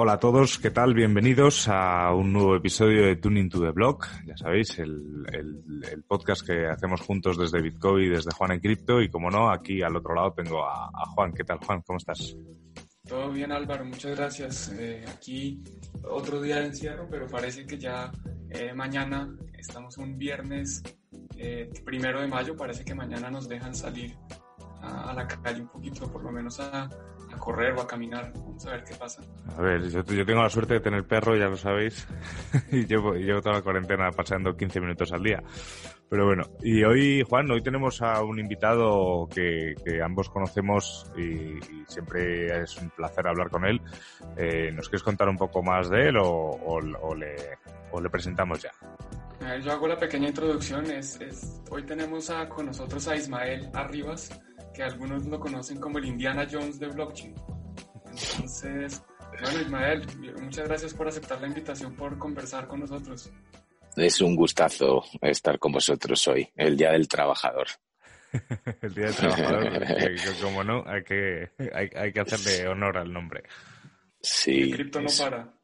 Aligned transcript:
Hola 0.00 0.12
a 0.12 0.20
todos, 0.20 0.60
¿qué 0.60 0.70
tal? 0.70 0.94
Bienvenidos 0.94 1.66
a 1.66 2.14
un 2.14 2.32
nuevo 2.32 2.54
episodio 2.54 3.04
de 3.04 3.16
Tuning 3.16 3.48
to 3.48 3.60
the 3.60 3.72
Block. 3.72 4.06
Ya 4.24 4.36
sabéis, 4.36 4.78
el, 4.78 5.26
podcast 6.06 6.46
que 6.46 6.68
hacemos 6.68 7.00
juntos 7.00 7.36
desde 7.36 7.60
Bitcoin 7.60 8.04
y 8.04 8.08
desde 8.08 8.30
Juan 8.30 8.52
en 8.52 8.60
Cripto. 8.60 9.02
Y 9.02 9.10
como 9.10 9.28
no, 9.28 9.50
aquí 9.50 9.82
al 9.82 9.96
otro 9.96 10.14
lado 10.14 10.32
tengo 10.34 10.64
a, 10.64 10.84
a 10.84 11.04
Juan. 11.06 11.32
¿Qué 11.32 11.42
tal, 11.42 11.58
Juan? 11.58 11.82
¿Cómo 11.84 11.96
estás? 11.96 12.36
Todo 13.08 13.32
bien 13.32 13.50
Álvaro, 13.50 13.84
muchas 13.84 14.16
gracias. 14.16 14.72
Eh, 14.78 15.04
aquí 15.12 15.64
otro 16.04 16.40
día 16.40 16.60
de 16.60 16.66
encierro, 16.66 17.08
pero 17.10 17.26
parece 17.26 17.66
que 17.66 17.76
ya 17.76 18.12
eh, 18.50 18.72
mañana, 18.72 19.36
estamos 19.54 19.98
un 19.98 20.16
viernes 20.16 20.80
eh, 21.36 21.72
primero 21.84 22.20
de 22.20 22.28
mayo, 22.28 22.54
parece 22.56 22.84
que 22.84 22.94
mañana 22.94 23.32
nos 23.32 23.48
dejan 23.48 23.74
salir 23.74 24.16
a, 24.80 25.12
la 25.12 25.26
calle 25.26 25.62
un 25.62 25.68
poquito, 25.68 26.08
por 26.12 26.22
lo 26.22 26.30
menos 26.30 26.60
a, 26.60 26.88
correr 27.38 27.74
o 27.74 27.82
a 27.82 27.86
caminar. 27.86 28.32
Vamos 28.34 28.66
a 28.66 28.72
ver 28.72 28.84
qué 28.84 28.94
pasa. 28.94 29.22
A 29.56 29.60
ver, 29.60 29.88
yo, 29.88 30.04
tengo 30.04 30.42
la 30.42 30.50
suerte 30.50 30.74
de 30.74 30.80
tener 30.80 31.04
perro, 31.06 31.36
ya 31.36 31.46
lo 31.46 31.56
sabéis, 31.56 32.06
y 32.72 32.86
llevo, 32.86 33.14
llevo 33.14 33.40
toda 33.40 33.56
la 33.56 33.62
cuarentena 33.62 34.10
pasando 34.10 34.56
15 34.56 34.80
minutos 34.80 35.12
al 35.12 35.22
día. 35.22 35.42
Pero 36.10 36.24
bueno, 36.24 36.44
y 36.62 36.82
hoy, 36.84 37.22
Juan, 37.28 37.50
hoy 37.50 37.62
tenemos 37.62 38.00
a 38.00 38.22
un 38.22 38.38
invitado 38.38 39.28
que, 39.28 39.74
ambos 40.02 40.30
conocemos 40.30 41.10
y, 41.16 41.58
siempre 41.86 42.62
es 42.62 42.76
un 42.78 42.90
placer 42.90 43.26
hablar 43.26 43.50
con 43.50 43.66
él. 43.66 43.80
Eh, 44.36 44.70
¿Nos 44.72 44.88
quieres 44.88 45.02
contar 45.02 45.28
un 45.28 45.36
poco 45.36 45.62
más 45.62 45.90
de 45.90 46.08
él 46.08 46.16
o, 46.18 46.80
le, 47.14 47.36
le, 47.36 48.10
presentamos 48.10 48.62
ya? 48.62 48.70
yo 49.62 49.72
hago 49.72 49.86
la 49.86 49.98
pequeña 49.98 50.28
introducción. 50.28 50.90
Es, 50.90 51.18
hoy 51.70 51.82
tenemos 51.84 52.30
a, 52.30 52.48
con 52.48 52.66
nosotros 52.66 53.06
a 53.08 53.16
Ismael 53.16 53.68
Arribas, 53.74 54.30
que 54.78 54.84
algunos 54.84 55.26
lo 55.26 55.40
conocen 55.40 55.80
como 55.80 55.98
el 55.98 56.04
Indiana 56.04 56.46
Jones 56.48 56.78
de 56.78 56.86
blockchain. 56.86 57.34
Entonces, 58.06 59.02
bueno, 59.40 59.60
Ismael, 59.60 60.06
muchas 60.40 60.68
gracias 60.68 60.94
por 60.94 61.08
aceptar 61.08 61.40
la 61.40 61.48
invitación, 61.48 61.96
por 61.96 62.16
conversar 62.16 62.68
con 62.68 62.78
nosotros. 62.78 63.28
Es 63.96 64.20
un 64.20 64.36
gustazo 64.36 65.02
estar 65.20 65.58
con 65.58 65.72
vosotros 65.72 66.28
hoy, 66.28 66.48
el 66.54 66.76
Día 66.76 66.92
del 66.92 67.08
Trabajador. 67.08 67.66
el 68.82 68.94
Día 68.94 69.06
del 69.06 69.16
Trabajador, 69.16 69.82
como 70.40 70.62
no, 70.62 70.84
hay 70.86 71.02
que, 71.02 71.50
hay, 71.74 72.12
que 72.12 72.20
hacerle 72.20 72.68
honor 72.68 72.98
al 72.98 73.12
nombre. 73.12 73.42
Sí. 74.22 74.60
El 74.60 74.74
cripto 74.74 75.00
no 75.00 75.08
para. 75.18 75.54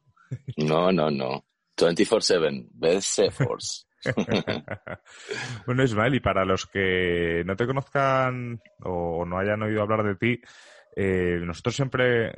No, 0.57 0.91
no, 0.91 1.09
no. 1.09 1.45
24-7, 1.77 2.67
best 2.73 3.21
efforts. 3.21 3.87
bueno, 5.67 5.83
Ismael, 5.83 6.15
y 6.15 6.21
para 6.21 6.45
los 6.45 6.67
que 6.67 7.43
no 7.47 7.57
te 7.57 7.67
conozcan 7.67 8.61
o 8.81 9.25
no 9.25 9.39
hayan 9.39 9.63
oído 9.63 9.83
hablar 9.83 10.05
de 10.05 10.17
ti, 10.17 10.41
eh, 10.97 11.41
nosotros 11.43 11.75
siempre, 11.75 12.33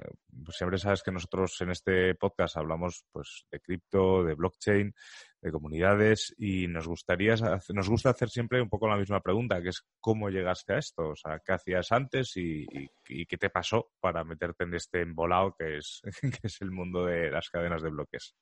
pues 0.45 0.57
siempre 0.57 0.79
sabes 0.79 1.03
que 1.03 1.13
nosotros 1.13 1.61
en 1.61 1.71
este 1.71 2.15
podcast 2.15 2.57
hablamos 2.57 3.05
pues 3.13 3.45
de 3.51 3.61
cripto, 3.61 4.25
de 4.25 4.35
blockchain, 4.35 4.95
de 5.43 5.53
comunidades 5.53 6.35
y 6.39 6.67
nos 6.67 6.89
gustaría 6.89 7.35
nos 7.69 7.89
gusta 7.89 8.11
hacer 8.11 8.31
siempre 8.31 8.63
un 8.63 8.71
poco 8.71 8.89
la 8.89 8.97
misma 8.97 9.21
pregunta, 9.21 9.61
que 9.61 9.69
es 9.69 9.87
cómo 10.01 10.31
llegaste 10.31 10.73
a 10.73 10.79
esto, 10.79 11.11
o 11.11 11.17
sea, 11.17 11.41
qué 11.45 11.53
hacías 11.53 11.93
antes 11.93 12.33
y, 12.37 12.67
qué 13.05 13.37
te 13.37 13.51
pasó 13.51 13.91
para 14.01 14.25
meterte 14.25 14.65
en 14.65 14.75
este 14.75 15.03
embolado 15.03 15.55
que 15.59 15.79
es, 15.79 16.01
que 16.41 16.47
es 16.47 16.61
el 16.63 16.71
mundo 16.71 17.05
de 17.05 17.31
las 17.31 17.51
cadenas 17.51 17.83
de 17.83 17.91
bloques. 17.91 18.35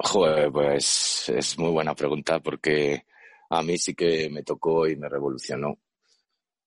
Joder, 0.00 0.52
pues 0.52 1.28
es 1.28 1.58
muy 1.58 1.70
buena 1.70 1.94
pregunta 1.94 2.38
porque 2.40 3.04
a 3.50 3.62
mí 3.62 3.76
sí 3.78 3.94
que 3.94 4.30
me 4.30 4.44
tocó 4.44 4.86
y 4.86 4.96
me 4.96 5.08
revolucionó. 5.08 5.78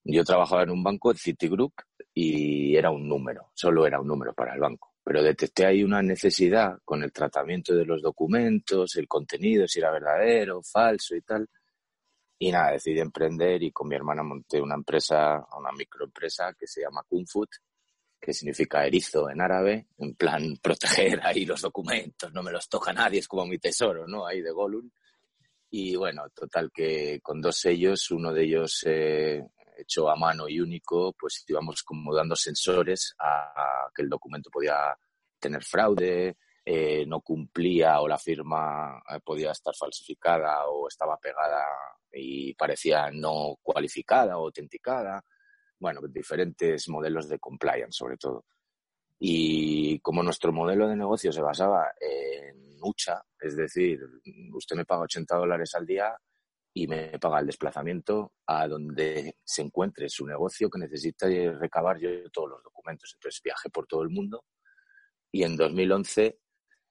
Yo 0.04 0.24
trabajaba 0.26 0.64
en 0.64 0.72
un 0.72 0.84
banco, 0.84 1.14
Citigroup, 1.14 1.74
y 2.14 2.76
era 2.76 2.92
un 2.92 3.08
número, 3.08 3.52
solo 3.54 3.86
era 3.88 4.02
un 4.02 4.08
número 4.08 4.34
para 4.34 4.54
el 4.54 4.60
banco. 4.60 4.96
Pero 5.04 5.24
detecté 5.24 5.66
ahí 5.66 5.84
una 5.84 6.02
necesidad 6.02 6.80
con 6.84 7.04
el 7.04 7.14
tratamiento 7.14 7.74
de 7.74 7.86
los 7.86 8.02
documentos, 8.02 8.96
el 8.98 9.08
contenido, 9.08 9.68
si 9.68 9.80
era 9.80 9.92
verdadero, 9.92 10.62
falso 10.62 11.16
y 11.16 11.22
tal. 11.22 11.48
Y 12.40 12.52
nada, 12.52 12.72
decidí 12.74 13.00
emprender 13.00 13.64
y 13.64 13.72
con 13.72 13.88
mi 13.88 13.96
hermana 13.96 14.24
monté 14.24 14.60
una 14.62 14.76
empresa, 14.76 15.46
una 15.58 15.72
microempresa 15.72 16.54
que 16.54 16.68
se 16.68 16.82
llama 16.82 17.04
Kung 17.08 17.26
que 18.22 18.34
significa 18.34 18.86
erizo 18.86 19.30
en 19.30 19.42
árabe, 19.42 19.88
en 19.98 20.14
plan 20.16 20.56
proteger 20.62 21.20
ahí 21.26 21.46
los 21.46 21.62
documentos, 21.62 22.32
no 22.32 22.44
me 22.44 22.52
los 22.52 22.70
toca 22.70 22.94
nadie, 22.94 23.20
es 23.20 23.28
como 23.28 23.46
mi 23.48 23.58
tesoro, 23.58 24.08
¿no? 24.08 24.26
Ahí 24.26 24.42
de 24.42 24.52
Gollum. 24.52 24.90
Y 25.72 25.96
bueno, 25.96 26.24
total 26.36 26.70
que 26.74 27.20
con 27.22 27.42
dos 27.42 27.58
sellos, 27.58 28.12
uno 28.12 28.34
de 28.34 28.44
ellos 28.44 28.84
eh, 28.86 29.42
hecho 29.78 30.10
a 30.10 30.16
mano 30.16 30.48
y 30.48 30.60
único, 30.60 31.14
pues 31.14 31.44
íbamos 31.48 31.82
como 31.84 32.14
dando 32.14 32.36
sensores 32.36 33.16
a, 33.20 33.90
que 33.96 34.04
el 34.04 34.10
documento 34.10 34.50
podía 34.50 34.96
tener 35.40 35.64
fraude, 35.64 36.38
eh, 36.64 37.06
no 37.08 37.22
cumplía 37.22 38.02
o 38.02 38.08
la 38.08 38.18
firma 38.20 39.02
eh, 39.10 39.20
podía 39.24 39.52
estar 39.52 39.74
falsificada 39.76 40.68
o 40.68 40.88
estaba 40.88 41.18
pegada 41.18 41.64
y 42.14 42.54
parecía 42.54 43.10
no 43.12 43.56
cualificada 43.62 44.38
o 44.38 44.46
autenticada. 44.46 45.24
Bueno, 45.82 46.00
diferentes 46.08 46.88
modelos 46.88 47.28
de 47.28 47.40
compliance 47.40 47.98
sobre 47.98 48.16
todo. 48.16 48.46
Y 49.20 50.00
como 50.00 50.24
nuestro 50.24 50.54
modelo 50.54 50.88
de 50.88 50.96
negocio 50.96 51.34
se 51.34 51.42
basaba 51.42 51.92
en 52.00 52.78
hucha, 52.82 53.22
es 53.40 53.58
decir, 53.58 54.00
usted 54.54 54.78
me 54.78 54.86
paga 54.86 55.02
80 55.02 55.36
dólares 55.36 55.76
al 55.76 55.86
día, 55.86 56.16
y 56.74 56.88
me 56.88 57.20
paga 57.20 57.40
el 57.40 57.48
desplazamiento 57.48 58.34
a 58.48 58.68
donde 58.68 59.36
se 59.44 59.62
encuentre 59.62 60.08
su 60.08 60.26
negocio 60.26 60.70
que 60.70 60.80
necesita 60.80 61.28
recabar 61.28 62.00
yo 62.00 62.10
todos 62.32 62.52
los 62.52 62.64
documentos. 62.64 63.12
Entonces 63.14 63.42
viajé 63.44 63.70
por 63.70 63.88
todo 63.88 64.04
el 64.04 64.10
mundo 64.10 64.46
y 65.32 65.44
en 65.44 65.58
2011 65.58 66.40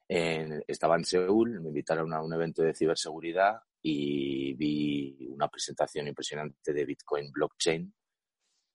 estaba 0.06 0.96
en 0.96 1.04
Seúl, 1.04 1.60
me 1.60 1.68
invitaron 1.68 2.12
a 2.12 2.22
un 2.22 2.32
evento 2.34 2.62
de 2.62 2.74
ciberseguridad 2.74 3.60
y 3.80 4.52
vi 4.54 5.28
una 5.30 5.48
presentación 5.48 6.08
impresionante 6.08 6.74
de 6.74 6.84
Bitcoin 6.84 7.32
blockchain, 7.32 7.94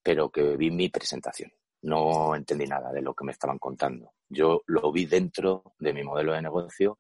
pero 0.06 0.30
que 0.30 0.56
vi 0.56 0.70
mi 0.70 0.90
presentación. 0.90 1.52
No 1.82 2.36
entendí 2.36 2.68
nada 2.68 2.92
de 2.92 3.02
lo 3.02 3.16
que 3.16 3.26
me 3.26 3.32
estaban 3.32 3.58
contando. 3.58 4.14
Yo 4.30 4.62
lo 4.68 4.92
vi 4.92 5.08
dentro 5.08 5.74
de 5.80 5.94
mi 5.94 6.04
modelo 6.04 6.34
de 6.34 6.44
negocio 6.44 7.00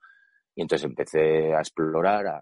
y 0.55 0.63
entonces 0.63 0.85
empecé 0.85 1.53
a 1.53 1.59
explorar, 1.59 2.25
a, 2.25 2.41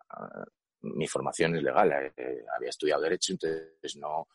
mi 0.84 1.06
formación 1.06 1.57
es 1.57 1.63
legal, 1.63 1.91
eh, 1.91 2.46
había 2.56 2.69
estudiado 2.69 3.01
Derecho, 3.01 3.34
entonces 3.34 3.97
no, 3.97 4.29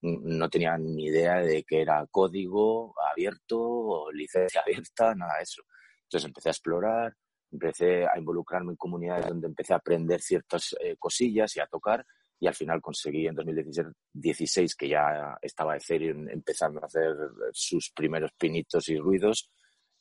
no 0.00 0.48
tenía 0.48 0.78
ni 0.78 1.04
idea 1.04 1.36
de 1.42 1.64
que 1.64 1.82
era 1.82 2.06
código 2.10 2.94
abierto 3.10 3.60
o 3.60 4.10
licencia 4.10 4.62
abierta, 4.62 5.14
nada 5.14 5.36
de 5.36 5.42
eso. 5.42 5.64
Entonces 6.04 6.24
empecé 6.24 6.48
a 6.48 6.52
explorar, 6.52 7.14
empecé 7.52 8.06
a 8.06 8.18
involucrarme 8.18 8.72
en 8.72 8.76
comunidades 8.76 9.26
donde 9.26 9.48
empecé 9.48 9.74
a 9.74 9.76
aprender 9.76 10.22
ciertas 10.22 10.74
eh, 10.80 10.96
cosillas 10.98 11.54
y 11.56 11.60
a 11.60 11.66
tocar 11.66 12.06
y 12.40 12.46
al 12.46 12.54
final 12.54 12.80
conseguí 12.80 13.26
en 13.26 13.34
2016 13.34 14.74
que 14.74 14.88
ya 14.88 15.36
estaba 15.40 15.76
Ethereum 15.76 16.28
empezando 16.28 16.80
a 16.82 16.86
hacer 16.86 17.14
sus 17.52 17.90
primeros 17.90 18.32
pinitos 18.32 18.88
y 18.88 18.98
ruidos, 18.98 19.50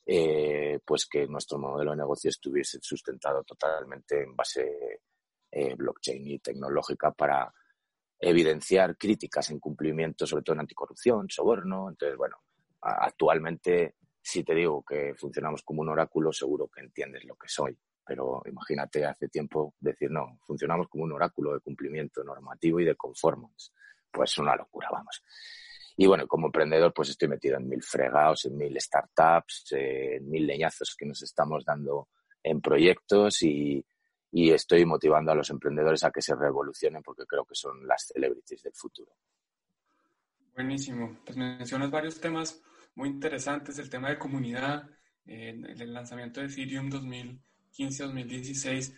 eh, 0.05 0.79
pues 0.85 1.05
que 1.05 1.27
nuestro 1.27 1.57
modelo 1.57 1.91
de 1.91 1.97
negocio 1.97 2.29
estuviese 2.29 2.79
sustentado 2.81 3.43
totalmente 3.43 4.21
en 4.21 4.35
base 4.35 4.99
eh, 5.51 5.75
blockchain 5.75 6.27
y 6.27 6.39
tecnológica 6.39 7.11
para 7.11 7.53
evidenciar 8.19 8.97
críticas 8.97 9.49
en 9.51 9.59
cumplimiento, 9.59 10.25
sobre 10.25 10.43
todo 10.43 10.55
en 10.55 10.61
anticorrupción, 10.61 11.29
soborno. 11.29 11.89
Entonces, 11.89 12.17
bueno, 12.17 12.37
actualmente, 12.81 13.95
si 14.23 14.43
te 14.43 14.55
digo 14.55 14.83
que 14.83 15.13
funcionamos 15.15 15.63
como 15.63 15.81
un 15.81 15.89
oráculo, 15.89 16.31
seguro 16.31 16.69
que 16.69 16.79
entiendes 16.79 17.25
lo 17.25 17.35
que 17.35 17.49
soy. 17.49 17.77
Pero 18.05 18.41
imagínate 18.45 19.05
hace 19.05 19.27
tiempo 19.27 19.75
decir, 19.79 20.09
no, 20.09 20.39
funcionamos 20.45 20.87
como 20.87 21.03
un 21.03 21.11
oráculo 21.11 21.53
de 21.53 21.59
cumplimiento 21.59 22.23
normativo 22.23 22.79
y 22.79 22.85
de 22.85 22.95
conformance. 22.95 23.71
Pues 24.09 24.37
una 24.37 24.55
locura, 24.55 24.87
vamos. 24.91 25.21
Y 25.97 26.07
bueno, 26.07 26.25
como 26.25 26.47
emprendedor, 26.47 26.93
pues 26.93 27.09
estoy 27.09 27.27
metido 27.27 27.57
en 27.57 27.67
mil 27.67 27.83
fregados, 27.83 28.45
en 28.45 28.57
mil 28.57 28.79
startups, 28.79 29.71
en 29.71 30.29
mil 30.29 30.47
leñazos 30.47 30.95
que 30.97 31.05
nos 31.05 31.21
estamos 31.21 31.65
dando 31.65 32.07
en 32.41 32.61
proyectos 32.61 33.41
y 33.43 33.85
estoy 34.31 34.85
motivando 34.85 35.31
a 35.31 35.35
los 35.35 35.49
emprendedores 35.49 36.03
a 36.03 36.11
que 36.11 36.21
se 36.21 36.35
revolucionen 36.35 37.03
porque 37.03 37.25
creo 37.25 37.45
que 37.45 37.55
son 37.55 37.85
las 37.85 38.07
celebrities 38.07 38.63
del 38.63 38.73
futuro. 38.73 39.11
Buenísimo. 40.55 41.17
Pues 41.25 41.35
mencionas 41.37 41.89
varios 41.89 42.19
temas 42.19 42.61
muy 42.95 43.09
interesantes, 43.09 43.79
el 43.79 43.89
tema 43.89 44.09
de 44.09 44.19
comunidad, 44.19 44.83
el 45.25 45.93
lanzamiento 45.93 46.41
de 46.41 46.47
Ethereum 46.47 46.89
2015-2016. 46.89 48.93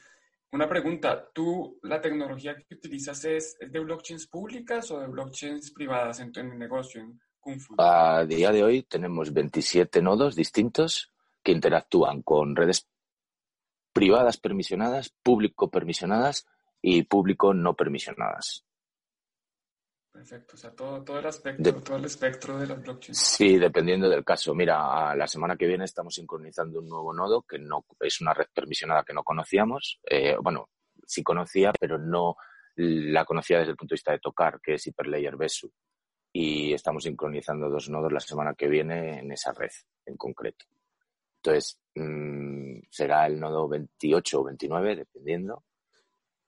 Una 0.52 0.70
pregunta, 0.70 1.28
¿tú 1.34 1.80
la 1.84 2.00
tecnología 2.00 2.56
que 2.56 2.76
utilizas 2.76 3.26
es, 3.26 3.58
de 3.60 3.80
blockchains 3.80 4.28
públicas 4.28 4.90
o 4.92 5.00
de 5.00 5.08
blockchains 5.08 5.72
privadas 5.72 6.20
en 6.20 6.32
tu 6.32 6.44
negocio, 6.44 7.02
en 7.02 7.20
Kung 7.40 7.60
Fu? 7.60 7.76
A 7.78 8.26
día 8.26 8.52
de 8.52 8.64
hoy 8.64 8.84
tenemos 8.84 9.34
27 9.34 10.02
nodos 10.02 10.36
distintos 10.36 11.12
que 11.44 11.52
interactúan 11.52 12.22
con 12.22 12.56
redes 12.56 12.88
privadas 13.94 14.38
permisionadas, 14.38 15.14
público 15.24 15.70
permisionadas 15.70 16.46
y 16.82 17.04
público 17.04 17.54
no 17.54 17.76
permisionadas. 17.76 18.65
Perfecto, 20.16 20.56
o 20.56 20.58
sea, 20.58 20.72
todo, 20.72 21.04
todo, 21.04 21.20
el 21.20 21.26
aspecto, 21.26 21.84
todo 21.84 21.98
el 21.98 22.06
espectro 22.06 22.58
de 22.58 22.66
las 22.66 22.82
blockchains. 22.82 23.20
Sí, 23.20 23.58
dependiendo 23.58 24.08
del 24.08 24.24
caso. 24.24 24.56
Mira, 24.56 25.14
la 25.14 25.28
semana 25.28 25.58
que 25.58 25.68
viene 25.68 25.84
estamos 25.84 26.16
sincronizando 26.16 26.80
un 26.80 26.88
nuevo 26.88 27.12
nodo 27.14 27.42
que 27.42 27.60
no 27.60 27.84
es 28.00 28.22
una 28.22 28.34
red 28.34 28.46
permisionada 28.54 29.04
que 29.04 29.14
no 29.14 29.26
conocíamos. 29.26 30.00
Eh, 30.10 30.38
bueno, 30.42 30.70
sí 31.06 31.22
conocía, 31.22 31.74
pero 31.78 31.98
no 31.98 32.38
la 32.78 33.26
conocía 33.26 33.60
desde 33.60 33.72
el 33.72 33.78
punto 33.78 33.92
de 33.92 33.98
vista 33.98 34.14
de 34.14 34.20
tocar, 34.20 34.62
que 34.62 34.76
es 34.76 34.88
Hyperlayer 34.88 35.36
Besu. 35.36 35.70
Y 36.32 36.72
estamos 36.72 37.04
sincronizando 37.04 37.70
dos 37.70 37.90
nodos 37.90 38.14
la 38.14 38.22
semana 38.22 38.54
que 38.54 38.70
viene 38.70 39.20
en 39.20 39.34
esa 39.34 39.52
red 39.52 39.72
en 40.06 40.16
concreto. 40.16 40.64
Entonces, 41.44 41.78
mmm, 41.94 42.80
será 42.90 43.28
el 43.28 43.38
nodo 43.38 43.68
28 43.68 44.40
o 44.40 44.46
29, 44.46 44.96
dependiendo, 44.96 45.66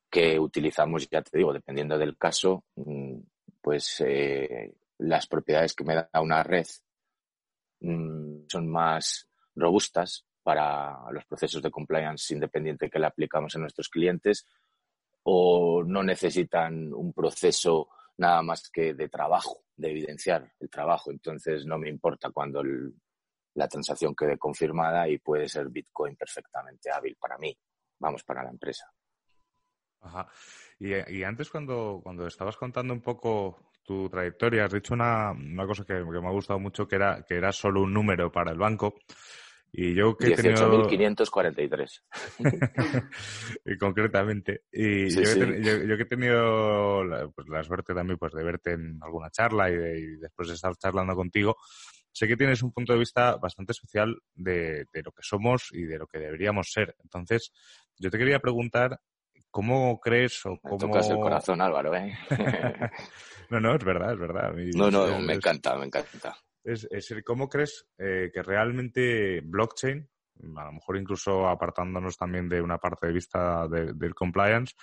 que 0.09 0.39
utilizamos, 0.39 1.09
ya 1.09 1.21
te 1.21 1.37
digo, 1.37 1.51
dependiendo 1.51 1.97
del 1.97 2.17
caso, 2.17 2.63
mmm, 2.75 3.19
pues 3.67 3.99
eh, 3.99 4.73
las 4.99 5.27
propiedades 5.27 5.73
que 5.73 5.83
me 5.83 5.93
da 5.93 6.21
una 6.21 6.41
red 6.41 6.65
mm, 7.81 8.45
son 8.47 8.71
más 8.71 9.29
robustas 9.55 10.25
para 10.41 11.11
los 11.11 11.25
procesos 11.25 11.61
de 11.61 11.69
compliance 11.69 12.33
independiente 12.33 12.89
que 12.89 12.97
le 12.97 13.07
aplicamos 13.07 13.53
a 13.53 13.59
nuestros 13.59 13.89
clientes 13.89 14.47
o 15.23 15.83
no 15.85 16.01
necesitan 16.01 16.93
un 16.93 17.11
proceso 17.11 17.89
nada 18.15 18.41
más 18.41 18.69
que 18.69 18.93
de 18.93 19.09
trabajo, 19.09 19.65
de 19.75 19.89
evidenciar 19.89 20.49
el 20.61 20.69
trabajo. 20.69 21.11
Entonces 21.11 21.65
no 21.65 21.77
me 21.77 21.89
importa 21.89 22.29
cuando 22.29 22.63
la 23.53 23.67
transacción 23.67 24.15
quede 24.15 24.37
confirmada 24.37 25.09
y 25.09 25.17
puede 25.17 25.49
ser 25.49 25.67
Bitcoin 25.67 26.15
perfectamente 26.15 26.89
hábil 26.89 27.17
para 27.19 27.37
mí, 27.37 27.53
vamos, 27.99 28.23
para 28.23 28.43
la 28.43 28.49
empresa. 28.49 28.89
Ajá. 30.01 30.27
Y, 30.79 31.23
antes 31.23 31.49
cuando, 31.49 31.99
cuando 32.03 32.27
estabas 32.27 32.55
contando 32.57 32.93
un 32.93 33.01
poco 33.01 33.71
tu 33.83 34.09
trayectoria, 34.09 34.65
has 34.65 34.73
dicho 34.73 34.93
una, 34.93 35.31
una 35.31 35.65
cosa 35.65 35.83
que, 35.85 35.93
me 35.93 36.27
ha 36.27 36.31
gustado 36.31 36.59
mucho, 36.59 36.87
que 36.87 36.97
era, 36.97 37.23
que 37.27 37.35
era 37.35 37.51
solo 37.51 37.81
un 37.81 37.93
número 37.93 38.31
para 38.31 38.51
el 38.51 38.57
banco. 38.57 38.95
Y 39.71 39.93
yo 39.93 40.15
que 40.15 40.35
18.543. 40.35 42.01
y 43.65 43.77
concretamente. 43.77 44.61
Y 44.71 45.09
yo, 45.09 45.97
que 45.97 46.03
he 46.03 46.05
tenido 46.05 47.03
la, 47.03 47.27
pues, 47.27 47.47
la, 47.49 47.63
suerte 47.63 47.93
también 47.93 48.17
pues, 48.17 48.33
de 48.33 48.43
verte 48.43 48.71
en 48.73 48.97
alguna 49.01 49.29
charla 49.29 49.69
y, 49.69 49.73
y, 49.73 50.15
después 50.17 50.47
de 50.47 50.53
estar 50.53 50.75
charlando 50.77 51.15
contigo, 51.15 51.57
sé 52.11 52.27
que 52.27 52.37
tienes 52.37 52.63
un 52.63 52.71
punto 52.71 52.93
de 52.93 52.99
vista 52.99 53.35
bastante 53.35 53.73
especial 53.73 54.17
de, 54.33 54.85
de, 54.91 55.03
lo 55.03 55.11
que 55.11 55.21
somos 55.21 55.69
y 55.71 55.83
de 55.83 55.99
lo 55.99 56.07
que 56.07 56.19
deberíamos 56.19 56.71
ser. 56.71 56.95
Entonces, 57.03 57.51
yo 57.97 58.09
te 58.09 58.17
quería 58.17 58.39
preguntar 58.39 58.99
¿Cómo 59.57 59.99
crees 59.99 60.45
o 60.45 60.59
cómo... 60.61 60.77
tocas 60.77 61.09
el 61.09 61.15
corazón, 61.15 61.61
Álvaro, 61.61 61.95
¿eh? 61.95 62.15
no, 63.49 63.59
no, 63.59 63.73
es 63.73 63.83
verdad, 63.83 64.13
es 64.13 64.19
verdad. 64.19 64.53
no, 64.53 64.91
no, 64.91 65.19
me 65.19 65.33
encanta, 65.33 65.75
me 65.75 65.87
encanta. 65.87 66.37
Es, 66.63 66.87
¿Cómo 67.25 67.49
crees 67.49 67.87
eh, 67.97 68.29
que 68.31 68.43
realmente 68.43 69.41
blockchain, 69.41 70.07
a 70.57 70.65
lo 70.65 70.73
mejor 70.73 70.97
incluso 70.97 71.47
apartándonos 71.47 72.15
también 72.15 72.47
de 72.47 72.61
una 72.61 72.77
parte 72.77 73.07
de 73.07 73.13
vista 73.13 73.67
del 73.67 74.13
compliance, 74.13 74.75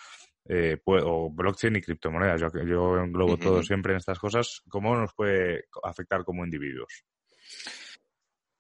eh, 0.49 0.77
o 0.87 1.31
blockchain 1.31 1.77
y 1.77 1.81
criptomonedas, 1.81 2.41
yo, 2.41 2.49
yo 2.65 2.99
englobo 2.99 3.37
todo 3.37 3.63
siempre 3.63 3.93
en 3.93 3.99
estas 3.99 4.19
cosas, 4.19 4.61
¿cómo 4.69 4.97
nos 4.97 5.15
puede 5.15 5.67
afectar 5.85 6.25
como 6.25 6.45
individuos? 6.45 7.05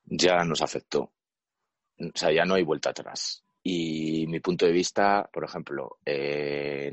Ya 0.05 0.45
nos 0.45 0.63
afectó. 0.63 1.13
O 1.99 2.13
sea, 2.15 2.31
ya 2.31 2.45
no 2.45 2.55
hay 2.55 2.63
vuelta 2.63 2.91
atrás. 2.91 3.45
Y 3.67 4.27
mi 4.29 4.41
punto 4.41 4.67
de 4.67 4.73
vista, 4.73 5.27
por 5.33 5.43
ejemplo, 5.43 5.97
me 6.05 6.93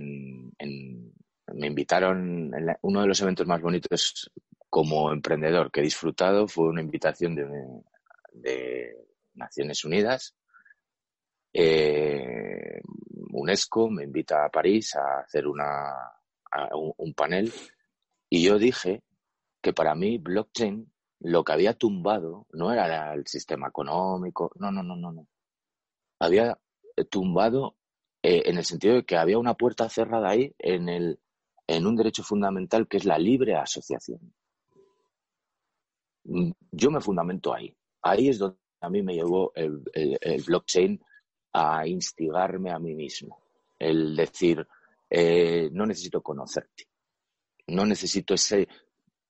invitaron, 1.68 2.54
en 2.56 2.78
uno 2.82 3.02
de 3.02 3.08
los 3.08 3.22
eventos 3.22 3.46
más 3.46 3.62
bonitos 3.62 4.32
como 4.70 5.12
emprendedor 5.12 5.70
que 5.70 5.82
he 5.82 5.84
disfrutado 5.84 6.48
fue 6.48 6.70
una 6.70 6.82
invitación 6.82 7.36
de, 7.36 8.96
Naciones 9.34 9.84
Unidas. 9.84 10.34
Eh, 11.54 12.80
UNESCO 13.34 13.90
me 13.90 14.06
invita 14.06 14.46
a 14.46 14.50
París 14.50 14.96
a 14.96 15.24
hacer 15.26 15.48
una, 15.48 15.94
un 16.98 17.14
panel 17.14 17.52
y 18.30 18.44
yo 18.44 18.58
dije 18.58 19.04
que 19.62 19.74
para 19.74 19.94
mí 19.94 20.20
blockchain 20.20 20.90
lo 21.20 21.44
que 21.44 21.52
había 21.52 21.74
tumbado 21.74 22.48
no 22.54 22.72
era 22.72 23.14
el 23.14 23.28
sistema 23.28 23.68
económico, 23.68 24.54
no, 24.56 24.72
no, 24.72 24.82
no, 24.84 24.96
no, 24.96 25.12
no 25.12 25.28
había 26.22 26.56
tumbado 27.10 27.76
eh, 28.22 28.44
en 28.46 28.58
el 28.58 28.64
sentido 28.64 28.94
de 28.94 29.04
que 29.04 29.18
había 29.18 29.40
una 29.40 29.56
puerta 29.56 29.90
cerrada 29.90 30.30
ahí 30.30 30.54
en, 30.60 30.88
el, 30.88 31.20
en 31.66 31.88
un 31.88 31.96
derecho 31.96 32.22
fundamental 32.22 32.88
que 32.88 32.98
es 32.98 33.06
la 33.06 33.18
libre 33.18 33.56
asociación. 33.56 34.32
Mm, 36.26 36.52
yo 36.72 36.92
me 36.92 37.02
fundamento 37.02 37.52
ahí. 37.54 37.76
Ahí 38.04 38.30
es 38.30 38.38
donde 38.38 38.58
a 38.82 38.90
mí 38.90 39.02
me 39.02 39.16
llevó 39.16 39.52
el, 39.56 39.84
blockchain 40.46 41.04
a 41.54 41.88
instigarme 41.88 42.70
a 42.70 42.78
mí 42.78 42.94
mismo. 42.94 43.42
El 43.80 44.16
decir, 44.16 44.68
eh, 45.10 45.70
no 45.72 45.88
necesito 45.88 46.22
conocerte. 46.22 46.88
No 47.66 47.84
necesito 47.84 48.36
ese 48.36 48.68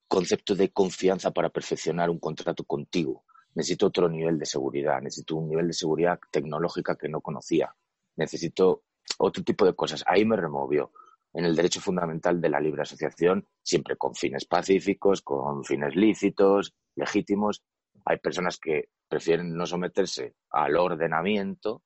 concepto 0.10 0.56
de 0.56 0.72
confianza 0.72 1.32
para 1.32 1.50
perfeccionar 1.50 2.10
un 2.10 2.20
contrato 2.20 2.66
contigo 2.66 3.24
necesito 3.54 3.88
otro 3.88 4.08
nivel 4.08 4.40
de 4.40 4.46
seguridad, 4.46 5.02
necesito 5.02 5.36
un 5.36 5.50
nivel 5.50 5.68
de 5.68 5.74
seguridad 5.74 6.20
tecnológica 6.32 6.96
que 6.96 7.10
no 7.10 7.22
conocía, 7.22 7.74
necesito 8.16 8.84
otro 9.18 9.44
tipo 9.44 9.66
de 9.66 9.74
cosas. 9.74 10.04
Ahí 10.08 10.26
me 10.26 10.36
removió 10.36 10.92
en 11.34 11.46
el 11.46 11.56
derecho 11.56 11.82
fundamental 11.82 12.42
de 12.42 12.50
la 12.50 12.60
libre 12.60 12.82
asociación, 12.82 13.48
siempre 13.64 13.96
con 13.96 14.16
fines 14.16 14.46
pacíficos, 14.46 15.22
con 15.22 15.64
fines 15.64 15.96
lícitos, 15.96 16.74
legítimos. 16.96 17.64
Hay 18.06 18.18
personas 18.18 18.58
que 18.58 18.90
prefieren 19.08 19.56
no 19.56 19.66
someterse 19.66 20.36
al 20.50 20.76
ordenamiento 20.78 21.84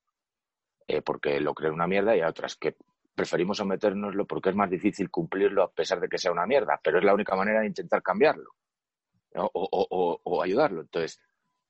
eh, 0.87 1.01
porque 1.01 1.39
lo 1.39 1.53
creen 1.53 1.73
una 1.73 1.87
mierda 1.87 2.15
y 2.15 2.21
hay 2.21 2.29
otras 2.29 2.55
que 2.55 2.75
preferimos 3.15 3.57
sometérnoslo 3.57 4.25
porque 4.25 4.49
es 4.49 4.55
más 4.55 4.69
difícil 4.69 5.09
cumplirlo 5.09 5.63
a 5.63 5.71
pesar 5.71 5.99
de 5.99 6.09
que 6.09 6.17
sea 6.17 6.31
una 6.31 6.45
mierda, 6.45 6.79
pero 6.83 6.99
es 6.99 7.03
la 7.03 7.13
única 7.13 7.35
manera 7.35 7.61
de 7.61 7.67
intentar 7.67 8.03
cambiarlo 8.03 8.51
o 9.37 10.41
ayudarlo. 10.41 10.81
Entonces, 10.81 11.19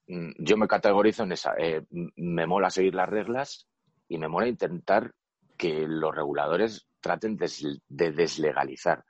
yo 0.07 0.57
me 0.57 0.67
categorizo 0.67 1.23
en 1.23 1.31
esa. 1.31 1.55
Eh, 1.57 1.83
me 1.89 2.45
mola 2.45 2.69
seguir 2.69 2.95
las 2.95 3.09
reglas 3.09 3.67
y 4.07 4.17
me 4.17 4.27
mola 4.27 4.47
intentar 4.47 5.13
que 5.57 5.85
los 5.87 6.15
reguladores 6.15 6.87
traten 6.99 7.37
de 7.37 8.11
deslegalizar. 8.11 9.03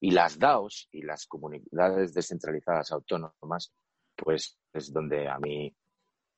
Y 0.00 0.10
las 0.10 0.38
DAOs 0.38 0.88
y 0.90 1.02
las 1.02 1.26
comunidades 1.26 2.12
descentralizadas 2.12 2.90
autónomas, 2.90 3.72
pues 4.16 4.58
es 4.72 4.92
donde 4.92 5.28
a 5.28 5.38
mí 5.38 5.74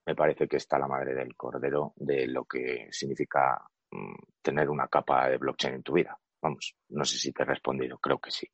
me 0.07 0.15
parece 0.15 0.47
que 0.47 0.59
está 0.59 0.79
la 0.79 0.87
madre 0.87 1.15
del 1.15 1.35
cordero 1.35 1.95
de 1.97 2.27
lo 2.27 2.45
que 2.45 2.89
significa 2.91 3.63
mm, 3.91 4.15
tener 4.43 4.69
una 4.69 4.87
capa 4.89 5.29
de 5.29 5.39
blockchain 5.39 5.77
en 5.77 5.83
tu 5.83 5.95
vida. 5.95 6.19
Vamos, 6.43 6.77
no 6.91 7.05
sé 7.07 7.17
si 7.17 7.33
te 7.33 7.43
he 7.43 7.47
respondido, 7.47 7.97
creo 7.99 8.19
que 8.19 8.31
sí. 8.31 8.47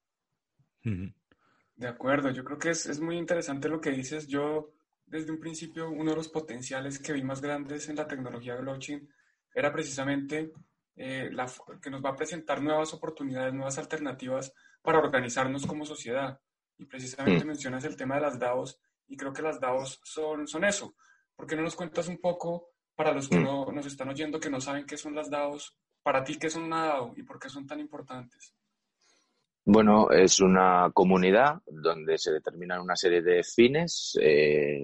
De 1.74 1.88
acuerdo, 1.88 2.30
yo 2.30 2.44
creo 2.44 2.58
que 2.58 2.70
es, 2.70 2.86
es 2.86 3.00
muy 3.00 3.18
interesante 3.18 3.68
lo 3.68 3.80
que 3.80 3.90
dices. 3.90 4.28
Yo 4.28 4.74
desde 5.10 5.32
un 5.32 5.40
principio 5.40 5.90
uno 5.90 6.12
de 6.12 6.16
los 6.16 6.28
potenciales 6.28 7.00
que 7.00 7.12
vi 7.12 7.22
más 7.22 7.40
grandes 7.40 7.88
en 7.88 7.96
la 7.96 8.06
tecnología 8.06 8.54
blockchain 8.54 9.08
era 9.52 9.72
precisamente 9.72 10.52
eh, 10.94 11.28
la, 11.32 11.50
que 11.82 11.90
nos 11.90 12.02
va 12.02 12.10
a 12.10 12.16
presentar 12.16 12.62
nuevas 12.62 12.94
oportunidades, 12.94 13.52
nuevas 13.52 13.76
alternativas 13.78 14.52
para 14.80 14.98
organizarnos 14.98 15.66
como 15.66 15.84
sociedad. 15.84 16.40
Y 16.78 16.86
precisamente 16.86 17.44
mm. 17.44 17.48
mencionas 17.48 17.84
el 17.84 17.96
tema 17.96 18.14
de 18.14 18.20
las 18.22 18.38
DAOs 18.38 18.80
y 19.08 19.16
creo 19.16 19.32
que 19.32 19.42
las 19.42 19.60
DAOs 19.60 20.00
son, 20.04 20.46
son 20.46 20.64
eso. 20.64 20.94
¿Por 21.34 21.46
qué 21.46 21.56
no 21.56 21.62
nos 21.62 21.74
cuentas 21.74 22.06
un 22.06 22.18
poco 22.18 22.68
para 22.94 23.12
los 23.12 23.28
que 23.28 23.38
mm. 23.38 23.42
no, 23.42 23.72
nos 23.72 23.86
están 23.86 24.08
oyendo 24.08 24.38
que 24.38 24.48
no 24.48 24.60
saben 24.60 24.86
qué 24.86 24.96
son 24.96 25.14
las 25.14 25.28
DAOs? 25.28 25.76
Para 26.02 26.22
ti, 26.22 26.38
¿qué 26.38 26.48
son 26.48 26.62
una 26.62 26.86
DAO 26.86 27.14
y 27.16 27.24
por 27.24 27.40
qué 27.40 27.48
son 27.48 27.66
tan 27.66 27.80
importantes? 27.80 28.54
Bueno, 29.64 30.10
es 30.10 30.40
una 30.40 30.90
comunidad 30.92 31.60
donde 31.66 32.18
se 32.18 32.32
determinan 32.32 32.80
una 32.80 32.96
serie 32.96 33.22
de 33.22 33.42
fines 33.44 34.18
eh, 34.20 34.82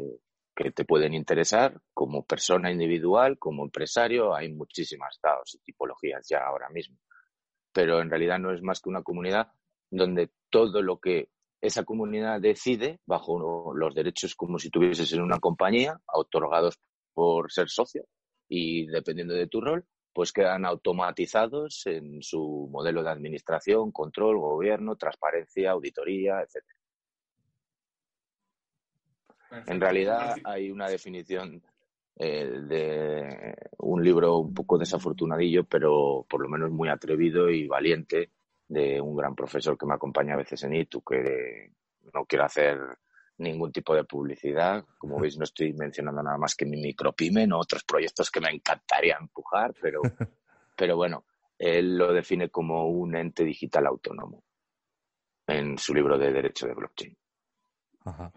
que 0.54 0.70
te 0.70 0.84
pueden 0.84 1.14
interesar 1.14 1.80
como 1.92 2.24
persona 2.24 2.70
individual, 2.70 3.38
como 3.38 3.64
empresario. 3.64 4.34
Hay 4.34 4.52
muchísimas 4.52 5.18
DAOs 5.22 5.54
y 5.54 5.58
tipologías 5.60 6.26
ya 6.28 6.40
ahora 6.46 6.68
mismo. 6.68 6.98
Pero 7.72 8.00
en 8.00 8.10
realidad 8.10 8.38
no 8.38 8.52
es 8.52 8.62
más 8.62 8.80
que 8.80 8.90
una 8.90 9.02
comunidad 9.02 9.48
donde 9.90 10.30
todo 10.50 10.82
lo 10.82 10.98
que 10.98 11.30
esa 11.60 11.84
comunidad 11.84 12.40
decide, 12.40 13.00
bajo 13.06 13.74
los 13.74 13.94
derechos 13.94 14.34
como 14.34 14.58
si 14.58 14.70
tuvieses 14.70 15.12
en 15.12 15.22
una 15.22 15.38
compañía, 15.38 15.98
otorgados 16.12 16.78
por 17.14 17.50
ser 17.50 17.68
socio, 17.68 18.04
y 18.48 18.86
dependiendo 18.86 19.34
de 19.34 19.48
tu 19.48 19.60
rol, 19.60 19.84
pues 20.16 20.32
quedan 20.32 20.64
automatizados 20.64 21.86
en 21.86 22.22
su 22.22 22.70
modelo 22.72 23.02
de 23.02 23.10
administración, 23.10 23.92
control, 23.92 24.38
gobierno, 24.38 24.96
transparencia, 24.96 25.72
auditoría, 25.72 26.40
etc. 26.40 26.64
En 29.66 29.78
realidad 29.78 30.36
hay 30.44 30.70
una 30.70 30.88
definición 30.88 31.62
eh, 32.18 32.48
de 32.48 33.54
un 33.76 34.02
libro 34.02 34.38
un 34.38 34.54
poco 34.54 34.78
desafortunadillo, 34.78 35.64
pero 35.64 36.24
por 36.26 36.40
lo 36.40 36.48
menos 36.48 36.70
muy 36.70 36.88
atrevido 36.88 37.50
y 37.50 37.66
valiente, 37.66 38.30
de 38.68 38.98
un 38.98 39.16
gran 39.16 39.34
profesor 39.34 39.76
que 39.76 39.84
me 39.84 39.96
acompaña 39.96 40.32
a 40.32 40.38
veces 40.38 40.64
en 40.64 40.76
ITU, 40.76 41.02
que 41.02 41.72
no 42.14 42.24
quiero 42.24 42.46
hacer 42.46 42.78
ningún 43.38 43.72
tipo 43.72 43.94
de 43.94 44.04
publicidad. 44.04 44.84
Como 44.98 45.18
veis, 45.20 45.36
no 45.36 45.44
estoy 45.44 45.72
mencionando 45.72 46.22
nada 46.22 46.38
más 46.38 46.54
que 46.54 46.66
mi 46.66 46.76
micropyme, 46.76 47.46
no 47.46 47.58
otros 47.58 47.84
proyectos 47.84 48.30
que 48.30 48.40
me 48.40 48.50
encantaría 48.50 49.16
empujar, 49.20 49.74
pero, 49.80 50.00
pero 50.76 50.96
bueno, 50.96 51.24
él 51.58 51.96
lo 51.96 52.12
define 52.12 52.50
como 52.50 52.88
un 52.88 53.16
ente 53.16 53.44
digital 53.44 53.86
autónomo 53.86 54.44
en 55.46 55.78
su 55.78 55.94
libro 55.94 56.18
de 56.18 56.32
Derecho 56.32 56.66
de 56.66 56.74
Blockchain. 56.74 57.16
Ajá 58.04 58.32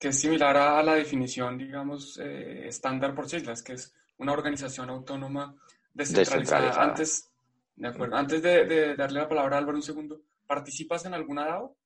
que 0.00 0.08
es 0.08 0.18
similar 0.18 0.56
a 0.56 0.82
la 0.82 0.94
definición, 0.94 1.58
digamos, 1.58 2.18
eh, 2.18 2.66
estándar 2.66 3.14
por 3.14 3.28
siglas, 3.28 3.62
que 3.62 3.74
es 3.74 3.94
una 4.16 4.32
organización 4.32 4.88
autónoma 4.88 5.54
descentralizada. 5.92 6.82
Antes, 6.82 7.30
de 7.76 7.88
acuerdo, 7.88 8.16
antes 8.16 8.42
de, 8.42 8.96
darle 8.96 9.20
la 9.20 9.28
palabra 9.28 9.56
a 9.56 9.58
Álvaro 9.58 9.76
un 9.76 9.82
segundo, 9.82 10.22
¿participas 10.46 11.04
en 11.04 11.12
alguna 11.12 11.44
DAO? 11.44 11.76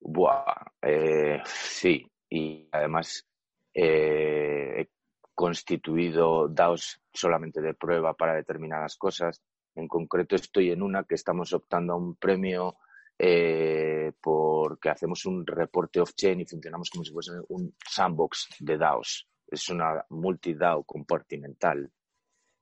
Buah, 0.00 0.64
eh, 0.82 1.40
sí, 1.44 2.06
y 2.30 2.68
además 2.72 3.26
eh, 3.74 4.74
he 4.80 4.88
constituido 5.34 6.48
DAOs 6.48 7.00
solamente 7.12 7.60
de 7.60 7.74
prueba 7.74 8.14
para 8.14 8.34
determinadas 8.34 8.96
cosas. 8.96 9.42
En 9.74 9.88
concreto 9.88 10.36
estoy 10.36 10.70
en 10.70 10.82
una 10.82 11.04
que 11.04 11.14
estamos 11.14 11.52
optando 11.52 11.92
a 11.92 11.96
un 11.96 12.16
premio 12.16 12.76
eh, 13.18 14.12
porque 14.20 14.90
hacemos 14.90 15.26
un 15.26 15.46
reporte 15.46 16.00
off-chain 16.00 16.40
y 16.40 16.46
funcionamos 16.46 16.90
como 16.90 17.04
si 17.04 17.12
fuese 17.12 17.32
un 17.48 17.74
sandbox 17.84 18.48
de 18.60 18.78
DAOs. 18.78 19.28
Es 19.46 19.68
una 19.68 20.04
multi-DAO 20.10 20.84
compartimental. 20.84 21.90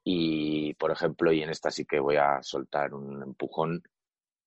Y, 0.04 0.72
por 0.74 0.92
ejemplo, 0.92 1.32
y 1.32 1.42
en 1.42 1.50
esta 1.50 1.70
sí 1.70 1.84
que 1.84 1.98
voy 1.98 2.16
a 2.16 2.42
soltar 2.42 2.94
un 2.94 3.22
empujón, 3.22 3.82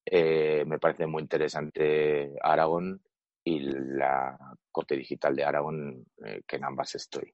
eh, 0.05 0.63
me 0.65 0.79
parece 0.79 1.05
muy 1.05 1.21
interesante 1.21 2.33
Aragon 2.41 3.01
y 3.43 3.59
la 3.59 4.37
corte 4.71 4.95
digital 4.95 5.35
de 5.35 5.43
Aragon, 5.43 6.05
eh, 6.23 6.41
que 6.47 6.57
en 6.57 6.65
ambas 6.65 6.95
estoy. 6.95 7.33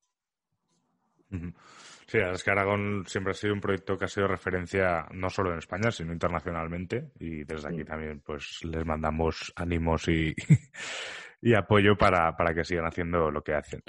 Sí, 2.08 2.20
es 2.20 2.44
que 2.44 2.52
Aragón 2.52 3.04
siempre 3.08 3.32
ha 3.32 3.34
sido 3.34 3.54
un 3.54 3.62
proyecto 3.62 3.98
que 3.98 4.06
ha 4.06 4.08
sido 4.08 4.28
referencia 4.28 5.08
no 5.12 5.30
solo 5.30 5.52
en 5.52 5.58
España, 5.58 5.92
sino 5.92 6.14
internacionalmente. 6.14 7.12
Y 7.20 7.44
desde 7.44 7.70
aquí 7.70 7.84
también 7.84 8.22
pues 8.22 8.64
les 8.64 8.86
mandamos 8.86 9.52
ánimos 9.56 10.08
y, 10.08 10.34
y 11.42 11.54
apoyo 11.56 11.98
para, 11.98 12.36
para, 12.36 12.54
que 12.54 12.64
sigan 12.64 12.86
haciendo 12.86 13.32
lo 13.32 13.42
que 13.42 13.56
hacen. 13.56 13.82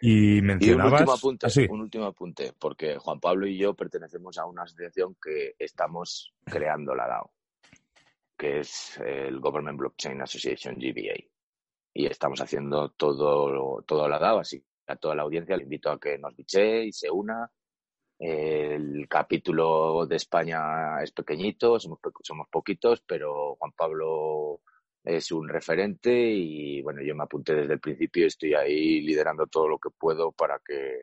Y 0.00 0.42
mencionabas... 0.42 0.92
un, 0.92 0.98
último 0.98 1.12
apunte, 1.14 1.46
ah, 1.46 1.72
un 1.72 1.80
último 1.80 2.04
apunte, 2.04 2.52
porque 2.58 2.98
Juan 2.98 3.18
Pablo 3.18 3.46
y 3.46 3.56
yo 3.56 3.74
pertenecemos 3.74 4.36
a 4.36 4.44
una 4.44 4.64
asociación 4.64 5.16
que 5.20 5.54
estamos 5.58 6.34
creando 6.44 6.94
la 6.94 7.08
DAO, 7.08 7.32
que 8.36 8.60
es 8.60 8.98
el 8.98 9.40
Government 9.40 9.78
Blockchain 9.78 10.20
Association, 10.22 10.76
GBA. 10.76 11.16
Y 11.94 12.06
estamos 12.06 12.40
haciendo 12.40 12.90
todo, 12.90 13.82
todo 13.82 14.08
la 14.08 14.18
DAO, 14.18 14.40
así 14.40 14.62
a 14.86 14.96
toda 14.96 15.14
la 15.14 15.22
audiencia 15.22 15.56
le 15.56 15.64
invito 15.64 15.90
a 15.90 15.98
que 15.98 16.18
nos 16.18 16.34
biche 16.36 16.84
y 16.84 16.92
se 16.92 17.10
una. 17.10 17.50
El 18.18 19.06
capítulo 19.08 20.06
de 20.06 20.16
España 20.16 21.02
es 21.02 21.12
pequeñito, 21.12 21.78
somos, 21.78 21.98
somos 22.22 22.48
poquitos, 22.50 23.02
pero 23.06 23.56
Juan 23.56 23.72
Pablo 23.72 24.60
es 25.04 25.30
un 25.32 25.48
referente 25.48 26.10
y 26.12 26.82
bueno, 26.82 27.02
yo 27.02 27.14
me 27.14 27.24
apunté 27.24 27.54
desde 27.54 27.74
el 27.74 27.80
principio 27.80 28.24
y 28.24 28.26
estoy 28.26 28.54
ahí 28.54 29.00
liderando 29.02 29.46
todo 29.46 29.68
lo 29.68 29.78
que 29.78 29.90
puedo 29.90 30.32
para 30.32 30.60
que 30.64 31.02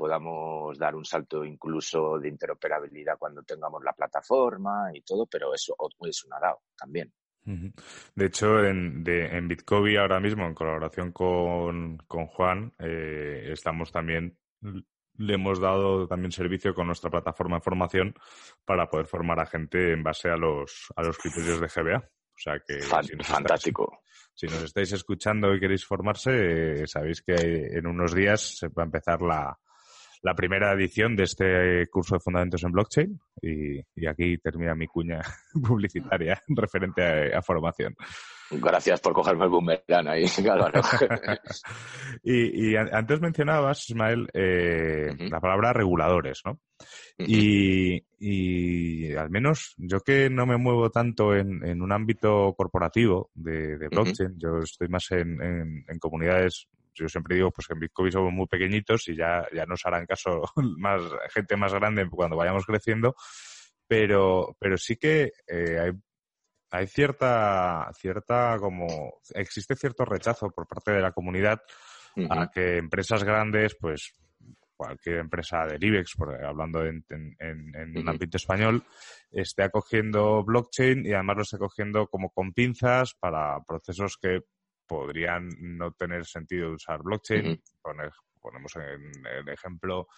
podamos 0.00 0.78
dar 0.78 0.96
un 0.96 1.04
salto 1.04 1.44
incluso 1.44 2.18
de 2.18 2.30
interoperabilidad 2.30 3.18
cuando 3.18 3.42
tengamos 3.42 3.84
la 3.84 3.92
plataforma 3.92 4.90
y 4.94 5.02
todo, 5.02 5.26
pero 5.26 5.52
eso 5.52 5.76
es 6.06 6.24
una 6.24 6.40
DAO 6.40 6.62
también. 6.74 7.12
De 7.44 8.24
hecho, 8.24 8.64
en, 8.64 9.04
de, 9.04 9.38
Bitcoin 9.42 9.98
ahora 9.98 10.18
mismo, 10.18 10.46
en 10.46 10.54
colaboración 10.54 11.12
con, 11.12 11.98
Juan, 12.08 12.72
eh, 12.78 13.50
estamos 13.52 13.92
también, 13.92 14.38
le 15.18 15.34
hemos 15.34 15.60
dado 15.60 16.08
también 16.08 16.32
servicio 16.32 16.74
con 16.74 16.86
nuestra 16.86 17.10
plataforma 17.10 17.56
de 17.56 17.62
formación 17.62 18.14
para 18.64 18.88
poder 18.88 19.04
formar 19.04 19.38
a 19.38 19.44
gente 19.44 19.92
en 19.92 20.02
base 20.02 20.30
a 20.30 20.36
los, 20.38 20.86
a 20.96 21.02
los 21.02 21.18
criterios 21.18 21.60
de 21.60 21.66
GBA. 21.66 21.98
O 21.98 22.42
sea 22.42 22.58
que... 22.66 22.80
Fantástico. 23.22 24.02
si 24.32 24.46
nos 24.46 24.62
estáis 24.62 24.92
escuchando 24.92 25.54
y 25.54 25.60
queréis 25.60 25.84
formarse, 25.84 26.84
eh, 26.84 26.86
sabéis 26.86 27.20
que 27.20 27.34
en 27.34 27.86
unos 27.86 28.14
días 28.14 28.56
se 28.56 28.68
va 28.68 28.84
a 28.84 28.86
empezar 28.86 29.20
la, 29.20 29.58
la 30.22 30.34
primera 30.34 30.72
edición 30.72 31.16
de 31.16 31.24
este 31.24 31.86
curso 31.90 32.14
de 32.14 32.20
Fundamentos 32.20 32.62
en 32.62 32.72
Blockchain 32.72 33.20
y, 33.40 34.06
aquí 34.06 34.36
termina 34.38 34.74
mi 34.74 34.86
cuña 34.86 35.20
publicitaria 35.66 36.40
referente 36.48 37.34
a, 37.34 37.40
formación. 37.42 37.94
Gracias 38.50 39.00
por 39.00 39.12
cogerme 39.12 39.44
el 39.44 39.50
boomerang 39.50 40.08
ahí, 40.08 40.24
Álvaro. 40.50 40.82
y, 42.22 42.74
antes 42.76 43.20
mencionabas, 43.20 43.88
Ismael, 43.88 44.28
eh, 44.34 45.14
la 45.30 45.40
palabra 45.40 45.72
reguladores, 45.72 46.42
¿no? 46.44 46.58
y, 47.18 49.14
al 49.14 49.30
menos 49.30 49.74
yo 49.76 50.00
que 50.00 50.28
no 50.28 50.46
me 50.46 50.56
muevo 50.56 50.90
tanto 50.90 51.34
en, 51.34 51.80
un 51.80 51.92
ámbito 51.92 52.54
corporativo 52.56 53.30
de, 53.34 53.88
blockchain, 53.88 54.38
yo 54.38 54.58
estoy 54.58 54.88
más 54.88 55.10
en, 55.12 55.84
en 55.86 55.98
comunidades 55.98 56.68
yo 56.94 57.08
siempre 57.08 57.36
digo 57.36 57.50
pues 57.50 57.66
que 57.66 57.74
en 57.74 57.80
Bitcoin 57.80 58.12
somos 58.12 58.32
muy 58.32 58.46
pequeñitos 58.46 59.08
y 59.08 59.16
ya, 59.16 59.46
ya 59.52 59.64
nos 59.66 59.84
harán 59.84 60.06
caso 60.06 60.42
más 60.78 61.02
gente 61.30 61.56
más 61.56 61.72
grande 61.72 62.08
cuando 62.08 62.36
vayamos 62.36 62.64
creciendo, 62.66 63.14
pero, 63.86 64.56
pero 64.58 64.76
sí 64.76 64.96
que 64.96 65.32
eh, 65.46 65.78
hay, 65.78 65.90
hay 66.70 66.86
cierta, 66.86 67.90
cierta 67.94 68.56
como, 68.58 69.20
existe 69.34 69.74
cierto 69.74 70.04
rechazo 70.04 70.50
por 70.50 70.66
parte 70.66 70.92
de 70.92 71.00
la 71.00 71.12
comunidad 71.12 71.60
a 72.28 72.50
que 72.50 72.76
empresas 72.76 73.22
grandes, 73.22 73.76
pues 73.80 74.12
cualquier 74.80 75.18
empresa 75.18 75.66
del 75.66 75.84
IBEX, 75.84 76.14
hablando 76.42 76.84
en, 76.86 77.04
en, 77.10 77.98
un 77.98 78.08
ámbito 78.08 78.38
español, 78.38 78.82
esté 79.30 79.62
acogiendo 79.62 80.42
blockchain 80.42 81.04
y 81.04 81.12
además 81.12 81.36
lo 81.36 81.42
esté 81.42 81.56
acogiendo 81.56 82.06
como 82.06 82.30
con 82.30 82.52
pinzas 82.54 83.14
para 83.20 83.60
procesos 83.62 84.16
que 84.16 84.40
podrían 84.90 85.48
no 85.60 85.92
tener 85.92 86.26
sentido 86.26 86.72
usar 86.72 87.00
blockchain. 87.00 87.62
ponemos 88.40 88.74
en 88.74 89.24
el 89.24 89.48
ejemplo 89.48 90.08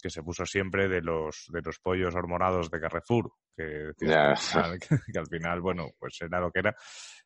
que 0.00 0.10
se 0.10 0.22
puso 0.22 0.46
siempre 0.46 0.88
de 0.88 1.00
los 1.00 1.46
de 1.48 1.60
los 1.60 1.80
pollos 1.80 2.14
hormonados 2.14 2.70
de 2.70 2.80
Carrefour, 2.80 3.32
que, 3.56 3.90
al 5.18 5.26
final, 5.28 5.60
bueno, 5.60 5.88
pues 5.98 6.18
era 6.20 6.40
lo 6.40 6.52
que 6.52 6.60
era. 6.60 6.76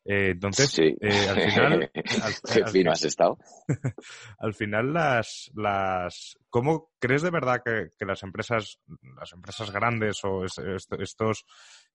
Eh, 0.03 0.31
entonces, 0.31 0.79
eh, 0.79 1.27
al 1.29 1.41
final... 1.41 1.91
Al, 2.85 2.87
has 2.87 3.03
estado? 3.03 3.37
al 4.39 4.53
final, 4.53 4.93
las, 4.93 5.51
las... 5.55 6.37
¿Cómo 6.49 6.91
crees 6.99 7.21
de 7.21 7.31
verdad 7.31 7.61
que, 7.63 8.05
las 8.05 8.23
empresas 8.23 8.79
las 9.19 9.33
empresas 9.33 9.71
grandes 9.71 10.23
o 10.23 10.45
estos 10.45 11.45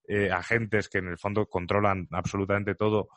eh, 0.07 0.31
agentes 0.31 0.89
que 0.89 0.99
en 0.99 1.09
el 1.09 1.19
fondo 1.19 1.47
controlan 1.47 2.07
absolutamente 2.13 2.75
todo 2.77 3.09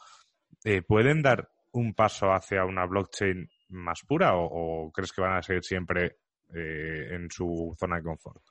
pueden 0.87 1.21
dar 1.21 1.49
un 1.79 1.93
paso 1.93 2.31
hacia 2.31 2.65
una 2.65 2.85
blockchain 2.85 3.49
más 3.69 4.01
pura 4.07 4.35
o, 4.35 4.91
crees 4.91 5.11
que 5.11 5.21
van 5.21 5.37
a 5.37 5.41
seguir 5.41 5.63
siempre 5.63 6.17
eh, 6.53 7.09
en 7.11 7.29
su 7.29 7.75
zona 7.79 7.97
de 7.97 8.03
confort? 8.03 8.43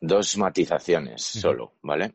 Dos 0.00 0.36
matizaciones 0.38 1.22
solo, 1.22 1.74
¿vale? 1.82 2.14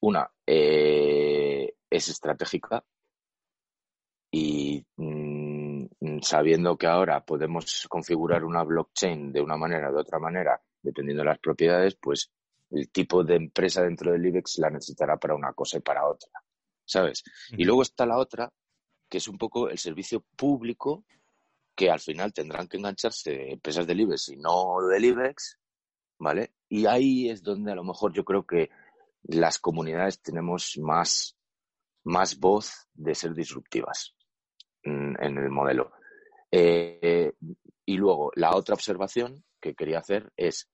Una, 0.00 0.30
eh, 0.46 1.74
es 1.90 2.08
estratégica 2.08 2.84
y 4.30 4.84
mm, 4.96 5.84
sabiendo 6.20 6.76
que 6.76 6.86
ahora 6.86 7.24
podemos 7.24 7.86
configurar 7.88 8.44
una 8.44 8.64
blockchain 8.64 9.32
de 9.32 9.40
una 9.40 9.56
manera 9.56 9.90
o 9.90 9.94
de 9.94 10.00
otra 10.00 10.18
manera, 10.18 10.60
dependiendo 10.82 11.22
de 11.22 11.28
las 11.30 11.38
propiedades, 11.38 11.96
pues 12.00 12.30
el 12.70 12.90
tipo 12.90 13.22
de 13.22 13.36
empresa 13.36 13.82
dentro 13.82 14.12
del 14.12 14.26
IBEX 14.26 14.58
la 14.58 14.70
necesitará 14.70 15.16
para 15.16 15.34
una 15.34 15.52
cosa 15.52 15.78
y 15.78 15.80
para 15.80 16.06
otra, 16.06 16.30
¿sabes? 16.84 17.22
Y 17.50 17.64
luego 17.64 17.82
está 17.82 18.06
la 18.06 18.18
otra, 18.18 18.50
que 19.14 19.18
es 19.18 19.28
un 19.28 19.38
poco 19.38 19.68
el 19.68 19.78
servicio 19.78 20.24
público 20.34 21.04
que 21.76 21.88
al 21.88 22.00
final 22.00 22.32
tendrán 22.32 22.66
que 22.66 22.78
engancharse 22.78 23.52
empresas 23.52 23.86
del 23.86 24.00
IBEX 24.00 24.30
y 24.30 24.36
no 24.38 24.78
del 24.90 25.04
IBEX, 25.04 25.56
¿vale? 26.18 26.54
Y 26.68 26.86
ahí 26.86 27.30
es 27.30 27.40
donde 27.40 27.70
a 27.70 27.76
lo 27.76 27.84
mejor 27.84 28.12
yo 28.12 28.24
creo 28.24 28.44
que 28.44 28.70
las 29.22 29.60
comunidades 29.60 30.20
tenemos 30.20 30.76
más 30.78 31.36
más 32.02 32.40
voz 32.40 32.88
de 32.92 33.14
ser 33.14 33.34
disruptivas 33.34 34.16
mm, 34.84 35.14
en 35.20 35.38
el 35.38 35.48
modelo. 35.48 35.92
Eh, 36.50 37.34
y 37.86 37.96
luego, 37.96 38.32
la 38.34 38.56
otra 38.56 38.74
observación 38.74 39.44
que 39.60 39.76
quería 39.76 40.00
hacer 40.00 40.32
es 40.36 40.68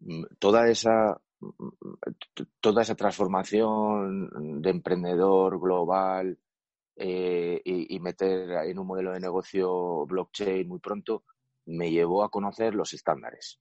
mm, 0.00 0.24
toda 0.38 0.68
esa, 0.68 1.18
mm, 1.40 1.70
toda 2.60 2.82
esa 2.82 2.96
transformación 2.96 4.60
de 4.60 4.68
emprendedor 4.68 5.58
global 5.58 6.38
eh, 6.96 7.60
y, 7.64 8.00
meter 8.00 8.50
en 8.68 8.78
un 8.78 8.86
modelo 8.86 9.12
de 9.12 9.20
negocio 9.20 10.06
blockchain 10.06 10.66
muy 10.66 10.78
pronto 10.78 11.24
me 11.66 11.90
llevó 11.90 12.24
a 12.24 12.30
conocer 12.30 12.74
los 12.74 12.94
estándares. 12.94 13.60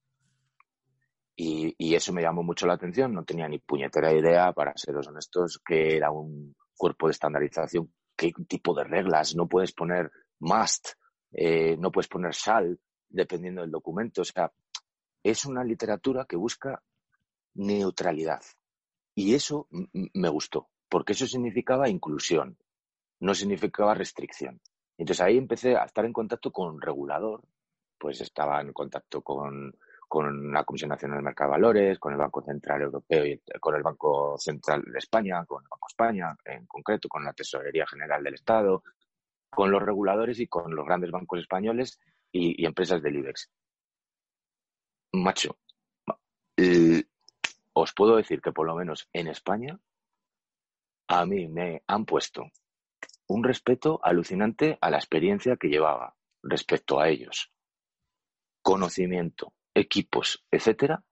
Y, 1.36 1.76
y, 1.78 1.96
eso 1.96 2.14
me 2.14 2.22
llamó 2.22 2.44
mucho 2.44 2.66
la 2.66 2.74
atención. 2.74 3.14
No 3.14 3.26
tenía 3.26 3.48
ni 3.50 3.60
puñetera 3.60 4.14
idea, 4.14 4.54
para 4.54 4.78
seros 4.78 5.08
honestos, 5.08 5.60
que 5.66 5.98
era 5.98 6.12
un 6.12 6.56
cuerpo 6.78 7.08
de 7.08 7.12
estandarización, 7.12 7.92
qué 8.16 8.32
tipo 8.48 8.74
de 8.74 8.86
reglas. 8.86 9.36
No 9.36 9.48
puedes 9.48 9.74
poner 9.74 10.12
must, 10.40 10.90
eh, 11.32 11.76
no 11.78 11.92
puedes 11.92 12.08
poner 12.08 12.32
shall, 12.32 12.80
dependiendo 13.10 13.62
del 13.62 13.72
documento. 13.72 14.22
O 14.22 14.26
sea, 14.26 14.52
es 15.24 15.46
una 15.46 15.64
literatura 15.64 16.26
que 16.26 16.38
busca 16.38 16.82
neutralidad. 17.56 18.42
Y 19.14 19.34
eso 19.34 19.68
me 19.72 20.30
gustó, 20.30 20.70
porque 20.90 21.14
eso 21.14 21.26
significaba 21.26 21.90
inclusión, 21.90 22.58
no 23.20 23.34
significaba 23.34 23.94
restricción. 23.94 24.62
Entonces 24.98 25.22
ahí 25.22 25.38
empecé 25.38 25.76
a 25.76 25.84
estar 25.84 26.06
en 26.06 26.14
contacto 26.14 26.52
con 26.52 26.80
regulador, 26.82 27.44
pues 27.98 28.22
estaba 28.22 28.62
en 28.62 28.72
contacto 28.72 29.22
con, 29.22 29.74
con 30.08 30.52
la 30.52 30.64
Comisión 30.64 30.90
Nacional 30.90 31.18
del 31.18 31.26
Mercado 31.26 31.52
de 31.52 31.58
Valores, 31.58 32.00
con 32.00 32.14
el 32.14 32.20
Banco 32.20 32.42
Central 32.42 32.82
Europeo 32.84 33.26
y 33.26 33.42
con 33.60 33.76
el 33.76 33.84
Banco 33.84 34.38
Central 34.38 34.84
de 34.86 34.98
España, 34.98 35.46
con 35.46 35.64
el 35.64 35.70
Banco 35.70 35.88
España 35.90 36.36
en 36.46 36.66
concreto, 36.66 37.10
con 37.10 37.24
la 37.24 37.34
Tesorería 37.34 37.86
General 37.88 38.24
del 38.24 38.36
Estado, 38.36 38.84
con 39.50 39.72
los 39.72 39.82
reguladores 39.82 40.40
y 40.40 40.48
con 40.48 40.76
los 40.76 40.86
grandes 40.86 41.12
bancos 41.12 41.40
españoles 41.40 42.00
y, 42.32 42.66
empresas 42.66 43.02
del 43.02 43.16
IBEX. 43.18 43.50
Macho, 45.14 45.58
os 47.74 47.94
puedo 47.94 48.18
decir 48.18 48.42
que 48.42 48.52
por 48.52 48.68
lo 48.68 48.76
menos 48.76 49.08
en 49.14 49.28
España 49.28 49.80
a 51.08 51.26
mí 51.26 51.48
me 51.48 51.84
han 51.88 52.06
puesto 52.06 52.44
un 53.28 53.44
respeto 53.44 54.00
alucinante 54.04 54.78
a 54.82 54.90
la 54.90 54.98
experiencia 54.98 55.58
que 55.58 55.70
llevaba 55.70 56.16
respecto 56.44 57.00
a 57.00 57.10
ellos. 57.10 57.52
Conocimiento, 58.62 59.54
equipos, 59.74 60.46
etcétera, 60.52 61.04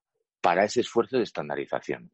para 0.41 0.65
ese 0.65 0.81
esfuerzo 0.81 1.17
de 1.17 1.23
estandarización. 1.23 2.11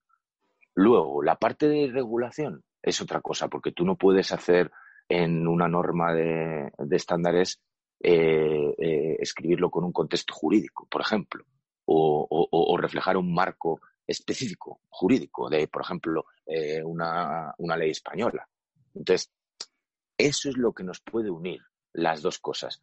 Luego, 0.75 1.23
la 1.23 1.35
parte 1.35 1.67
de 1.67 1.91
regulación 1.91 2.63
es 2.81 3.01
otra 3.01 3.21
cosa, 3.21 3.47
porque 3.47 3.71
tú 3.71 3.85
no 3.85 3.95
puedes 3.95 4.31
hacer 4.31 4.71
en 5.09 5.47
una 5.47 5.67
norma 5.67 6.13
de, 6.13 6.71
estándares 6.91 7.59
eh, 8.01 8.73
eh, 8.77 9.17
escribirlo 9.19 9.69
con 9.69 9.83
un 9.83 9.91
contexto 9.91 10.33
jurídico, 10.33 10.87
por 10.89 11.01
ejemplo, 11.01 11.43
o, 11.85 12.77
reflejar 12.79 13.17
un 13.17 13.33
marco 13.33 13.81
específico 14.07 14.79
jurídico 14.89 15.49
de, 15.49 15.67
por 15.67 15.81
ejemplo, 15.81 16.25
eh, 16.45 16.81
una, 16.83 17.53
una 17.57 17.75
ley 17.75 17.89
española. 17.89 18.47
Entonces, 18.93 19.31
eso 20.19 20.49
es 20.49 20.57
lo 20.57 20.73
que 20.73 20.83
nos 20.83 20.99
puede 20.99 21.31
unir 21.31 21.61
las 21.93 22.21
dos 22.21 22.39
cosas 22.39 22.81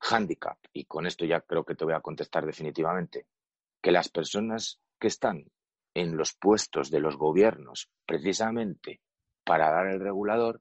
handicap, 0.00 0.58
y 0.72 0.84
con 0.84 1.06
esto 1.06 1.24
ya 1.24 1.40
creo 1.40 1.64
que 1.64 1.74
te 1.74 1.84
voy 1.84 1.94
a 1.94 2.00
contestar 2.00 2.44
definitivamente, 2.44 3.26
que 3.80 3.92
las 3.92 4.08
personas 4.08 4.80
que 4.98 5.08
están 5.08 5.44
en 5.94 6.16
los 6.16 6.34
puestos 6.34 6.90
de 6.90 7.00
los 7.00 7.16
gobiernos 7.16 7.90
precisamente 8.04 9.00
para 9.44 9.70
dar 9.70 9.86
el 9.86 10.00
regulador 10.00 10.60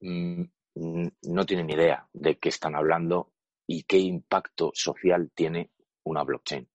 mm, 0.00 0.42
no 0.74 1.46
tienen 1.46 1.70
idea 1.70 2.08
de 2.12 2.38
qué 2.38 2.48
están 2.48 2.74
hablando 2.74 3.32
y 3.66 3.84
qué 3.84 3.98
impacto 3.98 4.72
social 4.74 5.30
tiene 5.34 5.70
una 6.04 6.24
blockchain. 6.24 6.68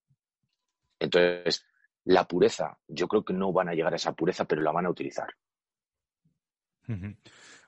Entonces, 0.99 1.65
la 2.05 2.27
pureza, 2.27 2.77
yo 2.87 3.07
creo 3.07 3.25
que 3.25 3.33
no 3.33 3.51
van 3.51 3.69
a 3.69 3.73
llegar 3.73 3.93
a 3.93 3.97
esa 3.97 4.13
pureza, 4.13 4.45
pero 4.45 4.61
la 4.61 4.71
van 4.71 4.85
a 4.85 4.91
utilizar. 4.91 5.27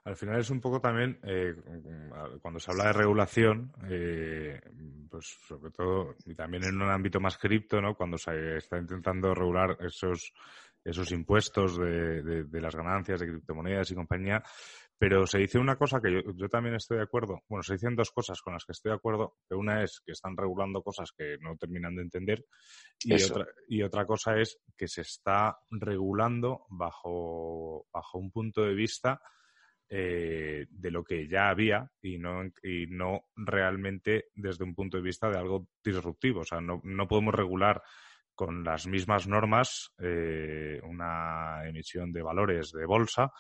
Al 0.08 0.16
final 0.16 0.40
es 0.40 0.50
un 0.50 0.62
poco 0.62 0.80
también, 0.80 1.20
eh, 1.24 1.54
cuando 2.42 2.62
se 2.62 2.72
habla 2.72 2.86
de 2.86 2.94
regulación, 2.94 3.74
eh, 3.90 4.58
pues 5.12 5.38
sobre 5.46 5.70
todo, 5.70 6.16
y 6.26 6.34
también 6.34 6.64
en 6.64 6.82
un 6.82 6.90
ámbito 6.90 7.20
más 7.20 7.38
cripto, 7.38 7.82
¿no? 7.82 7.94
Cuando 7.94 8.18
se 8.18 8.56
está 8.56 8.78
intentando 8.78 9.36
regular 9.36 9.76
esos, 9.82 10.32
esos 10.82 11.12
impuestos 11.12 11.78
de, 11.78 12.46
de, 12.46 12.62
las 12.62 12.74
ganancias 12.74 13.20
de 13.20 13.28
criptomonedas 13.28 13.92
y 13.92 13.96
compañía, 13.96 14.42
pero 14.98 15.28
se 15.28 15.40
dice 15.40 15.60
una 15.60 15.76
cosa 15.76 16.00
que 16.00 16.24
yo, 16.24 16.48
también 16.48 16.76
estoy 16.76 17.00
de 17.00 17.04
acuerdo. 17.04 17.44
Bueno, 17.50 17.64
se 17.64 17.74
dicen 17.74 17.98
dos 17.98 18.12
cosas 18.12 18.42
con 18.42 18.54
las 18.54 18.64
que 18.64 18.72
estoy 18.72 18.92
de 18.92 18.96
acuerdo. 18.96 19.36
Que 19.50 19.56
una 19.56 19.84
es 19.84 20.02
que 20.06 20.14
están 20.14 20.38
regulando 20.38 20.82
cosas 20.82 21.12
que 21.12 21.38
no 21.42 21.58
terminan 21.58 21.98
de 21.98 22.04
entender 22.04 22.46
y 23.04 23.22
otra, 23.22 23.46
y 23.68 23.84
otra 23.84 24.06
cosa 24.06 24.40
es 24.40 24.58
que 24.78 24.88
se 24.88 25.02
está 25.02 25.60
regulando 25.70 26.66
bajo, 26.70 27.88
bajo 27.92 28.18
un 28.18 28.32
punto 28.32 28.62
de 28.62 28.74
vista 28.74 29.22
eh, 29.90 30.66
de 30.70 30.92
lo 30.92 31.04
que 31.04 31.28
ya 31.30 31.50
había 31.50 31.90
y 32.02 32.18
no, 32.18 32.44
y 32.62 32.88
no 32.88 33.22
realmente 33.38 34.26
desde 34.36 34.66
un 34.66 34.76
punto 34.76 34.98
de 34.98 35.04
vista 35.04 35.30
de 35.30 35.38
algo 35.38 35.70
disruptivo. 35.84 36.42
O 36.42 36.44
sea, 36.44 36.60
no, 36.60 36.82
no 36.84 37.08
podemos 37.08 37.34
regular 37.34 37.82
con 38.36 38.64
las 38.64 38.86
mismas 38.86 39.28
normas 39.28 39.94
eh, 40.00 40.80
una 40.84 41.68
emisión 41.68 42.12
de 42.12 42.22
valores 42.22 42.72
de 42.72 42.86
bolsa 42.86 43.32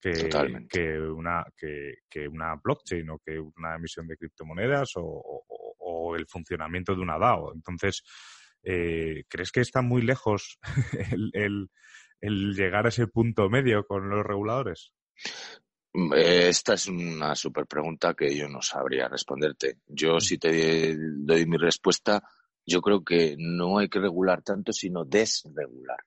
que, 0.00 0.30
que, 0.70 0.98
una, 1.00 1.44
que, 1.56 1.94
que, 2.08 2.28
una 2.28 2.54
blockchain 2.54 3.10
o 3.10 3.18
que 3.18 3.40
una 3.40 3.74
emisión 3.74 4.06
de 4.06 4.16
criptomonedas 4.16 4.92
o, 4.96 5.42
el 6.16 6.26
funcionamiento 6.26 6.94
de 6.94 7.02
una 7.02 7.18
DAO. 7.18 7.52
Entonces, 7.52 8.02
eh, 8.62 9.24
¿crees 9.28 9.50
que 9.50 9.60
está 9.60 9.82
muy 9.82 10.02
lejos 10.02 10.58
el, 11.34 11.68
el 12.20 12.54
llegar 12.54 12.86
a 12.86 12.90
ese 12.90 13.08
punto 13.08 13.50
medio 13.50 13.84
con 13.84 14.08
los 14.08 14.24
reguladores? 14.24 14.94
Esta 16.14 16.74
es 16.74 16.88
una 16.88 17.34
super 17.34 17.66
pregunta 17.66 18.12
que 18.12 18.36
yo 18.36 18.48
no 18.48 18.60
sabría 18.60 19.08
responderte. 19.08 19.78
Yo, 19.86 20.16
mm. 20.16 20.20
si 20.20 20.36
te 20.36 20.94
doy 20.98 21.46
mi 21.46 21.56
respuesta, 21.56 22.22
yo 22.66 22.82
creo 22.82 23.02
que 23.02 23.34
no 23.38 23.78
hay 23.78 23.88
que 23.88 23.98
regular 23.98 24.42
tanto, 24.42 24.72
sino 24.72 25.06
desregular. 25.06 25.98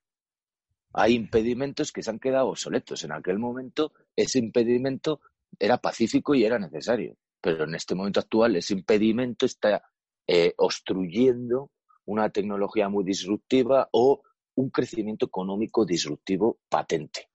Hay 0.93 1.15
impedimentos 1.15 1.91
que 1.91 2.04
se 2.04 2.12
han 2.12 2.19
quedado 2.19 2.49
obsoletos. 2.49 3.04
En 3.04 3.13
aquel 3.13 3.39
momento, 3.39 3.93
ese 4.15 4.38
impedimento 4.38 5.21
era 5.58 5.78
pacífico 5.78 6.36
y 6.36 6.43
era 6.43 6.60
necesario. 6.60 7.17
Pero 7.41 7.63
en 7.63 7.73
este 7.73 7.95
momento 7.95 8.19
actual, 8.19 8.58
ese 8.58 8.73
impedimento 8.73 9.47
está 9.47 9.82
eh, 10.28 10.54
obstruyendo 10.58 11.71
una 12.06 12.30
tecnología 12.30 12.89
muy 12.89 13.04
disruptiva 13.04 13.89
o 13.91 14.21
un 14.56 14.69
crecimiento 14.69 15.25
económico 15.25 15.86
disruptivo 15.86 16.60
patente 16.69 17.28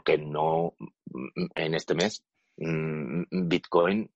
porque 0.00 0.16
no 0.16 0.74
en 1.54 1.74
este 1.74 1.94
mes 1.94 2.24
mm, 2.56 3.48
Bitcoin 3.48 4.10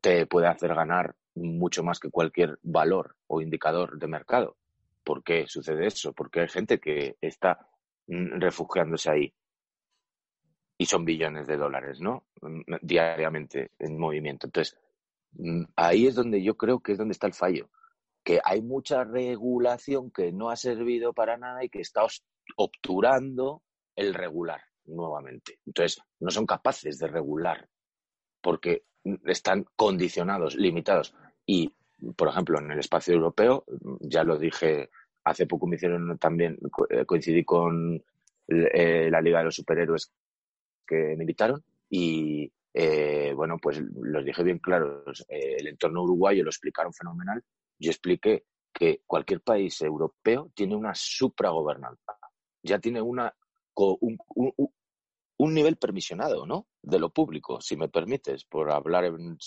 te 0.00 0.24
puede 0.26 0.46
hacer 0.46 0.74
ganar 0.74 1.14
mucho 1.34 1.82
más 1.82 2.00
que 2.00 2.10
cualquier 2.10 2.58
valor 2.62 3.14
o 3.26 3.42
indicador 3.42 3.98
de 3.98 4.06
mercado. 4.06 4.56
¿Por 5.04 5.22
qué 5.22 5.46
sucede 5.46 5.86
eso? 5.86 6.14
Porque 6.14 6.40
hay 6.40 6.48
gente 6.48 6.80
que 6.80 7.18
está 7.20 7.68
mm, 8.06 8.40
refugiándose 8.40 9.10
ahí. 9.10 9.34
Y 10.78 10.86
son 10.86 11.04
billones 11.04 11.46
de 11.46 11.58
dólares, 11.58 12.00
¿no? 12.00 12.24
Mm, 12.40 12.76
diariamente 12.80 13.72
en 13.78 13.98
movimiento. 13.98 14.46
Entonces, 14.46 14.78
ahí 15.76 16.06
es 16.06 16.14
donde 16.14 16.42
yo 16.42 16.56
creo 16.56 16.80
que 16.80 16.92
es 16.92 16.98
donde 16.98 17.12
está 17.12 17.26
el 17.26 17.34
fallo. 17.34 17.68
Que 18.24 18.40
hay 18.42 18.62
mucha 18.62 19.04
regulación 19.04 20.10
que 20.10 20.32
no 20.32 20.48
ha 20.48 20.56
servido 20.56 21.12
para 21.12 21.36
nada 21.36 21.62
y 21.62 21.68
que 21.68 21.80
está 21.80 22.06
obturando 22.56 23.62
el 23.94 24.14
regular 24.14 24.67
nuevamente. 24.88 25.58
Entonces, 25.66 26.02
no 26.20 26.30
son 26.30 26.46
capaces 26.46 26.98
de 26.98 27.06
regular 27.08 27.68
porque 28.40 28.84
están 29.26 29.66
condicionados, 29.76 30.56
limitados. 30.56 31.14
Y, 31.46 31.74
por 32.16 32.28
ejemplo, 32.28 32.58
en 32.58 32.70
el 32.70 32.78
espacio 32.78 33.14
europeo, 33.14 33.64
ya 34.00 34.24
lo 34.24 34.38
dije, 34.38 34.90
hace 35.24 35.46
poco 35.46 35.66
me 35.66 35.76
hicieron 35.76 36.18
también, 36.18 36.58
eh, 36.90 37.04
coincidí 37.04 37.44
con 37.44 38.02
eh, 38.46 39.10
la 39.10 39.20
Liga 39.20 39.38
de 39.38 39.44
los 39.44 39.54
Superhéroes 39.54 40.12
que 40.86 41.14
me 41.16 41.24
invitaron 41.24 41.62
y, 41.90 42.50
eh, 42.72 43.32
bueno, 43.34 43.58
pues 43.60 43.80
los 43.80 44.24
dije 44.24 44.42
bien 44.42 44.58
claro, 44.58 45.04
el 45.28 45.66
entorno 45.66 46.02
uruguayo 46.02 46.44
lo 46.44 46.50
explicaron 46.50 46.92
fenomenal. 46.92 47.42
Yo 47.78 47.90
expliqué 47.90 48.44
que 48.72 49.02
cualquier 49.06 49.40
país 49.40 49.80
europeo 49.82 50.50
tiene 50.54 50.76
una 50.76 50.94
supragobernanza, 50.94 52.16
ya 52.62 52.78
tiene 52.78 53.00
una, 53.02 53.34
un 53.74 54.18
nivel 55.54 55.76
permisionado, 55.76 56.46
¿no? 56.46 56.66
De 56.82 56.98
lo 56.98 57.10
público, 57.10 57.60
si 57.60 57.76
me 57.76 57.88
permites, 57.88 58.44
por 58.44 58.70
hablar 58.70 59.04
en, 59.04 59.38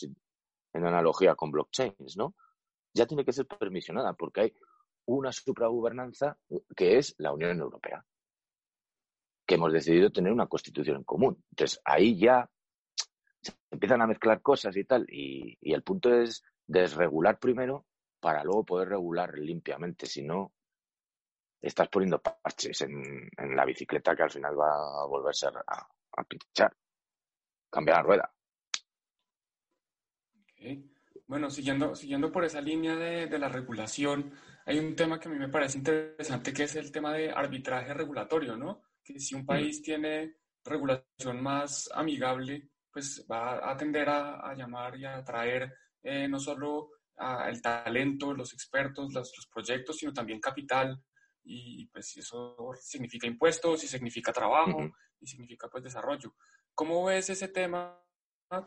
analogía 0.74 1.36
con 1.36 1.52
blockchains, 1.52 2.18
¿no? 2.18 2.36
Ya 2.94 3.06
tiene 3.06 3.26
que 3.26 3.34
ser 3.34 3.46
permisionada 3.46 4.14
porque 4.14 4.42
hay 4.42 4.54
una 5.06 5.32
supragobernanza 5.32 6.38
que 6.76 6.98
es 6.98 7.16
la 7.18 7.34
Unión 7.34 7.60
Europea, 7.60 8.06
que 9.46 9.56
hemos 9.56 9.74
decidido 9.74 10.12
tener 10.12 10.32
una 10.32 10.48
constitución 10.48 10.98
en 10.98 11.04
común. 11.04 11.44
Entonces, 11.52 11.82
ahí 11.84 12.18
ya 12.18 12.50
se 13.42 13.54
empiezan 13.72 14.02
a 14.02 14.08
mezclar 14.08 14.42
cosas 14.42 14.76
y 14.78 14.86
tal, 14.86 15.06
y, 15.10 15.58
el 15.62 15.84
punto 15.84 16.14
es 16.14 16.44
desregular 16.68 17.40
primero 17.40 17.86
para 18.20 18.44
luego 18.44 18.64
poder 18.64 18.90
regular 18.90 19.38
limpiamente, 19.38 20.06
si 20.06 20.24
no, 20.24 20.54
estás 21.62 21.88
poniendo 21.90 22.22
parches 22.22 22.82
en, 22.82 23.30
la 23.56 23.66
bicicleta 23.66 24.16
que 24.16 24.24
al 24.24 24.32
final 24.32 24.60
va 24.60 25.04
a 25.04 25.06
volverse 25.06 25.48
a, 25.48 25.88
a 26.18 26.24
pinchar, 26.24 26.76
cambiar 27.70 27.98
la 27.98 28.04
rueda. 28.04 28.34
Bueno, 31.28 31.50
siguiendo, 31.50 31.96
siguiendo 31.96 32.32
por 32.32 32.44
esa 32.44 32.62
línea 32.62 32.96
de, 32.96 33.28
de, 33.28 33.40
la 33.40 33.50
regulación, 33.50 34.34
hay 34.66 34.80
un 34.80 34.96
tema 34.96 35.20
que 35.20 35.28
a 35.28 35.32
mí 35.32 35.40
me 35.40 35.50
parece 35.50 35.78
interesante 35.78 36.54
que 36.54 36.64
es 36.64 36.76
el 36.76 36.92
tema 36.92 37.14
de 37.14 37.32
arbitraje 37.32 37.94
regulatorio, 37.94 38.58
¿no? 38.58 38.82
Que 39.04 39.20
si 39.20 39.34
un 39.34 39.46
país 39.46 39.82
tiene 39.82 40.36
regulación 40.64 41.42
más 41.42 41.90
amigable, 41.94 42.70
pues 42.92 43.26
va 43.32 43.72
a 43.72 43.78
tender 43.78 44.10
a, 44.10 44.54
llamar 44.56 44.98
y 44.98 45.06
a 45.06 45.18
atraer 45.18 45.74
eh, 46.04 46.28
no 46.28 46.40
solo 46.40 46.90
el 47.48 47.62
talento, 47.62 48.34
los 48.34 48.54
expertos, 48.54 49.14
los, 49.14 49.32
proyectos, 49.54 49.98
sino 49.98 50.12
también 50.12 50.40
capital. 50.40 51.02
Y 51.44 51.88
pues 51.88 52.16
eso 52.18 52.56
significa 52.80 53.28
impuestos 53.28 53.84
y 53.84 53.88
significa 53.88 54.32
trabajo 54.32 54.92
y 55.20 55.28
significa 55.28 55.68
pues 55.70 55.84
desarrollo. 55.84 56.36
¿Cómo 56.74 57.06
ves 57.06 57.30
ese 57.30 57.48
tema? 57.48 57.98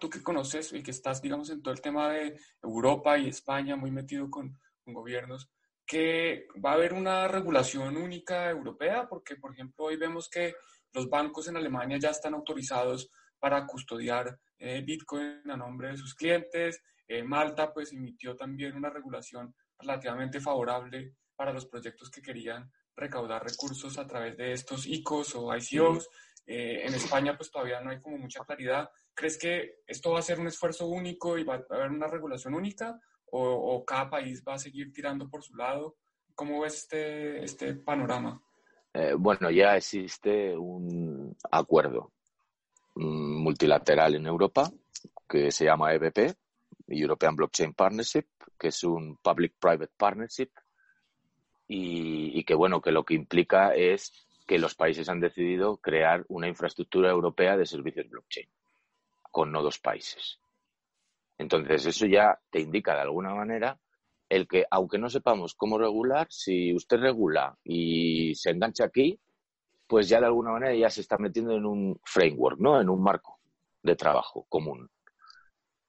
Tú 0.00 0.08
que 0.08 0.22
conoces 0.22 0.72
y 0.72 0.82
que 0.82 0.92
estás, 0.92 1.20
digamos, 1.20 1.50
en 1.50 1.62
todo 1.62 1.74
el 1.74 1.80
tema 1.80 2.10
de 2.10 2.38
Europa 2.62 3.18
y 3.18 3.28
España, 3.28 3.76
muy 3.76 3.90
metido 3.90 4.30
con, 4.30 4.58
con 4.82 4.94
gobiernos, 4.94 5.50
que 5.86 6.48
va 6.64 6.70
a 6.70 6.74
haber 6.74 6.94
una 6.94 7.28
regulación 7.28 7.96
única 7.96 8.48
europea, 8.50 9.06
porque, 9.08 9.36
por 9.36 9.52
ejemplo, 9.52 9.84
hoy 9.84 9.96
vemos 9.96 10.30
que 10.30 10.54
los 10.92 11.08
bancos 11.10 11.48
en 11.48 11.56
Alemania 11.56 11.98
ya 11.98 12.10
están 12.10 12.34
autorizados 12.34 13.10
para 13.38 13.66
custodiar 13.66 14.38
eh, 14.58 14.82
Bitcoin 14.82 15.50
a 15.50 15.56
nombre 15.56 15.88
de 15.88 15.98
sus 15.98 16.14
clientes. 16.14 16.82
Eh, 17.06 17.22
Malta, 17.22 17.72
pues, 17.72 17.92
emitió 17.92 18.34
también 18.34 18.74
una 18.74 18.88
regulación 18.88 19.54
relativamente 19.78 20.40
favorable 20.40 21.14
para 21.36 21.52
los 21.52 21.66
proyectos 21.66 22.10
que 22.10 22.22
querían 22.22 22.70
recaudar 22.96 23.44
recursos 23.44 23.98
a 23.98 24.06
través 24.06 24.36
de 24.36 24.52
estos 24.52 24.86
ICOs 24.86 25.34
o 25.36 25.54
ICOs. 25.54 26.08
Eh, 26.46 26.86
en 26.86 26.94
España, 26.94 27.36
pues, 27.36 27.50
todavía 27.50 27.80
no 27.80 27.90
hay 27.90 28.00
como 28.00 28.18
mucha 28.18 28.44
claridad. 28.44 28.90
¿Crees 29.14 29.38
que 29.38 29.82
esto 29.86 30.12
va 30.12 30.18
a 30.18 30.22
ser 30.22 30.40
un 30.40 30.46
esfuerzo 30.46 30.86
único 30.86 31.38
y 31.38 31.44
va 31.44 31.54
a 31.54 31.74
haber 31.74 31.90
una 31.90 32.06
regulación 32.06 32.54
única? 32.54 33.00
o, 33.36 33.84
cada 33.84 34.08
país 34.10 34.42
va 34.46 34.54
a 34.54 34.58
seguir 34.58 34.92
tirando 34.92 35.28
por 35.28 35.42
su 35.42 35.56
lado? 35.56 35.96
¿Cómo 36.34 36.60
ves 36.60 36.74
este, 36.74 37.42
este 37.42 37.74
panorama? 37.74 38.40
Eh, 38.92 39.14
bueno, 39.18 39.50
ya 39.50 39.76
existe 39.76 40.56
un 40.56 41.36
acuerdo 41.50 42.12
multilateral 42.94 44.14
en 44.14 44.26
Europa 44.26 44.70
que 45.28 45.50
se 45.50 45.64
llama 45.64 45.92
EBP, 45.94 46.32
European 46.86 47.34
Blockchain 47.34 47.74
Partnership, 47.74 48.26
que 48.56 48.68
es 48.68 48.84
un 48.84 49.16
Public-Private 49.16 49.92
Partnership 49.96 50.50
y, 51.66 52.44
que 52.44 52.54
bueno, 52.54 52.80
que 52.80 52.92
lo 52.92 53.04
que 53.04 53.14
implica 53.14 53.74
es 53.74 54.12
que 54.46 54.58
los 54.58 54.74
países 54.74 55.08
han 55.08 55.20
decidido 55.20 55.78
crear 55.78 56.24
una 56.28 56.48
infraestructura 56.48 57.10
europea 57.10 57.56
de 57.56 57.66
servicios 57.66 58.08
blockchain 58.08 58.48
con 59.30 59.50
nodos 59.50 59.78
países. 59.78 60.38
Entonces, 61.38 61.86
eso 61.86 62.06
ya 62.06 62.38
te 62.50 62.60
indica 62.60 62.94
de 62.94 63.00
alguna 63.00 63.34
manera 63.34 63.78
el 64.28 64.46
que, 64.46 64.66
aunque 64.70 64.98
no 64.98 65.08
sepamos 65.08 65.54
cómo 65.54 65.78
regular, 65.78 66.26
si 66.30 66.74
usted 66.74 66.98
regula 66.98 67.56
y 67.64 68.34
se 68.34 68.50
engancha 68.50 68.84
aquí, 68.84 69.18
pues 69.86 70.08
ya 70.08 70.20
de 70.20 70.26
alguna 70.26 70.52
manera 70.52 70.74
ya 70.74 70.90
se 70.90 71.00
está 71.00 71.18
metiendo 71.18 71.56
en 71.56 71.66
un 71.66 72.00
framework, 72.04 72.58
¿no? 72.58 72.80
En 72.80 72.88
un 72.88 73.02
marco 73.02 73.38
de 73.82 73.96
trabajo 73.96 74.46
común. 74.48 74.90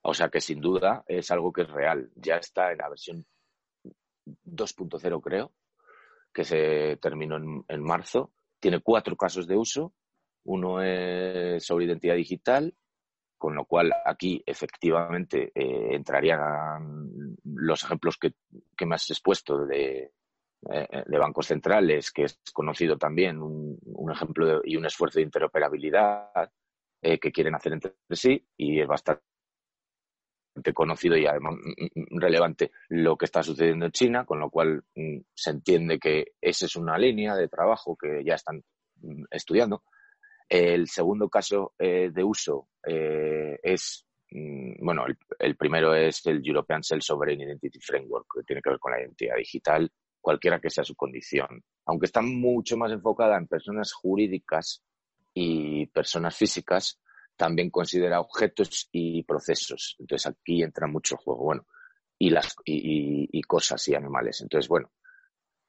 O 0.02 0.14
sea 0.14 0.30
que 0.30 0.42
sin 0.42 0.62
duda 0.62 1.04
es 1.08 1.32
algo 1.32 1.52
que 1.52 1.64
es 1.64 1.70
real. 1.70 2.12
Ya 2.16 2.38
está 2.38 2.72
en 2.72 2.78
la 2.80 2.90
versión 2.90 3.26
2.0, 4.26 5.22
creo, 5.22 5.52
que 6.36 6.43
se 6.43 6.98
terminó 6.98 7.38
en, 7.38 7.63
en 7.69 7.82
marzo. 7.82 8.34
Tiene 8.60 8.82
cuatro 8.82 9.15
casos 9.15 9.48
de 9.48 9.56
uso. 9.56 9.93
Uno 10.43 10.82
es 10.82 11.65
sobre 11.65 11.86
identidad 11.86 12.15
digital, 12.15 12.76
con 13.38 13.56
lo 13.56 13.65
cual 13.65 13.91
aquí 14.06 14.43
efectivamente 14.45 15.52
eh, 15.56 15.95
entrarían 15.95 17.38
los 17.43 17.84
ejemplos 17.84 18.17
que, 18.17 18.34
que 18.78 18.86
me 18.86 18.95
has 18.95 19.10
expuesto 19.10 19.65
de, 19.65 20.12
eh, 20.69 21.04
de, 21.06 21.17
bancos 21.17 21.48
centrales, 21.48 22.12
que 22.12 22.24
es 22.24 22.39
conocido 22.54 22.98
también 22.98 23.41
un, 23.41 24.12
ejemplo 24.12 24.62
y 24.63 24.76
un 24.76 24.86
esfuerzo 24.86 25.19
de 25.19 25.26
interoperabilidad 25.26 26.52
eh, 27.02 27.17
que 27.17 27.32
quieren 27.32 27.56
hacer 27.56 27.74
entre 27.74 27.95
sí 28.12 28.45
y 28.58 28.82
es 28.82 28.88
bastante 28.88 29.24
conocido 30.74 31.18
y 31.18 31.26
además 31.26 31.56
mm, 31.56 32.00
mm, 32.00 32.20
relevante 32.20 32.72
lo 32.89 33.18
que 33.18 33.26
está 33.26 33.44
sucediendo 33.44 33.86
en 33.86 33.91
China, 33.91 34.26
con 34.26 34.39
lo 34.39 34.50
cual 34.50 34.84
mm, 34.96 35.18
se 35.34 35.52
entiende 35.52 36.00
que 36.00 36.34
esa 36.41 36.65
es 36.65 36.76
una 36.76 36.98
línea 36.98 37.36
de 37.36 37.48
trabajo 37.48 37.96
que 37.96 38.24
ya 38.24 38.36
están 38.36 38.63
estudiando. 39.30 39.84
El 40.48 40.88
segundo 40.88 41.30
caso 41.30 41.74
eh, 41.80 42.12
de 42.13 42.24
uso 42.24 42.70
eh, 42.86 43.60
es, 43.63 44.06
bueno, 44.80 45.06
el, 45.39 45.56
primero 45.56 45.96
es 45.96 46.26
el 46.28 46.46
European 46.46 46.84
Self 46.84 47.04
Sovereign 47.04 47.41
Identity 47.41 47.80
Framework, 47.80 48.28
que 48.36 48.44
tiene 48.44 48.62
que 48.62 48.70
ver 48.70 48.80
con 48.80 48.91
la 48.91 49.02
identidad 49.02 49.36
digital, 49.38 49.91
cualquiera 50.22 50.60
que 50.60 50.70
sea 50.70 50.84
su 50.84 50.96
condición. 50.96 51.63
Aunque 51.86 52.06
está 52.06 52.22
mucho 52.22 52.78
más 52.78 52.91
enfocada 52.91 53.38
en 53.38 53.48
personas 53.48 53.94
jurídicas 53.94 54.84
y 55.34 55.88
personas 55.88 56.36
físicas, 56.36 57.00
también 57.36 57.69
considera 57.69 58.19
objetos 58.19 58.89
y 58.91 59.24
procesos. 59.24 59.95
Entonces 60.00 60.28
aquí 60.28 60.63
entra 60.63 60.88
mucho 60.88 61.17
juego. 61.17 61.43
Bueno, 61.43 61.67
y, 62.17 62.30
las, 62.30 62.56
y, 62.65 63.41
cosas 63.43 63.88
y 63.88 63.95
animales. 63.95 64.41
Entonces, 64.41 64.67
bueno, 64.67 64.91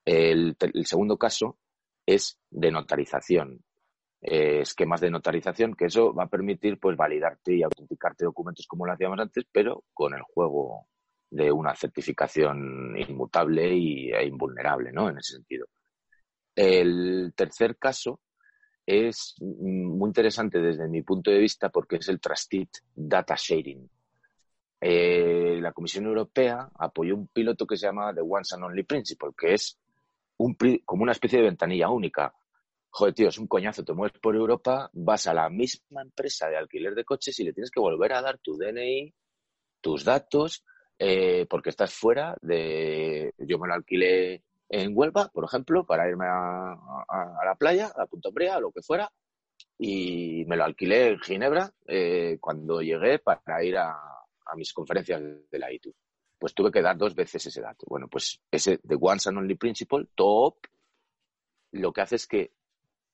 el, 0.05 0.57
el 0.61 0.87
segundo 0.87 1.17
caso 1.19 1.59
es 2.07 2.39
de 2.51 2.71
notarización 2.71 3.65
eh, 4.29 4.61
esquemas 4.63 5.01
de 5.01 5.11
notarización, 5.11 5.75
que 5.75 5.85
eso 5.85 6.13
va 6.13 6.25
a 6.25 6.29
permitir 6.29 6.81
pues 6.81 6.97
validarte 6.97 7.55
y 7.55 7.63
autenticarte 7.63 8.25
documentos 8.25 8.67
como 8.67 8.85
lo 8.85 8.93
hacíamos 8.93 9.21
antes, 9.21 9.45
pero 9.53 9.85
con 9.93 10.15
el 10.15 10.23
juego 10.23 10.89
de 11.31 11.53
una 11.53 11.77
certificación 11.77 12.97
inmutable 12.97 13.73
y, 13.75 14.11
e 14.11 14.27
invulnerable, 14.27 14.91
¿no? 14.91 15.09
En 15.09 15.19
ese 15.19 15.35
sentido. 15.35 15.67
El 16.57 17.35
tercer 17.37 17.77
caso 17.77 18.21
es 18.87 19.35
muy 19.41 20.09
interesante 20.09 20.61
desde 20.61 20.89
mi 20.89 21.03
punto 21.03 21.31
de 21.31 21.39
vista 21.39 21.69
porque 21.69 21.97
es 21.97 22.09
el 22.09 22.21
Trusted 22.21 22.69
Data 22.95 23.35
Sharing. 23.37 23.91
Eh, 24.81 25.59
la 25.61 25.73
Comisión 25.73 26.07
Europea 26.07 26.71
apoyó 26.79 27.17
un 27.17 27.29
piloto 27.29 27.67
que 27.67 27.77
se 27.77 27.87
llama 27.87 28.15
The 28.15 28.21
Once 28.23 28.55
and 28.55 28.65
Only 28.65 28.85
Principle, 28.85 29.31
que 29.37 29.55
es 29.55 29.79
un, 30.37 30.57
como 30.85 31.03
una 31.03 31.13
especie 31.13 31.39
de 31.39 31.47
ventanilla 31.47 31.91
única 31.91 32.33
joder, 32.97 33.13
tío, 33.13 33.29
es 33.29 33.37
un 33.37 33.47
coñazo, 33.47 33.85
te 33.85 33.93
mueves 33.93 34.19
por 34.19 34.35
Europa, 34.35 34.89
vas 34.95 35.27
a 35.27 35.35
la 35.35 35.51
misma 35.51 36.01
empresa 36.01 36.49
de 36.49 36.57
alquiler 36.57 36.95
de 36.95 37.05
coches 37.05 37.39
y 37.39 37.45
le 37.45 37.53
tienes 37.53 37.71
que 37.71 37.79
volver 37.79 38.15
a 38.15 38.23
dar 38.23 38.39
tu 38.39 38.57
DNI, 38.57 39.13
tus 39.83 40.03
datos, 40.03 40.65
eh, 40.99 41.45
porque 41.45 41.69
estás 41.69 41.93
fuera 41.93 42.39
de... 42.41 43.35
Yo 43.37 43.59
me 43.59 43.69
lo 43.69 43.75
alquilé 43.75 44.45
en 44.69 44.93
Huelva, 44.95 45.29
por 45.33 45.45
ejemplo, 45.45 45.85
para 45.85 46.09
irme 46.09 46.27
a, 46.27 46.77
la 47.45 47.55
playa, 47.57 47.93
a 47.97 48.07
Punta 48.07 48.29
Umbría, 48.29 48.57
a 48.57 48.61
lo 48.61 48.73
que 48.73 48.83
fuera, 48.83 49.11
y 49.79 50.45
me 50.47 50.57
lo 50.57 50.65
alquilé 50.65 51.11
en 51.11 51.21
Ginebra 51.21 51.73
eh, 51.87 52.39
cuando 52.41 52.81
llegué 52.81 53.19
para 53.19 53.63
ir 53.63 53.77
a, 53.79 53.97
mis 54.57 54.73
conferencias 54.73 55.21
de 55.51 55.59
la 55.59 55.73
ITU. 55.73 55.93
Pues 56.39 56.55
tuve 56.55 56.71
que 56.71 56.83
dar 56.83 56.97
dos 56.97 57.15
veces 57.15 57.45
ese 57.47 57.61
dato. 57.61 57.85
Bueno, 57.89 58.09
pues 58.09 58.41
ese 58.51 58.79
de 58.83 58.97
Once 59.01 59.29
and 59.29 59.39
Only 59.39 59.57
Principle, 59.57 60.07
top, 60.15 60.57
lo 61.73 61.93
que 61.93 62.01
hace 62.01 62.17
es 62.17 62.27
que 62.27 62.53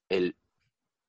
el 0.08 0.36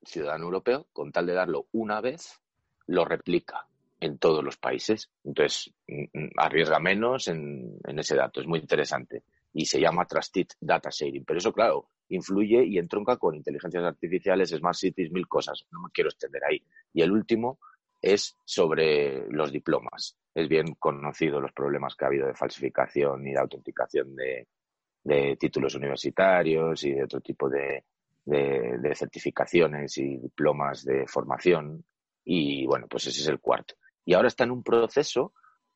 ciudadano 0.02 0.44
europeo, 0.44 0.86
con 0.92 1.12
tal 1.12 1.26
de 1.26 1.34
darlo 1.34 1.66
una 1.72 2.00
vez, 2.00 2.40
lo 2.86 3.04
replica 3.04 3.66
en 4.00 4.18
todos 4.18 4.44
los 4.44 4.56
países. 4.56 5.10
Entonces, 5.24 5.72
mm, 5.88 6.04
mm, 6.12 6.30
arriesga 6.36 6.78
menos 6.78 7.28
en, 7.28 7.78
ese 7.86 8.16
dato. 8.16 8.40
Es 8.40 8.46
muy 8.46 8.60
interesante. 8.60 9.22
Y 9.54 9.64
se 9.64 9.80
llama 9.80 10.04
Trusted 10.04 10.48
Data 10.60 10.90
Sharing. 10.90 11.24
Pero 11.24 11.38
eso, 11.38 11.52
claro, 11.52 11.88
influye 12.08 12.64
y 12.64 12.76
entronca 12.78 13.16
con 13.16 13.34
inteligencias 13.34 13.84
artificiales, 13.84 14.50
smart 14.50 14.76
cities, 14.76 15.10
mil 15.10 15.26
cosas. 15.26 15.64
No 15.70 15.80
me 15.80 15.90
quiero 15.92 16.10
extender 16.10 16.42
ahí. 16.44 16.62
Y 16.92 17.00
el 17.00 17.12
último 17.12 17.58
es 18.02 18.36
sobre 18.44 19.26
los 19.30 19.50
diplomas. 19.50 20.18
Es 20.34 20.48
bien 20.48 20.74
conocido 20.74 21.40
los 21.40 21.52
problemas 21.52 21.94
que 21.94 22.04
ha 22.04 22.08
habido 22.08 22.26
de 22.26 22.34
falsificación 22.34 23.26
y 23.26 23.32
de 23.32 23.38
autenticación 23.38 24.14
de 24.14 25.36
títulos 25.38 25.74
universitarios 25.74 26.84
y 26.84 26.92
de 26.92 27.04
otro 27.04 27.20
tipo 27.20 27.48
de, 27.48 27.84
de, 28.24 28.94
certificaciones 28.94 29.98
y 29.98 30.16
diplomas 30.16 30.84
de 30.84 31.06
formación. 31.06 31.84
Y 32.24 32.66
bueno, 32.66 32.86
pues 32.88 33.06
ese 33.06 33.20
es 33.20 33.28
el 33.28 33.40
cuarto. 33.40 33.74
Y 34.04 34.14
ahora 34.14 34.28
está 34.28 34.44
en 34.44 34.50
un 34.50 34.62
proceso 34.62 35.32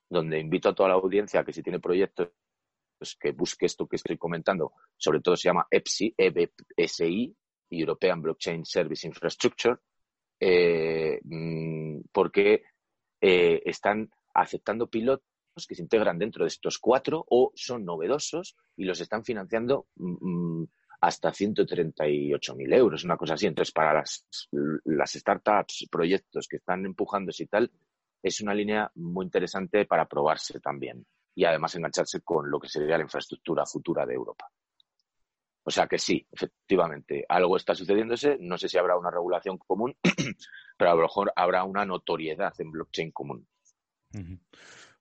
donde 0.08 0.38
invito 0.38 0.68
a 0.68 0.74
toda 0.74 0.88
la 0.88 0.94
audiencia 0.94 1.44
que 1.44 1.52
si 1.52 1.62
tiene 1.62 1.80
proyectos 1.80 2.30
pues 2.98 3.16
que 3.16 3.32
busque 3.32 3.66
esto 3.66 3.86
que 3.86 3.96
estoy 3.96 4.18
comentando, 4.18 4.72
sobre 4.96 5.20
todo 5.20 5.36
se 5.36 5.48
llama 5.48 5.66
EPSI, 5.70 6.14
EBSI, 6.16 7.36
European 7.70 8.20
Blockchain 8.20 8.64
Service 8.64 9.06
Infrastructure, 9.06 9.76
eh, 10.40 11.20
mm, 11.22 12.00
porque 12.12 12.62
eh, 13.20 13.62
están 13.64 14.10
aceptando 14.34 14.88
pilotos 14.88 15.24
que 15.68 15.74
se 15.74 15.82
integran 15.82 16.18
dentro 16.18 16.44
de 16.44 16.48
estos 16.48 16.78
cuatro 16.78 17.24
o 17.28 17.52
son 17.54 17.84
novedosos 17.84 18.56
y 18.76 18.84
los 18.84 19.00
están 19.00 19.24
financiando 19.24 19.88
mm, 19.96 20.60
mm, 20.60 20.68
hasta 21.00 21.30
138.000 21.30 22.74
euros, 22.74 23.04
una 23.04 23.16
cosa 23.16 23.34
así. 23.34 23.46
Entonces, 23.46 23.72
para 23.72 23.94
las, 23.94 24.26
las 24.84 25.12
startups, 25.12 25.86
proyectos 25.90 26.48
que 26.48 26.56
están 26.56 26.84
empujándose 26.84 27.44
y 27.44 27.46
tal, 27.46 27.70
es 28.20 28.40
una 28.40 28.52
línea 28.52 28.90
muy 28.96 29.24
interesante 29.24 29.84
para 29.84 30.06
probarse 30.06 30.58
también 30.58 31.06
y 31.38 31.44
además 31.44 31.72
engancharse 31.76 32.20
con 32.22 32.50
lo 32.50 32.58
que 32.58 32.68
sería 32.68 32.96
la 32.96 33.04
infraestructura 33.04 33.64
futura 33.64 34.04
de 34.04 34.12
Europa. 34.12 34.50
O 35.62 35.70
sea 35.70 35.86
que 35.86 35.96
sí, 35.96 36.26
efectivamente, 36.32 37.24
algo 37.28 37.56
está 37.56 37.76
sucediéndose. 37.76 38.38
No 38.40 38.58
sé 38.58 38.68
si 38.68 38.76
habrá 38.76 38.96
una 38.96 39.12
regulación 39.12 39.56
común, 39.56 39.96
pero 40.76 40.90
a 40.90 40.94
lo 40.96 41.02
mejor 41.02 41.32
habrá 41.36 41.62
una 41.62 41.84
notoriedad 41.84 42.52
en 42.58 42.72
blockchain 42.72 43.12
común. 43.12 43.46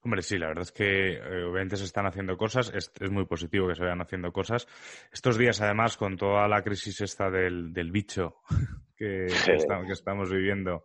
Hombre, 0.01 0.21
sí, 0.21 0.37
la 0.37 0.49
verdad 0.49 0.61
es 0.61 0.71
que 0.71 1.13
eh, 1.13 1.43
obviamente 1.43 1.75
se 1.75 1.85
están 1.85 2.05
haciendo 2.05 2.37
cosas, 2.37 2.71
es, 2.71 2.91
muy 3.09 3.25
positivo 3.25 3.67
que 3.67 3.73
se 3.73 3.81
vayan 3.81 4.01
haciendo 4.01 4.31
cosas. 4.31 4.67
Estos 5.11 5.39
días, 5.39 5.59
además, 5.61 5.97
con 5.97 6.17
toda 6.17 6.47
la 6.47 6.61
crisis 6.61 7.01
esta 7.01 7.31
del, 7.31 7.73
bicho 7.91 8.41
que, 8.95 9.25
estamos, 9.25 10.29
viviendo, 10.29 10.83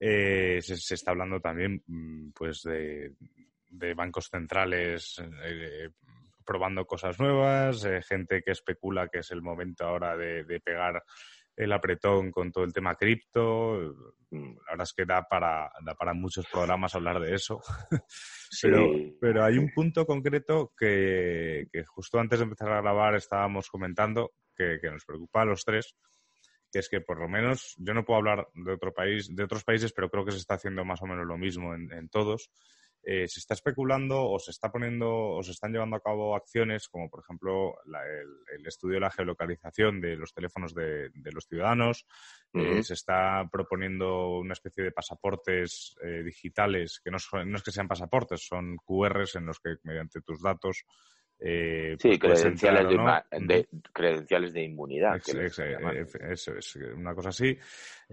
eh, 0.00 0.58
se, 0.60 0.94
está 0.94 1.12
hablando 1.12 1.38
también 1.38 1.84
mm, 1.86 2.30
pues 2.32 2.62
de, 2.62 3.14
bancos 3.94 4.28
centrales 4.28 5.20
eh, 5.44 5.88
probando 6.44 6.86
cosas 6.86 7.18
nuevas, 7.18 7.84
eh, 7.84 8.02
gente 8.02 8.42
que 8.42 8.52
especula 8.52 9.08
que 9.08 9.20
es 9.20 9.30
el 9.30 9.42
momento 9.42 9.84
ahora 9.84 10.16
de, 10.16 10.60
pegar 10.60 11.02
el 11.56 11.72
apretón 11.72 12.30
con 12.30 12.50
todo 12.50 12.64
el 12.64 12.72
tema 12.72 12.94
cripto. 12.94 13.94
La 14.30 14.70
verdad 14.70 14.84
es 14.84 14.92
que 14.94 15.04
da 15.04 15.22
para, 15.22 15.70
da 15.84 15.94
para 15.94 16.14
muchos 16.14 16.46
programas 16.46 16.94
hablar 16.94 17.20
de 17.20 17.34
eso. 17.34 17.60
pero, 18.62 18.86
pero 19.20 19.44
hay 19.44 19.58
un 19.58 19.70
punto 19.72 20.06
concreto 20.06 20.72
que, 20.76 21.66
justo 21.86 22.18
antes 22.18 22.38
de 22.38 22.44
empezar 22.44 22.72
a 22.72 22.80
grabar 22.80 23.14
estábamos 23.14 23.68
comentando 23.68 24.32
que, 24.56 24.78
nos 24.90 25.04
preocupa 25.04 25.42
a 25.42 25.46
los 25.46 25.64
tres, 25.64 25.94
que 26.70 26.78
es 26.78 26.88
que 26.88 27.00
por 27.00 27.18
lo 27.18 27.28
menos 27.28 27.74
yo 27.78 27.92
no 27.92 28.04
puedo 28.04 28.18
hablar 28.18 28.48
de 28.54 28.72
otro 28.72 28.94
país, 28.94 29.34
de 29.34 29.44
otros 29.44 29.64
países, 29.64 29.92
pero 29.92 30.08
creo 30.08 30.24
que 30.24 30.32
se 30.32 30.38
está 30.38 30.54
haciendo 30.54 30.84
más 30.84 31.02
o 31.02 31.06
menos 31.06 31.26
lo 31.26 31.36
mismo 31.36 31.74
en, 31.74 31.92
en 31.92 32.08
todos 32.08 32.50
eh, 33.04 33.26
se 33.26 33.40
está 33.40 33.54
especulando 33.54 34.30
o 34.30 34.38
se 34.38 34.52
está 34.52 34.70
poniendo 34.70 35.10
o 35.10 35.42
se 35.42 35.50
están 35.50 35.72
llevando 35.72 35.96
a 35.96 36.00
cabo 36.00 36.36
acciones 36.36 36.88
como 36.88 37.10
por 37.10 37.20
ejemplo 37.20 37.74
el, 37.84 38.66
estudio 38.66 38.94
de 38.94 39.00
la 39.00 39.10
geolocalización 39.10 40.00
de 40.00 40.16
los 40.16 40.32
teléfonos 40.32 40.72
de, 40.72 41.10
los 41.32 41.46
ciudadanos 41.46 42.06
eh, 42.54 42.82
se 42.84 42.94
está 42.94 43.48
proponiendo 43.50 44.38
una 44.38 44.52
especie 44.52 44.84
de 44.84 44.92
pasaportes 44.92 45.96
eh, 46.02 46.22
digitales 46.22 47.00
que 47.02 47.10
no, 47.10 47.18
no 47.44 47.56
es 47.56 47.62
que 47.62 47.72
sean 47.72 47.88
pasaportes 47.88 48.46
son 48.46 48.76
QRs 48.76 49.34
en 49.34 49.46
los 49.46 49.58
que 49.58 49.74
mediante 49.82 50.20
tus 50.20 50.40
datos 50.40 50.84
eh, 51.44 51.96
sí, 51.98 52.18
credenciales, 52.20 52.86
de, 53.40 53.68
credenciales 53.92 54.52
de 54.52 54.62
inmunidad. 54.62 55.16
eso 55.16 56.56
es, 56.56 56.76
una 56.76 57.14
cosa 57.16 57.30
así. 57.30 57.58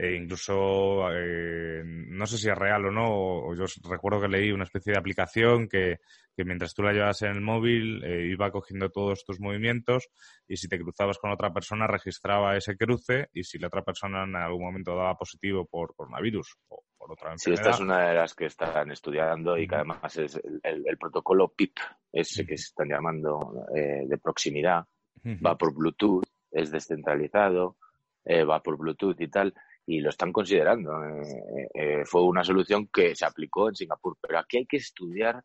E 0.01 0.15
incluso, 0.15 1.12
eh, 1.12 1.83
no 1.83 2.25
sé 2.25 2.38
si 2.38 2.49
es 2.49 2.57
real 2.57 2.85
o 2.85 2.91
no, 2.91 3.53
yo 3.53 3.65
recuerdo 3.89 4.21
que 4.21 4.29
leí 4.29 4.49
una 4.49 4.63
especie 4.63 4.93
de 4.93 4.97
aplicación 4.97 5.67
que, 5.67 5.97
que 6.33 6.45
mientras 6.45 6.73
tú 6.73 6.83
la 6.83 6.93
llevas 6.93 7.21
en 7.23 7.31
el 7.31 7.41
móvil 7.41 8.01
eh, 8.05 8.27
iba 8.31 8.49
cogiendo 8.49 8.89
todos 8.91 9.25
tus 9.25 9.41
movimientos 9.41 10.07
y 10.47 10.55
si 10.55 10.69
te 10.69 10.79
cruzabas 10.79 11.17
con 11.17 11.31
otra 11.31 11.51
persona 11.51 11.85
registraba 11.85 12.55
ese 12.55 12.77
cruce 12.77 13.27
y 13.33 13.43
si 13.43 13.59
la 13.59 13.67
otra 13.67 13.81
persona 13.81 14.23
en 14.23 14.38
algún 14.38 14.63
momento 14.63 14.95
daba 14.95 15.17
positivo 15.17 15.65
por 15.65 15.93
coronavirus 15.93 16.55
o 16.69 16.81
por 16.97 17.12
otra 17.12 17.33
enfermedad. 17.33 17.62
Sí, 17.62 17.67
esta 17.67 17.71
es 17.71 17.81
una 17.81 18.07
de 18.07 18.15
las 18.15 18.33
que 18.33 18.45
están 18.45 18.89
estudiando 18.91 19.57
y 19.57 19.67
que 19.67 19.75
además 19.75 20.15
es 20.15 20.39
el, 20.63 20.97
protocolo 20.97 21.49
PIP, 21.49 21.75
ese 22.13 22.45
que 22.45 22.57
se 22.57 22.67
están 22.67 22.88
llamando 22.88 23.65
eh, 23.75 24.05
de 24.07 24.17
proximidad, 24.17 24.85
va 25.45 25.57
por 25.57 25.73
Bluetooth, 25.73 26.23
es 26.51 26.71
descentralizado, 26.71 27.75
eh, 28.23 28.45
va 28.45 28.63
por 28.63 28.77
Bluetooth 28.77 29.19
y 29.19 29.27
tal 29.27 29.53
y 29.89 30.02
lo 30.02 30.10
están 30.10 30.32
considerando. 30.32 30.91
fue 32.06 32.23
una 32.23 32.43
solución 32.43 32.88
que 32.93 33.15
se 33.15 33.25
aplicó 33.25 33.69
en 33.69 33.75
Singapur, 33.75 34.17
pero 34.21 34.39
aquí 34.39 34.58
hay 34.58 34.65
que 34.65 34.78
estudiar 34.78 35.43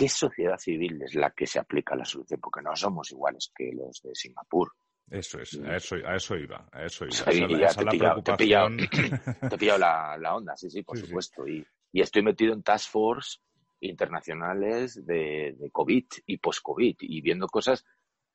¿qué 0.00 0.08
sociedad 0.08 0.56
civil 0.56 1.02
es 1.02 1.14
la 1.14 1.30
que 1.30 1.46
se 1.46 1.58
aplica 1.58 1.94
la 1.94 2.06
solución? 2.06 2.40
Porque 2.40 2.62
no 2.62 2.74
somos 2.74 3.10
iguales 3.12 3.52
que 3.54 3.70
los 3.72 4.00
de 4.02 4.14
Singapur. 4.14 4.72
Eso 5.10 5.40
es, 5.40 5.58
a 5.60 5.76
eso, 5.76 5.96
a 6.06 6.16
eso 6.16 6.36
iba, 6.36 6.68
a 6.72 6.84
eso 6.84 7.04
iba. 7.04 8.22
te, 8.22 8.32
he 8.32 8.36
pillado, 8.36 8.70
la, 9.78 10.34
onda, 10.34 10.56
sí, 10.56 10.70
sí, 10.70 10.82
por 10.82 10.96
supuesto. 10.96 11.46
Y, 11.46 11.66
estoy 11.92 12.22
metido 12.22 12.54
en 12.54 12.62
task 12.62 12.90
force 12.90 13.40
internacionales 13.80 15.04
de, 15.04 15.54
COVID 15.70 16.04
y 16.26 16.38
post-COVID 16.38 16.96
y 17.00 17.20
viendo 17.20 17.46
cosas 17.48 17.84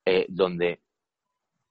eh, 0.06 0.26
donde 0.30 0.82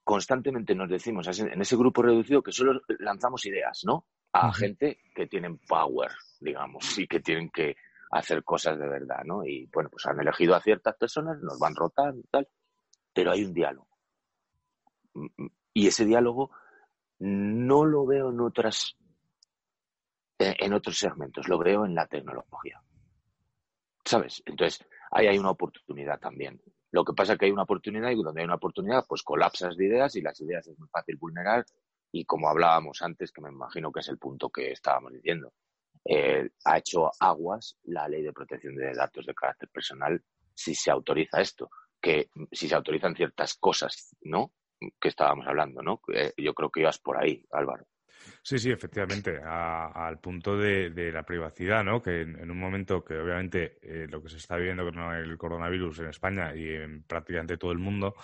constantemente 0.05 0.75
nos 0.75 0.89
decimos 0.89 1.27
en 1.39 1.61
ese 1.61 1.77
grupo 1.77 2.03
reducido 2.03 2.43
que 2.43 2.53
solo 2.53 2.81
lanzamos 3.01 3.45
ideas, 3.47 3.83
¿no? 3.85 4.07
A 4.33 4.53
gente 4.53 4.99
que 5.15 5.27
tienen 5.27 5.59
power, 5.59 6.11
digamos, 6.41 6.99
y 6.99 7.07
que 7.07 7.21
tienen 7.21 7.51
que 7.51 7.77
hacer 8.11 8.45
cosas 8.45 8.79
de 8.79 8.87
verdad, 8.87 9.25
¿no? 9.25 9.45
Y 9.45 9.67
bueno, 9.73 9.89
pues 9.91 10.07
han 10.07 10.21
elegido 10.21 10.55
a 10.55 10.61
ciertas 10.61 10.95
personas, 10.97 11.41
nos 11.41 11.59
van 11.59 11.75
rotando 11.75 12.21
y 12.21 12.27
tal, 12.31 12.47
pero 13.13 13.33
hay 13.33 13.45
un 13.45 13.55
diálogo. 13.55 13.89
Mm, 15.15 15.27
mm, 15.37 15.51
y 15.73 15.87
ese 15.87 16.05
diálogo 16.05 16.51
no 17.21 17.85
lo 17.85 18.05
veo 18.07 18.31
en 18.31 18.41
otras 18.41 18.97
eh, 20.39 20.57
en 20.59 20.73
otros 20.73 20.99
segmentos, 20.99 21.49
lo 21.49 21.59
veo 21.59 21.87
en 21.87 21.95
la 21.95 22.07
tecnología. 22.07 22.83
¿Sabes? 24.05 24.43
Entonces, 24.45 24.85
ahí 25.11 25.27
hay 25.29 25.39
una 25.39 25.51
oportunidad 25.51 26.19
también. 26.19 26.61
Lo 26.95 27.05
que 27.05 27.13
pasa 27.13 27.33
es 27.33 27.41
que 27.41 27.47
hay 27.47 27.51
una 27.51 27.65
oportunidad 27.65 28.13
y 28.13 28.23
donde 28.23 28.43
hay 28.43 28.45
una 28.45 28.55
oportunidad, 28.55 29.05
pues 29.09 29.25
colapsas 29.25 29.77
de 29.77 29.87
ideas 29.87 30.15
y 30.15 30.21
las 30.21 30.41
ideas 30.41 30.65
es 30.69 30.79
muy 30.79 30.87
fácil 30.87 31.17
vulnerar. 31.17 31.67
Y 32.13 32.25
como 32.25 32.49
hablábamos 32.49 33.03
antes, 33.03 33.33
que 33.33 33.41
me 33.41 33.49
imagino 33.49 33.91
que 33.91 33.99
es 33.99 34.09
el 34.11 34.19
punto 34.19 34.49
que 34.49 34.71
estábamos 34.71 35.13
diciendo, 35.13 35.53
eh, 36.05 36.51
ha 36.65 36.79
hecho 36.79 37.11
aguas 37.19 37.77
la 37.83 38.07
ley 38.07 38.23
de 38.23 38.33
protección 38.33 38.77
de 38.77 38.95
datos 38.95 39.27
de 39.27 39.35
carácter 39.35 39.69
personal 39.71 40.23
si 40.55 40.77
se 40.77 40.93
autoriza 40.93 41.41
esto, 41.41 41.69
que 42.01 42.29
si 42.53 42.69
se 42.69 42.77
autorizan 42.77 43.17
ciertas 43.17 43.55
cosas, 43.55 44.15
¿no? 44.21 44.53
Que 45.01 45.09
estábamos 45.09 45.49
hablando, 45.49 45.83
¿no? 45.83 46.01
yo 46.37 46.55
creo 46.55 46.71
que 46.71 46.83
ibas 46.83 47.01
por 47.01 47.17
ahí, 47.17 47.45
Álvaro. 47.51 47.87
Sí, 48.43 48.59
sí, 48.59 48.71
efectivamente, 48.71 49.41
al 49.43 50.19
punto 50.19 50.57
de, 50.57 51.11
la 51.13 51.23
privacidad, 51.23 51.83
¿no? 51.83 52.01
Que 52.01 52.23
en, 52.23 52.51
un 52.51 52.59
momento 52.59 53.05
que 53.05 53.15
obviamente 53.15 53.79
eh, 53.83 54.07
lo 54.09 54.23
que 54.23 54.29
se 54.29 54.37
está 54.37 54.57
viviendo 54.57 54.85
con 54.85 54.99
el 55.15 55.37
coronavirus 55.39 56.01
en 56.01 56.09
España 56.09 56.55
y 56.55 56.69
en 56.69 57.05
prácticamente 57.05 57.57
todo 57.57 57.73
el 57.73 57.79
mundo 57.79 58.15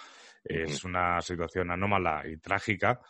es 0.45 0.85
una 0.85 1.21
situación 1.21 1.71
anómala 1.71 2.23
y 2.27 2.39
trágica, 2.39 3.01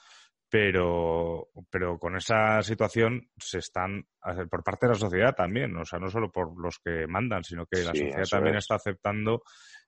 pero, 0.49 1.49
pero 1.71 1.97
con 1.99 2.17
esa 2.17 2.61
situación 2.63 3.31
se 3.39 3.59
están, 3.59 4.05
por 4.51 4.65
parte 4.65 4.87
de 4.87 4.93
la 4.93 4.99
sociedad 4.99 5.35
también, 5.35 5.77
o 5.77 5.85
sea, 5.85 6.01
no 6.01 6.11
solo 6.11 6.31
por 6.33 6.61
los 6.61 6.81
que 6.85 7.07
mandan, 7.07 7.45
sino 7.45 7.67
que 7.67 7.83
la 7.83 7.95
sociedad 7.95 8.27
también 8.29 8.57
está 8.57 8.75
aceptando 8.75 9.43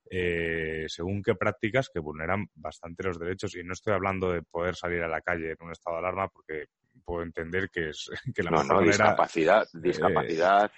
eh, 0.08 0.84
según 0.88 1.22
qué 1.22 1.34
prácticas 1.34 1.88
que 1.92 1.98
vulneran 1.98 2.46
bastante 2.54 3.02
los 3.02 3.18
derechos. 3.18 3.56
Y 3.56 3.64
no 3.64 3.72
estoy 3.72 3.94
hablando 3.94 4.30
de 4.30 4.42
poder 4.42 4.76
salir 4.76 5.02
a 5.02 5.08
la 5.08 5.20
calle 5.20 5.50
en 5.50 5.66
un 5.66 5.72
estado 5.72 5.96
de 5.96 6.02
alarma 6.02 6.28
porque 6.28 6.66
puedo 7.02 7.22
entender 7.22 7.70
que 7.70 7.90
es 7.90 8.10
que 8.34 8.42
la 8.42 8.50
no, 8.50 8.64
no, 8.64 8.80
discapacidad, 8.80 9.64
eh, 9.64 9.78
discapacidad, 9.80 10.70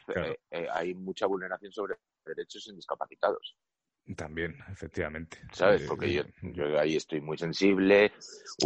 eh, 0.51 0.69
hay 0.73 0.95
mucha 0.95 1.27
vulneración 1.27 1.73
sobre 1.73 1.97
derechos 2.25 2.67
en 2.69 2.77
discapacitados. 2.77 3.57
También, 4.17 4.57
efectivamente. 4.71 5.39
¿Sabes? 5.53 5.83
Eh, 5.83 5.87
Porque 5.89 6.13
yo, 6.13 6.23
eh, 6.23 6.33
yo 6.43 6.79
ahí 6.79 6.97
estoy 6.97 7.21
muy 7.23 7.39
sensible. 7.39 8.13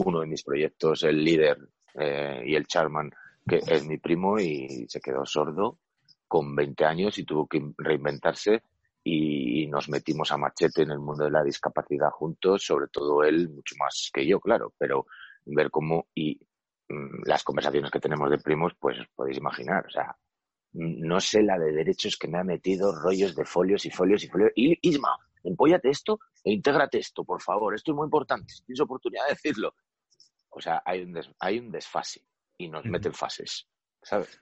Uno 0.04 0.20
de 0.20 0.26
mis 0.26 0.42
proyectos, 0.42 1.04
el 1.04 1.22
líder 1.22 1.58
eh, 1.94 2.42
y 2.44 2.56
el 2.56 2.66
chairman, 2.66 3.10
que 3.46 3.60
es 3.64 3.86
mi 3.86 3.98
primo 3.98 4.38
y 4.40 4.86
se 4.88 5.00
quedó 5.00 5.24
sordo 5.24 5.78
con 6.26 6.54
20 6.56 6.84
años 6.84 7.18
y 7.18 7.24
tuvo 7.24 7.46
que 7.46 7.62
reinventarse 7.78 8.62
y, 9.04 9.66
nos 9.68 9.88
metimos 9.90 10.32
a 10.32 10.38
machete 10.38 10.82
en 10.82 10.90
el 10.90 10.98
mundo 10.98 11.24
de 11.24 11.30
la 11.30 11.44
discapacidad 11.44 12.10
juntos, 12.10 12.64
sobre 12.64 12.88
todo 12.88 13.22
él 13.22 13.50
mucho 13.50 13.74
más 13.78 14.10
que 14.12 14.26
yo, 14.26 14.40
claro, 14.40 14.72
pero 14.78 15.06
ver 15.44 15.70
cómo 15.70 16.08
y 16.14 16.40
las 17.24 17.44
conversaciones 17.44 17.90
que 17.90 18.00
tenemos 18.00 18.30
de 18.30 18.38
primos, 18.38 18.72
pues 18.78 18.96
podéis 19.14 19.38
imaginar, 19.38 19.86
o 19.86 19.90
sea, 19.90 20.16
no 20.72 21.20
sé 21.20 21.42
la 21.42 21.58
de 21.58 21.72
derechos 21.72 22.16
que 22.16 22.28
me 22.28 22.38
ha 22.38 22.44
metido 22.44 22.92
rollos 22.92 23.34
de 23.34 23.44
folios 23.44 23.84
y 23.86 23.90
folios 23.90 24.24
y 24.24 24.28
folios. 24.28 24.52
Y 24.54 24.78
Isma, 24.88 25.16
empóllate 25.42 25.90
esto 25.90 26.20
e 26.44 26.52
intégrate 26.52 26.98
esto, 26.98 27.24
por 27.24 27.42
favor. 27.42 27.74
Esto 27.74 27.92
es 27.92 27.96
muy 27.96 28.04
importante. 28.04 28.52
tienes 28.64 28.80
oportunidad 28.80 29.24
de 29.24 29.30
decirlo. 29.30 29.74
O 30.50 30.60
sea, 30.60 30.82
hay 30.84 31.02
un, 31.02 31.18
hay 31.40 31.58
un 31.58 31.70
desfase 31.70 32.24
y 32.56 32.68
nos 32.68 32.84
meten 32.84 33.12
fases, 33.12 33.68
¿sabes? 34.02 34.40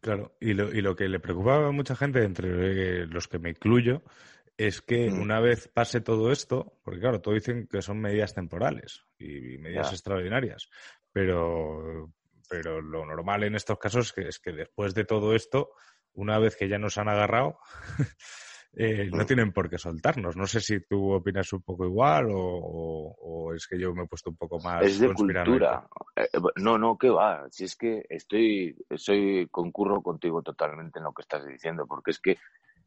Claro, 0.00 0.36
y 0.40 0.54
lo, 0.54 0.72
y 0.72 0.82
lo 0.82 0.94
que 0.94 1.08
le 1.08 1.18
preocupaba 1.18 1.68
a 1.68 1.72
mucha 1.72 1.96
gente, 1.96 2.22
entre 2.22 3.06
los 3.06 3.28
que 3.28 3.38
me 3.38 3.50
incluyo, 3.50 4.02
es 4.56 4.80
que 4.80 5.08
una 5.08 5.40
vez 5.40 5.68
pase 5.68 6.00
todo 6.00 6.32
esto, 6.32 6.78
porque 6.82 7.00
claro, 7.00 7.20
todos 7.20 7.36
dicen 7.36 7.66
que 7.66 7.82
son 7.82 8.00
medidas 8.00 8.34
temporales 8.34 9.04
y, 9.18 9.58
medidas 9.58 9.92
extraordinarias, 9.92 10.70
pero, 11.16 12.12
pero 12.46 12.82
lo 12.82 13.06
normal 13.06 13.44
en 13.44 13.54
estos 13.54 13.78
casos 13.78 14.08
es 14.08 14.12
que, 14.12 14.28
es 14.28 14.38
que 14.38 14.52
después 14.52 14.92
de 14.92 15.06
todo 15.06 15.34
esto, 15.34 15.70
una 16.12 16.38
vez 16.38 16.56
que 16.56 16.68
ya 16.68 16.76
nos 16.76 16.98
han 16.98 17.08
agarrado, 17.08 17.58
eh, 18.76 19.08
no 19.10 19.24
tienen 19.24 19.50
por 19.50 19.70
qué 19.70 19.78
soltarnos. 19.78 20.36
No 20.36 20.46
sé 20.46 20.60
si 20.60 20.80
tú 20.80 21.12
opinas 21.12 21.50
un 21.54 21.62
poco 21.62 21.86
igual 21.86 22.26
o, 22.30 23.50
es 23.56 23.66
que 23.66 23.78
yo 23.78 23.94
me 23.94 24.02
he 24.02 24.06
puesto 24.06 24.28
un 24.28 24.36
poco 24.36 24.60
más. 24.60 24.84
Es 24.84 24.98
de 24.98 25.14
cultura. 25.14 25.88
Eh, 26.16 26.28
no, 26.56 26.76
no, 26.76 26.98
¿qué 26.98 27.08
va? 27.08 27.46
Si 27.50 27.64
es 27.64 27.76
que 27.76 28.04
estoy, 28.10 28.76
soy, 28.96 29.48
concurro 29.50 30.02
contigo 30.02 30.42
totalmente 30.42 30.98
en 30.98 31.04
lo 31.04 31.14
que 31.14 31.22
estás 31.22 31.46
diciendo, 31.46 31.86
porque 31.86 32.10
es 32.10 32.20
que 32.20 32.36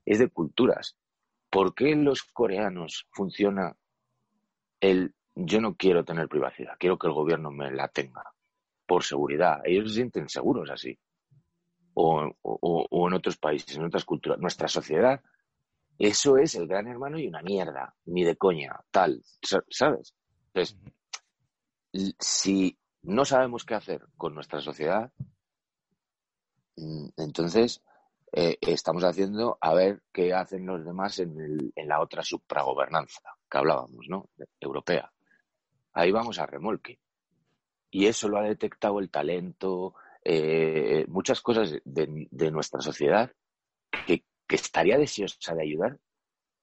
es 0.06 0.20
de 0.20 0.30
culturas. 0.30 0.96
¿Por 1.50 1.74
qué 1.74 1.94
en 1.94 2.06
los 2.06 2.22
coreanos 2.22 3.08
funciona 3.12 3.76
el 4.82 5.16
yo 5.46 5.62
no 5.62 5.76
quiero 5.76 6.04
tener 6.04 6.28
privacidad, 6.28 6.74
quiero 6.80 6.98
que 6.98 7.08
el 7.08 7.14
gobierno 7.14 7.52
me 7.52 7.72
la 7.72 7.88
tenga 7.88 8.24
por 8.86 9.04
seguridad? 9.04 9.62
Ellos 9.64 9.90
se 9.90 9.96
sienten 9.96 10.30
seguros 10.30 10.70
así. 10.70 10.98
O, 11.94 12.32
o 12.42 13.08
en 13.08 13.14
otros 13.14 13.38
países, 13.38 13.76
en 13.76 13.84
otras 13.84 14.06
culturas. 14.06 14.40
Nuestra 14.40 14.70
sociedad, 14.70 15.22
eso 16.00 16.38
es 16.38 16.56
el 16.56 16.66
gran 16.66 16.88
hermano 16.88 17.20
y 17.20 17.28
una 17.28 17.42
mierda, 17.42 17.94
ni 18.06 18.24
de 18.24 18.38
coña, 18.38 18.80
tal, 18.90 19.22
¿sabes? 19.70 20.16
Entonces, 20.54 20.78
si 22.18 22.78
no 23.02 23.26
sabemos 23.26 23.66
qué 23.66 23.76
hacer 23.76 24.08
con 24.16 24.34
nuestra 24.34 24.62
sociedad, 24.62 25.12
mm, 26.78 27.10
entonces 27.18 27.82
eh, 28.32 28.58
estamos 28.62 29.04
haciendo 29.04 29.58
a 29.60 29.74
ver 29.74 30.02
qué 30.14 30.34
hacen 30.34 30.66
los 30.66 30.86
demás 30.86 31.20
en, 31.20 31.72
la 31.76 32.00
otra 32.00 32.24
supragobernanza 32.24 33.36
que 33.50 33.58
hablábamos, 33.58 34.06
¿no? 34.08 34.30
Europea. 34.60 35.12
Ahí 36.00 36.12
vamos 36.12 36.40
a 36.40 36.46
remolque. 36.46 37.00
Y 37.92 38.06
eso 38.06 38.30
lo 38.30 38.38
ha 38.38 38.44
detectado 38.44 39.00
el 39.00 39.10
talento, 39.10 39.96
eh, 40.24 41.06
muchas 41.08 41.42
cosas 41.42 41.80
de, 41.84 42.52
nuestra 42.52 42.82
sociedad 42.82 43.32
que, 44.06 44.24
estaría 44.48 44.98
deseosa 44.98 45.54
de 45.54 45.62
ayudar 45.62 46.00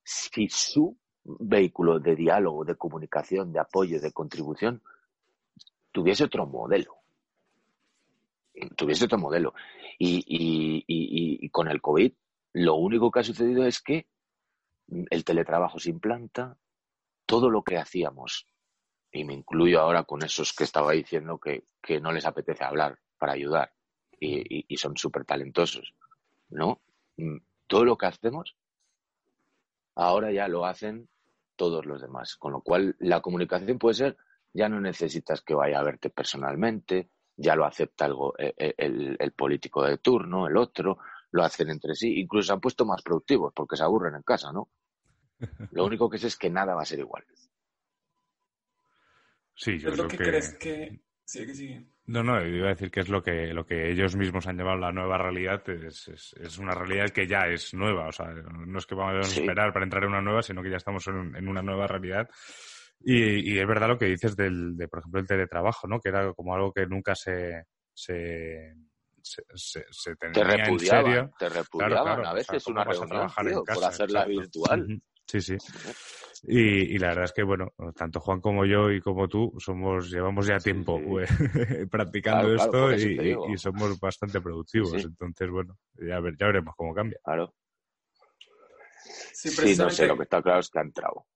si 0.02 0.48
su 0.48 0.98
vehículo 1.22 2.00
de 2.00 2.16
diálogo, 2.16 2.64
de 2.64 2.74
comunicación, 2.76 3.52
de 3.52 3.60
apoyo, 3.60 4.00
de 4.00 4.12
contribución 4.12 4.82
tuviese 5.92 6.24
otro 6.24 6.46
modelo 6.46 6.96
tuviese 8.76 9.04
otro 9.04 9.18
modelo. 9.18 9.54
Y, 9.98 11.48
con 11.50 11.68
el 11.68 11.80
COVID, 11.80 12.12
lo 12.54 12.74
único 12.76 13.10
que 13.10 13.20
ha 13.20 13.24
sucedido 13.24 13.66
es 13.66 13.80
que 13.80 14.06
el 14.88 15.24
teletrabajo 15.24 15.78
se 15.78 15.90
implanta, 15.90 16.56
todo 17.26 17.50
lo 17.50 17.62
que 17.62 17.76
hacíamos, 17.76 18.46
y 19.16 19.24
me 19.24 19.34
incluyo 19.34 19.80
ahora 19.80 20.04
con 20.04 20.22
esos 20.22 20.52
que 20.52 20.64
estaba 20.64 20.92
diciendo 20.92 21.38
que, 21.38 21.64
no 22.00 22.12
les 22.12 22.26
apetece 22.26 22.64
hablar 22.64 22.98
para 23.18 23.32
ayudar 23.32 23.72
y, 24.20 24.76
son 24.76 24.96
súper 24.96 25.24
talentosos, 25.24 25.94
¿no? 26.50 26.80
Mm, 27.16 27.38
todo 27.66 27.84
lo 27.84 27.96
que 27.96 28.06
hacemos, 28.06 28.56
ahora 29.94 30.30
ya 30.32 30.48
lo 30.48 30.66
hacen 30.66 31.08
todos 31.56 31.86
los 31.86 32.02
demás, 32.02 32.36
con 32.36 32.52
lo 32.52 32.60
cual 32.60 32.96
la 32.98 33.20
comunicación 33.20 33.78
puede 33.78 33.94
ser, 33.94 34.16
ya 34.52 34.68
no 34.68 34.80
necesitas 34.80 35.40
que 35.40 35.54
vaya 35.54 35.80
a 35.80 35.84
verte 35.84 36.10
personalmente, 36.10 37.08
ya 37.36 37.56
lo 37.56 37.64
acepta 37.64 38.08
eh, 38.38 38.54
eh, 38.56 38.74
el, 38.78 39.32
político 39.32 39.82
de 39.82 39.98
turno, 39.98 40.46
el 40.46 40.56
otro, 40.56 40.98
lo 41.30 41.42
hacen 41.42 41.70
entre 41.70 41.94
sí, 41.94 42.20
incluso 42.20 42.48
se 42.48 42.52
han 42.52 42.60
puesto 42.60 42.84
más 42.84 43.02
productivos 43.02 43.52
porque 43.54 43.76
se 43.76 43.82
aburren 43.82 44.14
en 44.14 44.22
casa, 44.22 44.52
¿no? 44.52 44.68
Lo 45.72 45.84
único 45.84 46.08
que 46.08 46.18
sé 46.18 46.28
es 46.28 46.36
que 46.36 46.48
nada 46.48 46.74
va 46.74 46.82
a 46.82 46.86
ser 46.86 46.98
igual. 46.98 47.24
Sí, 49.56 49.78
yo 49.78 49.90
es 49.90 49.98
lo 49.98 50.06
que, 50.06 50.16
crees 50.16 50.54
que... 50.58 51.00
Sigue, 51.24 51.54
sigue. 51.54 51.84
No, 52.04 52.22
no, 52.22 52.40
iba 52.46 52.66
a 52.66 52.74
decir 52.74 52.88
que 52.88 53.00
es 53.00 53.08
lo 53.08 53.20
que, 53.20 53.52
lo 53.52 53.66
que 53.66 53.90
ellos 53.90 54.14
mismos 54.14 54.46
han 54.46 54.56
llamado 54.56 54.76
la 54.76 54.92
nueva 54.92 55.18
realidad, 55.18 55.68
es, 55.68 56.06
es, 56.06 56.58
una 56.58 56.72
realidad 56.72 57.10
que 57.10 57.26
ya 57.26 57.48
es 57.48 57.74
nueva, 57.74 58.06
o 58.06 58.12
sea, 58.12 58.26
no 58.26 58.78
es 58.78 58.86
que 58.86 58.94
vamos 58.94 59.26
a 59.26 59.40
esperar 59.40 59.72
para 59.72 59.84
entrar 59.84 60.04
en 60.04 60.10
una 60.10 60.20
nueva, 60.20 60.42
sino 60.42 60.62
que 60.62 60.70
ya 60.70 60.76
estamos 60.76 61.04
en 61.08 61.48
una 61.48 61.62
nueva 61.62 61.88
realidad 61.88 62.28
y, 63.00 63.58
es 63.58 63.66
verdad 63.66 63.88
lo 63.88 63.98
que 63.98 64.06
dices 64.06 64.36
del, 64.36 64.76
de, 64.76 64.88
por 64.88 65.00
ejemplo, 65.00 65.20
el 65.20 65.26
teletrabajo, 65.26 65.86
¿no? 65.86 66.00
Que 66.00 66.08
era 66.08 66.32
como 66.32 66.54
algo 66.54 66.72
que 66.72 66.86
nunca 66.86 67.14
se, 67.14 67.66
se, 67.92 68.74
se, 69.22 69.84
se, 69.90 70.16
tenía 70.16 70.32
te 70.32 70.44
repudiaban, 70.44 71.06
en 71.06 71.12
serio. 71.12 71.30
Te 71.38 71.48
repudiaban 71.48 72.26
a 72.26 72.32
veces 72.32 72.66
una 72.66 72.84
reunión 72.84 73.30
por 73.64 73.84
hacerla 73.84 74.24
virtual. 74.24 74.86
Sí, 75.26 75.40
sí. 75.40 75.56
Y, 76.44 76.94
y, 76.94 76.98
la 76.98 77.08
verdad 77.08 77.24
es 77.24 77.32
que, 77.32 77.42
bueno, 77.42 77.72
tanto 77.96 78.20
Juan 78.20 78.40
como 78.40 78.64
yo 78.64 78.90
y 78.90 79.00
como 79.00 79.26
tú 79.26 79.52
somos 79.58 80.10
llevamos 80.10 80.46
ya 80.46 80.58
tiempo 80.58 81.00
practicando 81.90 82.54
esto 82.54 82.92
y, 82.94 83.36
y, 83.52 83.58
somos 83.58 83.98
bastante 83.98 84.40
productivos. 84.40 85.04
Entonces, 85.04 85.50
bueno, 85.50 85.78
ya, 85.94 86.20
ver, 86.20 86.36
ya 86.36 86.46
veremos 86.46 86.74
cómo 86.76 86.94
cambia. 86.94 87.18
Claro. 87.24 87.54
Sí, 89.32 89.76
no 89.76 89.90
sé, 89.90 90.06
lo 90.06 90.16
que 90.16 90.24
está 90.24 90.42
claro 90.42 90.60
es 90.60 90.70
que 90.70 90.78
ha 90.78 90.82
entrado. 90.82 91.26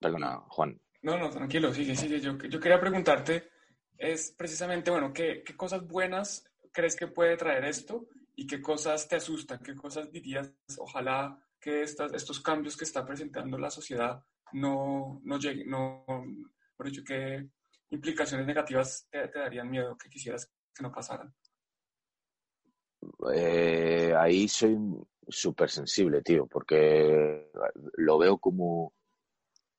Perdona, 0.00 0.38
Juan. 0.48 0.80
No, 1.02 1.18
no, 1.18 1.28
tranquilo, 1.28 1.72
sigue, 1.72 1.94
sigue. 1.94 2.20
Yo, 2.20 2.38
yo 2.38 2.60
quería 2.60 2.80
preguntarte, 2.80 3.50
es 3.98 4.32
precisamente, 4.32 4.90
bueno, 4.90 5.12
¿qué, 5.12 5.42
¿qué, 5.44 5.56
cosas 5.56 5.86
buenas 5.86 6.44
crees 6.72 6.96
que 6.96 7.08
puede 7.08 7.36
traer 7.36 7.64
esto 7.64 8.08
y 8.34 8.46
qué 8.46 8.62
cosas 8.62 9.06
te 9.06 9.16
asustan? 9.16 9.60
¿Qué 9.62 9.74
cosas 9.74 10.10
dirías, 10.10 10.52
ojalá 10.78 11.38
que 11.64 11.82
estas, 11.82 12.12
estos 12.12 12.40
cambios 12.40 12.76
que 12.76 12.84
está 12.84 13.06
presentando 13.06 13.56
la 13.56 13.70
sociedad 13.70 14.22
no, 14.52 15.22
no 15.24 15.38
lleguen, 15.38 15.70
no, 15.70 16.04
por 16.76 16.86
hecho, 16.86 17.02
qué 17.02 17.48
implicaciones 17.88 18.46
negativas 18.46 19.08
te, 19.10 19.28
darían 19.28 19.70
miedo 19.70 19.96
que 19.96 20.10
quisieras 20.10 20.52
que 20.74 20.82
no 20.82 20.92
pasaran? 20.92 21.34
Eh, 23.34 24.12
ahí 24.14 24.46
soy 24.46 24.76
súper 25.26 25.70
sensible, 25.70 26.20
tío, 26.20 26.46
porque 26.46 27.50
lo 27.96 28.18
veo 28.18 28.36
como 28.36 28.92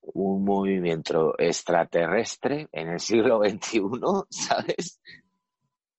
un 0.01 0.43
movimiento 0.43 1.35
extraterrestre 1.37 2.67
en 2.71 2.89
el 2.89 2.99
siglo 2.99 3.41
XXI, 3.47 3.81
¿sabes? 4.29 4.99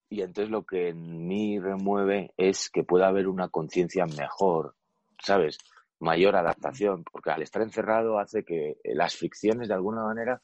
Y 0.08 0.22
entonces 0.22 0.50
lo 0.50 0.64
que 0.64 0.88
en 0.88 1.28
mí 1.28 1.60
remueve 1.60 2.32
es 2.36 2.70
que 2.70 2.82
pueda 2.82 3.06
haber 3.06 3.28
una 3.28 3.48
conciencia 3.48 4.04
mejor, 4.06 4.74
¿sabes? 5.22 5.58
Mayor 6.00 6.36
adaptación, 6.36 7.04
porque 7.04 7.30
al 7.30 7.42
estar 7.42 7.62
encerrado 7.62 8.18
hace 8.18 8.44
que 8.44 8.78
las 8.84 9.14
ficciones 9.14 9.68
de 9.68 9.74
alguna 9.74 10.04
manera, 10.04 10.42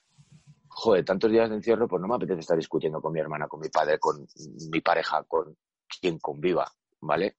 joder, 0.69 1.05
tantos 1.05 1.31
días 1.31 1.51
de 1.51 1.57
encierro, 1.57 1.87
pues 1.87 2.01
no 2.01 2.09
me 2.09 2.15
apetece 2.15 2.41
estar 2.41 2.57
discutiendo 2.57 3.01
con 3.01 3.13
mi 3.13 3.21
hermana, 3.21 3.49
con 3.49 3.61
mi 3.61 3.69
padre, 3.69 3.99
con 3.99 4.27
mi 4.71 4.81
pareja, 4.81 5.23
con 5.25 5.57
quien 6.01 6.19
conviva, 6.19 6.71
¿vale? 7.01 7.37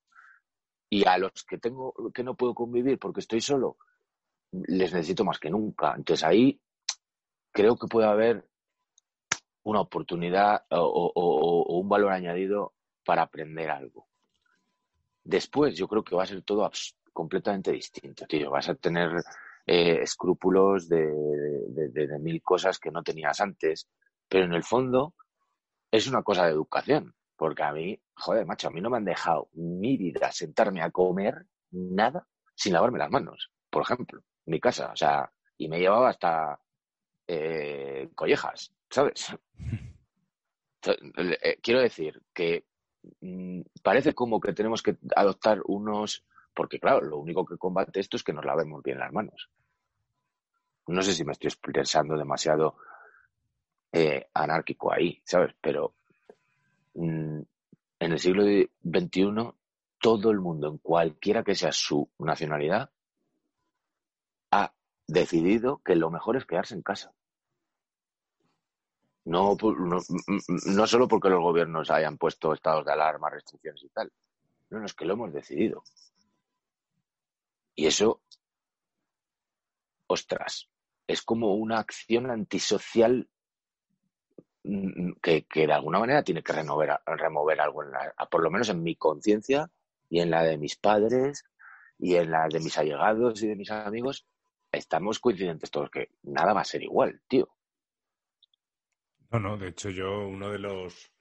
Y 0.90 1.08
a 1.08 1.18
los 1.18 1.32
que 1.48 1.58
tengo, 1.58 1.94
que 2.14 2.24
no 2.24 2.36
puedo 2.36 2.54
convivir 2.54 3.00
porque 3.00 3.22
estoy 3.22 3.42
solo, 3.42 3.78
les 4.52 4.94
necesito 4.94 5.26
más 5.26 5.40
que 5.40 5.50
nunca. 5.50 5.96
Entonces 5.98 6.24
ahí 6.24 6.62
creo 7.52 7.76
que 7.78 7.88
puede 7.88 8.08
haber 8.08 8.48
una 9.64 9.82
oportunidad 9.82 10.66
o, 10.70 11.74
un 11.80 11.90
valor 11.90 12.12
añadido 12.12 12.74
para 13.06 13.24
aprender 13.24 13.70
algo. 13.70 14.08
Después 15.24 15.76
yo 15.76 15.88
creo 15.88 16.04
que 16.04 16.16
va 16.16 16.24
a 16.24 16.28
ser 16.28 16.44
todo 16.44 16.70
completamente 17.14 17.72
distinto, 17.72 18.26
tío. 18.26 18.52
Vas 18.52 18.70
a 18.70 18.76
tener 18.76 19.24
eh, 19.66 20.00
escrúpulos 20.02 20.90
de, 20.90 22.20
mil 22.20 22.42
cosas 22.42 22.80
que 22.80 22.92
no 22.92 23.04
tenías 23.04 23.40
antes, 23.40 23.88
pero 24.28 24.46
en 24.46 24.54
el 24.54 24.64
fondo 24.64 25.14
es 25.92 26.08
una 26.08 26.24
cosa 26.24 26.46
de 26.46 26.52
educación. 26.52 27.16
Porque 27.36 27.64
a 27.64 27.72
mí, 27.72 28.00
joder, 28.16 28.46
macho, 28.46 28.68
a 28.68 28.72
mí 28.72 28.82
no 28.82 28.90
me 28.90 28.98
han 28.98 29.06
dejado 29.06 29.50
mi 29.54 29.98
vida 29.98 30.32
sentarme 30.32 30.82
a 30.82 30.92
comer 30.92 31.46
nada 31.72 32.28
sin 32.56 32.74
lavarme 32.74 33.00
las 33.00 33.10
manos, 33.10 33.52
por 33.70 33.82
ejemplo 33.82 34.24
mi 34.46 34.60
casa, 34.60 34.92
o 34.92 34.96
sea, 34.96 35.32
y 35.58 35.68
me 35.68 35.80
llevaba 35.80 36.10
hasta 36.10 36.60
eh, 37.28 38.10
collejas, 38.16 38.74
¿sabes? 38.90 39.36
Eh, 40.86 41.60
quiero 41.62 41.80
decir 41.80 42.22
que 42.34 42.66
mm, 43.22 43.62
parece 43.82 44.14
como 44.14 44.42
que 44.42 44.52
tenemos 44.52 44.84
que 44.84 44.98
adoptar 45.16 45.62
unos, 45.64 46.26
porque 46.54 46.80
claro, 46.80 47.02
lo 47.02 47.18
único 47.18 47.46
que 47.46 47.58
combate 47.58 48.00
esto 48.00 48.18
es 48.18 48.24
que 48.24 48.34
nos 48.34 48.46
lavemos 48.46 48.82
bien 48.84 49.00
las 49.00 49.12
manos. 49.12 49.50
No 50.88 51.02
sé 51.02 51.14
si 51.14 51.24
me 51.24 51.32
estoy 51.32 51.48
expresando 51.48 52.18
demasiado 52.18 52.76
eh, 53.92 54.28
anárquico 54.34 54.92
ahí, 54.92 55.22
¿sabes? 55.24 55.56
Pero 55.62 55.96
mm, 56.96 57.42
en 58.00 58.12
el 58.12 58.20
siglo 58.20 58.44
XXI 58.44 59.54
todo 60.00 60.32
el 60.32 60.42
mundo, 60.42 60.68
en 60.68 60.80
cualquiera 60.80 61.44
que 61.44 61.56
sea 61.56 61.72
su 61.72 62.10
nacionalidad, 62.20 62.92
ha 64.52 64.74
decidido 65.08 65.78
que 65.78 65.96
lo 65.96 66.10
mejor 66.10 66.36
es 66.36 66.46
quedarse 66.46 66.76
en 66.76 66.82
casa. 66.82 67.14
No, 69.26 69.56
no, 69.56 70.88
solo 70.88 71.08
porque 71.08 71.30
los 71.30 71.40
gobiernos 71.40 71.90
hayan 71.90 72.18
puesto 72.18 72.52
estados 72.52 72.84
de 72.86 72.92
alarma, 72.92 73.30
restricciones 73.30 73.82
y 73.84 73.90
tal. 73.90 74.12
No, 74.70 74.80
no, 74.80 74.86
es 74.86 74.94
que 74.94 75.06
lo 75.06 75.14
hemos 75.14 75.32
decidido. 75.32 75.84
Y 77.76 77.88
eso, 77.88 78.22
ostras, 80.08 80.70
es 81.08 81.22
como 81.22 81.56
una 81.56 81.80
acción 81.80 82.30
antisocial 82.30 83.30
mm, 84.64 85.14
que, 85.22 85.46
que, 85.46 85.68
de 85.68 85.74
alguna 85.74 86.00
manera 86.00 86.24
tiene 86.24 86.44
que 86.44 86.54
remover, 86.54 86.92
remover 87.06 87.62
algo, 87.62 87.84
en 87.84 87.92
la, 87.92 88.14
por 88.30 88.44
lo 88.44 88.52
menos 88.52 88.70
en 88.70 88.84
mi 88.84 88.96
conciencia 88.96 89.70
y 90.10 90.20
en 90.20 90.30
la 90.30 90.44
de 90.44 90.58
mis 90.58 90.76
padres 90.76 91.46
y 91.98 92.16
en 92.16 92.32
la 92.32 92.48
de 92.48 92.60
mis 92.60 92.78
allegados 92.78 93.42
y 93.42 93.48
de 93.48 93.56
mis 93.56 93.72
amigos, 93.72 94.26
estamos 94.72 95.20
coincidentes 95.20 95.72
todos 95.72 95.90
que 95.90 96.12
nada 96.24 96.54
va 96.54 96.62
a 96.62 96.66
ser 96.66 96.84
igual, 96.84 97.22
tío. 97.28 97.50
No, 99.32 99.40
no, 99.40 99.58
de 99.58 99.70
hecho 99.70 99.90
yo 99.90 100.28
uno 100.28 100.52
de 100.52 100.60
los... 100.60 101.13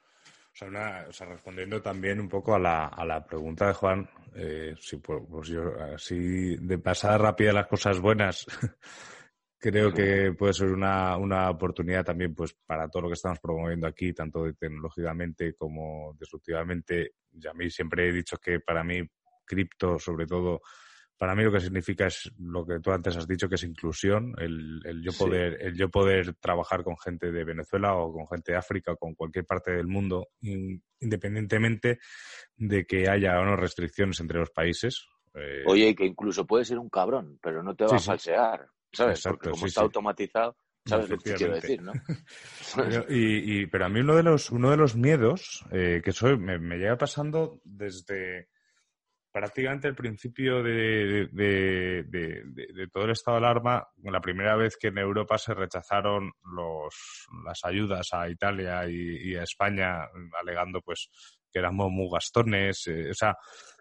O 0.52 0.54
sea, 0.54 0.68
una, 0.68 1.06
o 1.08 1.12
sea 1.12 1.26
respondiendo 1.28 1.80
también 1.80 2.20
un 2.20 2.28
poco 2.28 2.54
a 2.54 2.58
la, 2.58 2.86
a 2.88 3.06
la 3.06 3.24
pregunta 3.24 3.68
de 3.68 3.72
Juan, 3.72 4.08
eh, 4.34 4.74
si, 4.78 4.98
pues, 4.98 5.48
yo, 5.48 5.62
así 5.94 6.56
de 6.56 6.78
pasar 6.78 7.22
rápida 7.22 7.54
las 7.54 7.66
cosas 7.66 7.98
buenas, 8.00 8.46
creo 9.58 9.92
que 9.94 10.34
puede 10.36 10.52
ser 10.52 10.68
una, 10.68 11.16
una 11.16 11.48
oportunidad 11.48 12.04
también 12.04 12.34
pues 12.34 12.54
para 12.66 12.88
todo 12.88 13.04
lo 13.04 13.08
que 13.08 13.14
estamos 13.14 13.38
promoviendo 13.40 13.86
aquí, 13.86 14.12
tanto 14.12 14.52
tecnológicamente 14.52 15.54
como 15.54 16.14
disruptivamente. 16.18 17.14
Y 17.32 17.46
a 17.46 17.54
mí 17.54 17.70
siempre 17.70 18.08
he 18.08 18.12
dicho 18.12 18.36
que 18.36 18.60
para 18.60 18.84
mí 18.84 19.00
cripto, 19.46 19.98
sobre 19.98 20.26
todo, 20.26 20.60
para 21.22 21.36
mí 21.36 21.44
lo 21.44 21.52
que 21.52 21.60
significa 21.60 22.08
es 22.08 22.32
lo 22.36 22.66
que 22.66 22.80
tú 22.80 22.90
antes 22.90 23.16
has 23.16 23.28
dicho, 23.28 23.48
que 23.48 23.54
es 23.54 23.62
inclusión, 23.62 24.34
el, 24.38 24.82
yo 25.04 25.12
poder, 25.16 25.56
el 25.62 25.76
yo 25.76 25.88
poder 25.88 26.34
trabajar 26.40 26.82
con 26.82 26.98
gente 26.98 27.30
de 27.30 27.44
Venezuela 27.44 27.94
o 27.94 28.12
con 28.12 28.26
gente 28.26 28.50
de 28.50 28.58
África 28.58 28.90
o 28.90 28.96
con 28.96 29.14
cualquier 29.14 29.46
parte 29.46 29.70
del 29.70 29.86
mundo, 29.86 30.30
independientemente 30.40 32.00
de 32.56 32.84
que 32.84 33.08
haya 33.08 33.38
o 33.38 33.44
no 33.44 33.54
restricciones 33.54 34.18
entre 34.18 34.40
los 34.40 34.50
países. 34.50 35.06
Eh, 35.34 35.62
Oye, 35.64 35.94
que 35.94 36.06
incluso 36.06 36.44
puede 36.44 36.64
ser 36.64 36.80
un 36.80 36.88
cabrón, 36.90 37.38
pero 37.40 37.62
no 37.62 37.76
te 37.76 37.84
va 37.84 37.94
a 37.94 38.00
falsear, 38.00 38.66
¿sabes? 38.90 39.22
Porque 39.22 39.50
como 39.50 39.66
está 39.66 39.82
automatizado, 39.82 40.56
sabes 40.84 41.08
lo 41.08 41.18
que 41.18 41.34
quiero 41.34 41.54
decir, 41.54 41.82
¿no? 41.82 41.92
pero, 42.74 43.06
y, 43.08 43.66
pero 43.66 43.84
a 43.84 43.88
mí 43.88 44.00
uno 44.00 44.16
de 44.16 44.24
los, 44.24 44.50
uno 44.50 44.72
de 44.72 44.76
los 44.76 44.96
miedos 44.96 45.64
eh, 45.70 46.02
que 46.04 46.10
soy, 46.10 46.36
me, 46.36 46.58
me 46.58 46.78
llega 46.78 46.98
pasando 46.98 47.60
desde 47.62 48.48
prácticamente 49.32 49.88
el 49.88 49.94
principio 49.94 50.62
de, 50.62 51.28
todo 52.92 53.04
el 53.04 53.12
estado 53.12 53.40
de 53.40 53.46
alarma, 53.46 53.88
la 54.02 54.20
primera 54.20 54.54
vez 54.56 54.76
que 54.76 54.88
en 54.88 54.98
Europa 54.98 55.38
se 55.38 55.54
rechazaron 55.54 56.30
los, 56.54 57.26
las 57.44 57.64
ayudas 57.64 58.12
a 58.12 58.28
Italia 58.28 58.86
y, 58.86 59.34
a 59.34 59.42
España, 59.42 60.06
alegando 60.38 60.82
pues 60.82 61.08
que 61.50 61.58
éramos 61.58 61.90
muy 61.90 62.08
gastones, 62.12 62.86
eh, 62.86 63.10
o 63.10 63.14
sea, 63.14 63.36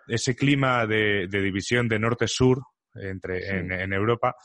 ese 0.08 0.36
clima 0.36 0.88
de, 0.88 1.28
división 1.28 1.88
de 1.88 1.99
norte-sur 1.99 2.62
entre 2.95 3.47
en, 3.58 3.93
Europa, 3.93 4.36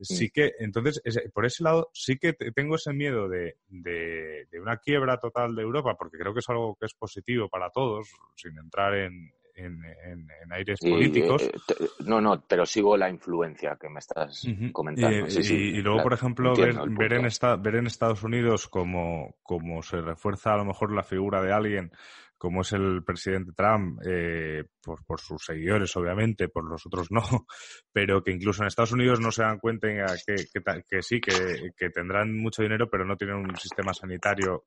sí. 0.00 0.30
que, 0.30 0.52
entonces, 0.58 1.00
por 1.32 1.46
ese 1.46 1.62
lado, 1.62 1.90
sí 1.92 2.18
que 2.18 2.32
tengo 2.32 2.74
ese 2.74 2.92
miedo 2.92 3.28
de, 3.28 3.58
de, 3.68 4.46
una 4.60 4.78
quiebra 4.78 5.18
total 5.18 5.54
de 5.54 5.62
Europa, 5.62 5.94
porque 5.96 6.18
creo 6.18 6.32
que 6.32 6.40
es 6.40 6.48
algo 6.48 6.76
que 6.76 6.86
es 6.86 6.94
positivo 6.94 7.48
para 7.48 7.70
todos, 7.70 8.08
sin 8.34 8.58
entrar 8.58 8.94
en, 8.96 9.32
en, 9.54 9.82
aires 10.50 10.80
políticos. 10.80 11.42
Eh, 11.42 11.52
no, 12.00 12.20
no, 12.20 12.42
pero 12.46 12.66
sigo 12.66 12.96
la 12.96 13.08
influencia 13.08 13.76
que 13.80 13.88
me 13.88 13.98
estás 13.98 14.46
comentando. 14.72 15.26
Y, 15.28 15.80
luego, 15.80 16.02
por 16.02 16.12
ejemplo, 16.12 16.54
ver, 16.54 16.74
ver, 16.88 17.12
en 17.14 17.62
ver 17.62 17.74
en 17.76 17.86
Estados 17.86 18.22
Unidos 18.22 18.68
como, 18.68 19.36
como 19.42 19.82
se 19.82 20.00
refuerza 20.00 20.54
a 20.54 20.58
lo 20.58 20.64
mejor 20.64 20.92
la 20.92 21.02
figura 21.02 21.42
de 21.42 21.52
alguien 21.52 21.92
como 22.42 22.62
es 22.62 22.72
el 22.72 23.04
presidente 23.04 23.52
Trump, 23.56 24.00
eh, 24.04 24.64
por, 24.82 25.04
por, 25.06 25.20
sus 25.20 25.44
seguidores, 25.44 25.94
obviamente, 25.94 26.48
por 26.48 26.68
los 26.68 26.84
otros 26.84 27.06
no, 27.12 27.22
pero 27.92 28.20
que 28.20 28.32
incluso 28.32 28.62
en 28.62 28.66
Estados 28.66 28.90
Unidos 28.90 29.20
no 29.20 29.30
se 29.30 29.44
dan 29.44 29.60
cuenta 29.60 29.86
que, 30.26 30.34
que, 30.52 30.82
que 30.88 31.02
sí, 31.02 31.20
que, 31.20 31.70
que, 31.76 31.90
tendrán 31.90 32.36
mucho 32.36 32.62
dinero, 32.62 32.90
pero 32.90 33.04
no 33.04 33.16
tienen 33.16 33.36
un 33.36 33.56
sistema 33.56 33.94
sanitario 33.94 34.64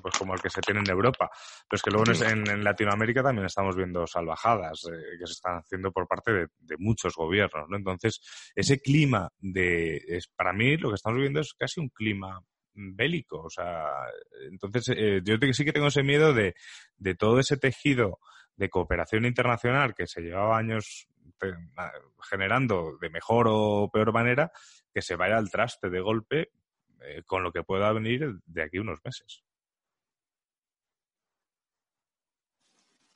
pues 0.00 0.16
como 0.16 0.34
el 0.34 0.40
que 0.40 0.50
se 0.50 0.60
tiene 0.60 0.82
en 0.86 0.90
Europa. 0.90 1.28
Pero 1.68 1.76
es 1.76 1.82
que 1.82 1.90
luego 1.90 2.12
en, 2.24 2.48
en 2.48 2.62
Latinoamérica 2.62 3.24
también 3.24 3.46
estamos 3.46 3.74
viendo 3.74 4.06
salvajadas 4.06 4.84
eh, 4.84 5.18
que 5.18 5.26
se 5.26 5.32
están 5.32 5.56
haciendo 5.56 5.90
por 5.90 6.06
parte 6.06 6.32
de, 6.32 6.46
de, 6.60 6.76
muchos 6.78 7.16
gobiernos, 7.16 7.68
¿no? 7.68 7.76
Entonces, 7.76 8.20
ese 8.54 8.78
clima 8.78 9.28
de, 9.40 9.96
es, 10.06 10.28
para 10.28 10.52
mí 10.52 10.76
lo 10.76 10.90
que 10.90 10.94
estamos 10.94 11.16
viviendo 11.16 11.40
es 11.40 11.54
casi 11.54 11.80
un 11.80 11.88
clima 11.88 12.40
bélico. 12.76 13.42
O 13.42 13.50
sea, 13.50 13.86
entonces 14.50 14.94
eh, 14.96 15.20
yo 15.24 15.36
sí 15.52 15.64
que 15.64 15.72
tengo 15.72 15.88
ese 15.88 16.02
miedo 16.02 16.32
de, 16.32 16.54
todo 17.18 17.40
ese 17.40 17.56
tejido 17.56 18.18
de 18.56 18.70
cooperación 18.70 19.24
internacional 19.24 19.94
que 19.94 20.06
se 20.06 20.22
llevaba 20.22 20.58
años 20.58 21.08
generando 22.30 22.96
de 23.00 23.10
mejor 23.10 23.46
o 23.50 23.90
peor 23.92 24.12
manera, 24.12 24.50
que 24.92 25.02
se 25.02 25.16
vaya 25.16 25.36
al 25.36 25.50
traste 25.50 25.90
de 25.90 26.00
golpe 26.00 26.50
eh, 27.02 27.22
con 27.26 27.42
lo 27.42 27.52
que 27.52 27.62
pueda 27.62 27.92
venir 27.92 28.38
de 28.46 28.62
aquí 28.62 28.78
unos 28.78 29.00
meses. 29.04 29.42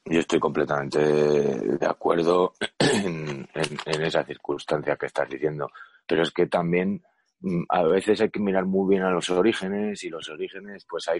Yo 0.04 0.18
estoy 0.18 0.40
completamente 0.40 0.98
de 0.98 1.86
acuerdo 1.86 2.54
en, 2.78 3.48
en, 3.54 4.02
esa 4.02 4.24
circunstancia 4.24 4.96
que 4.96 5.06
estás 5.06 5.28
diciendo, 5.28 5.70
pero 6.06 6.22
es 6.22 6.32
que 6.32 6.46
también 6.46 7.02
a 7.68 7.82
veces 7.84 8.20
hay 8.20 8.30
que 8.30 8.40
mirar 8.40 8.66
muy 8.66 8.90
bien 8.90 9.02
a 9.02 9.10
los 9.10 9.30
orígenes 9.30 10.04
y 10.04 10.10
los 10.10 10.28
orígenes 10.28 10.84
pues 10.88 11.08
hay 11.08 11.18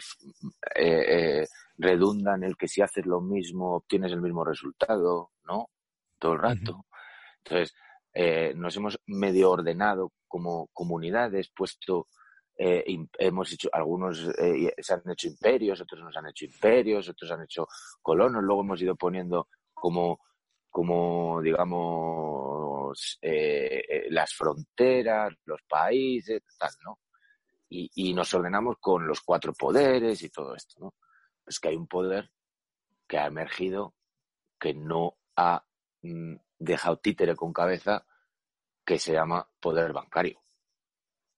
eh, 0.75 1.05
eh, 1.09 1.47
redundan 1.79 2.45
el 2.45 2.57
que 2.57 2.69
si 2.69 2.83
haces 2.83 3.07
lo 3.07 3.21
mismo 3.21 3.77
obtienes 3.77 4.13
el 4.13 4.21
mismo 4.21 4.45
resultado, 4.45 5.31
¿no? 5.45 5.71
Todo 6.19 6.35
el 6.35 6.39
rato. 6.41 6.87
Entonces, 7.39 7.75
eh, 8.13 8.53
nos 8.55 8.77
hemos 8.77 8.99
medio 9.07 9.51
ordenado 9.51 10.13
como 10.27 10.69
comunidades, 10.73 11.51
puesto, 11.55 12.09
eh, 12.59 12.85
hemos 13.19 13.53
hecho, 13.53 13.69
algunos 13.73 14.29
eh, 14.39 14.75
se 14.79 14.95
han 14.95 15.03
hecho 15.11 15.29
imperios, 15.29 15.81
otros 15.81 16.03
nos 16.03 16.17
han 16.17 16.27
hecho 16.27 16.45
imperios, 16.45 17.09
otros 17.09 17.31
han 17.31 17.45
hecho 17.45 17.67
colonos, 18.03 18.43
luego 18.43 18.63
hemos 18.63 18.83
ido 18.83 18.97
poniendo 18.97 19.49
como 19.73 20.21
como 20.71 21.41
digamos 21.43 22.70
eh, 23.21 23.83
eh, 23.89 24.07
las 24.11 24.35
fronteras, 24.35 25.33
los 25.45 25.63
países, 25.69 26.43
tal, 26.59 26.71
¿no? 26.85 27.01
Y, 27.69 27.91
y, 27.95 28.15
nos 28.15 28.35
ordenamos 28.35 28.77
con 28.81 29.07
los 29.07 29.21
cuatro 29.21 29.53
poderes 29.53 30.23
y 30.23 30.31
todo 30.31 30.55
esto, 30.55 30.81
¿no? 30.81 30.95
Es 31.47 31.61
que 31.61 31.69
hay 31.69 31.77
un 31.77 31.87
poder 31.87 32.31
que 33.07 33.19
ha 33.19 33.27
emergido 33.27 33.95
que 34.59 34.75
no 34.75 35.17
ha 35.37 35.65
mm, 36.03 36.35
dejado 36.59 36.99
títere 36.99 37.35
con 37.35 37.53
cabeza 37.53 38.05
que 38.85 38.99
se 38.99 39.13
llama 39.13 39.49
poder 39.61 39.93
bancario. 39.93 40.43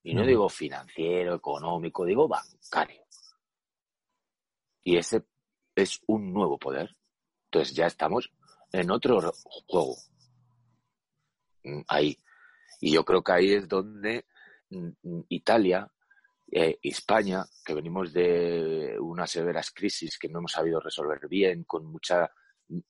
Y 0.02 0.14
no 0.14 0.26
digo 0.26 0.48
financiero, 0.48 1.34
económico, 1.34 2.04
digo 2.04 2.26
bancario. 2.26 3.04
Y 4.82 4.96
ese 4.96 5.24
es 5.76 6.02
un 6.06 6.32
nuevo 6.32 6.58
poder. 6.58 6.96
Entonces 7.44 7.74
ya 7.74 7.86
estamos 7.86 8.32
en 8.72 8.90
otro 8.90 9.32
juego. 9.66 9.94
Mm, 11.64 11.82
ahí. 11.88 12.16
Y 12.80 12.92
yo 12.94 13.04
creo 13.04 13.22
que 13.22 13.32
ahí 13.32 13.52
es 13.52 13.68
donde 13.68 14.26
mm, 14.70 14.88
mm, 15.02 15.24
Italia, 15.28 15.90
eh, 16.50 16.78
España, 16.82 17.44
que 17.64 17.74
venimos 17.74 18.12
de 18.12 18.96
unas 19.00 19.30
severas 19.30 19.70
crisis 19.70 20.18
que 20.18 20.28
no 20.28 20.40
hemos 20.40 20.52
sabido 20.52 20.80
resolver 20.80 21.28
bien, 21.28 21.64
con 21.64 21.86
mucha 21.86 22.30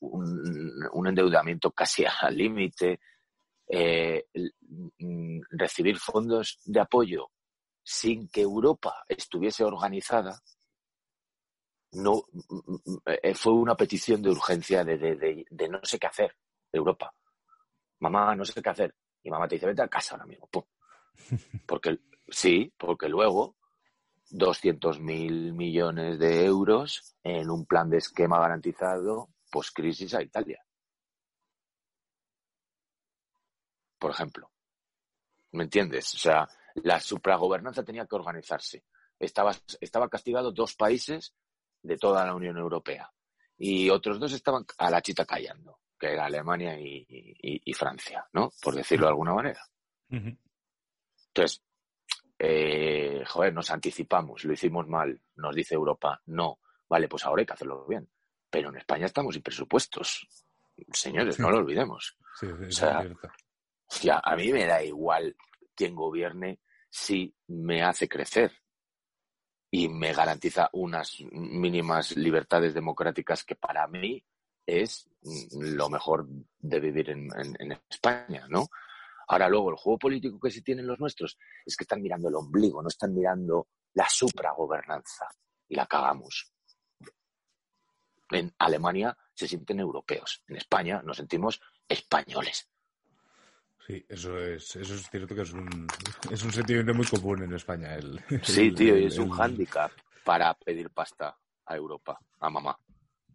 un, 0.01 1.07
endeudamiento 1.07 1.73
casi 1.73 2.05
al 2.20 2.37
límite, 2.37 3.01
eh, 3.68 4.27
recibir 5.51 5.99
fondos 5.99 6.61
de 6.64 6.81
apoyo 6.81 7.31
sin 7.83 8.29
que 8.29 8.43
Europa 8.43 9.05
estuviese 9.09 9.64
organizada, 9.64 10.41
no 11.93 12.23
eh, 13.07 13.35
fue 13.35 13.53
una 13.53 13.77
petición 13.77 14.23
de 14.23 14.31
urgencia 14.31 14.85
de, 14.85 14.97
de, 14.99 15.45
de, 15.49 15.68
no 15.68 15.81
sé 15.83 15.99
qué 15.99 16.07
hacer 16.07 16.37
de 16.70 16.79
Europa. 16.79 17.12
Mamá, 18.03 18.34
no 18.34 18.44
sé 18.44 18.61
qué 18.61 18.68
hacer. 18.68 18.94
Y 19.22 19.30
mamá 19.30 19.46
te 19.46 19.55
dice, 19.55 19.66
vete 19.66 19.82
a 19.82 19.88
casa 19.88 20.14
ahora 20.14 20.26
mismo. 20.26 20.48
Porque, 21.66 22.00
sí, 22.28 22.72
porque 22.76 23.09
luego 23.09 23.57
200 24.30 24.98
mil 24.98 25.53
millones 25.53 26.18
de 26.18 26.44
euros 26.44 27.14
en 27.22 27.50
un 27.50 27.64
plan 27.64 27.88
de 27.90 27.98
esquema 27.98 28.40
garantizado 28.40 29.28
post-crisis 29.50 30.14
a 30.14 30.22
Italia. 30.22 30.64
Por 33.98 34.11
ejemplo. 34.11 34.50
¿Me 35.53 35.64
entiendes? 35.64 36.14
O 36.14 36.18
sea, 36.18 36.48
la 36.76 36.98
supragobernanza 36.98 37.84
tenía 37.84 38.07
que 38.07 38.16
organizarse. 38.16 38.84
Estaba, 39.18 39.55
estaba 39.80 40.09
castigado 40.09 40.50
dos 40.50 40.74
países 40.74 41.34
de 41.82 41.98
toda 41.98 42.24
la 42.24 42.34
Unión 42.34 42.57
Europea. 42.57 43.12
Y 43.59 43.90
otros 43.90 44.18
dos 44.18 44.32
estaban 44.32 44.64
a 44.78 44.90
la 44.90 45.03
chita 45.03 45.24
callando, 45.24 45.78
que 46.03 46.12
era 46.14 46.24
Alemania 46.24 46.76
y, 46.80 47.72
Francia, 47.74 48.26
¿no? 48.32 48.53
Por 48.61 48.74
decirlo 48.74 49.07
de 49.07 49.11
alguna 49.11 49.34
manera. 49.34 49.64
Entonces, 50.11 51.62
eh, 52.36 53.22
joder, 53.24 53.55
nos 53.55 53.70
anticipamos, 53.70 54.44
lo 54.44 54.53
hicimos 54.53 54.88
mal, 54.88 55.20
nos 55.36 55.55
dice 55.55 55.76
Europa, 55.76 56.20
no, 56.26 56.59
vale, 56.88 57.07
pues 57.07 57.24
ahora 57.24 57.42
hay 57.42 57.46
que 57.46 57.53
hacerlo 57.53 57.86
bien. 57.86 58.11
Pero 58.50 58.70
en 58.70 58.78
España 58.78 59.07
estamos 59.07 59.34
sin 59.34 59.44
presupuestos. 59.44 60.26
Señores, 60.92 61.38
no 61.38 61.53
lo 61.53 61.59
olvidemos. 61.64 62.18
o 62.42 62.72
sea, 62.72 63.09
ya, 64.00 64.20
a 64.24 64.34
mí 64.34 64.53
me 64.53 64.66
da 64.66 64.82
igual 64.82 65.36
quien 65.72 65.94
gobierne 65.94 66.59
si 66.90 67.32
me 67.46 67.84
hace 67.84 68.09
crecer. 68.09 68.50
y 69.70 69.88
me 69.88 70.12
garantiza 70.12 70.68
unas 70.72 71.16
mínimas 71.30 72.16
libertades 72.16 72.74
democráticas 72.74 73.44
que 73.44 73.55
para 73.55 73.86
mí 73.86 74.22
es 74.66 75.12
lo 75.53 75.89
mejor 75.89 76.27
de 76.59 76.81
vivir 76.81 77.11
en, 77.11 77.31
España, 77.89 78.47
¿no? 78.49 78.68
Ahora 79.29 79.49
luego, 79.49 79.70
el 79.70 79.77
juego 79.77 79.99
político 79.99 80.39
que 80.41 80.51
sí 80.51 80.62
tienen 80.62 80.87
los 80.87 80.99
nuestros 80.99 81.39
es 81.64 81.77
que 81.77 81.85
están 81.85 82.03
mirando 82.03 82.29
el 82.29 82.35
ombligo, 82.35 82.83
no 82.83 82.89
están 82.89 83.14
mirando 83.14 83.68
la 83.95 84.07
supragobernanza 84.09 85.27
y 85.68 85.77
la 85.77 85.87
cagamos. 85.87 86.53
En 88.31 88.53
Alemania 88.59 89.16
se 89.35 89.47
sienten 89.47 89.81
europeos, 89.81 90.43
en 90.49 90.57
España 90.57 91.03
nos 91.03 91.18
sentimos 91.18 91.61
españoles. 91.89 92.68
Sí, 93.87 94.05
eso 94.09 94.39
es, 94.39 94.77
eso 94.77 94.95
es 94.95 95.11
cierto 95.11 95.35
que 95.35 95.43
es 95.43 95.53
un, 95.53 95.87
es 96.31 96.43
un 96.43 96.53
sentimiento 96.53 96.95
muy 96.95 97.07
común 97.07 97.43
en 97.43 97.53
España. 97.55 97.95
El, 97.95 98.20
sí, 98.43 98.73
tío, 98.73 98.97
y 98.97 99.07
es 99.07 99.18
un 99.18 99.31
hándicap 99.31 99.91
para 100.25 100.55
pedir 100.55 100.91
pasta 100.91 101.37
a 101.66 101.77
Europa, 101.77 102.18
a 102.41 102.51
mamá. 102.51 102.79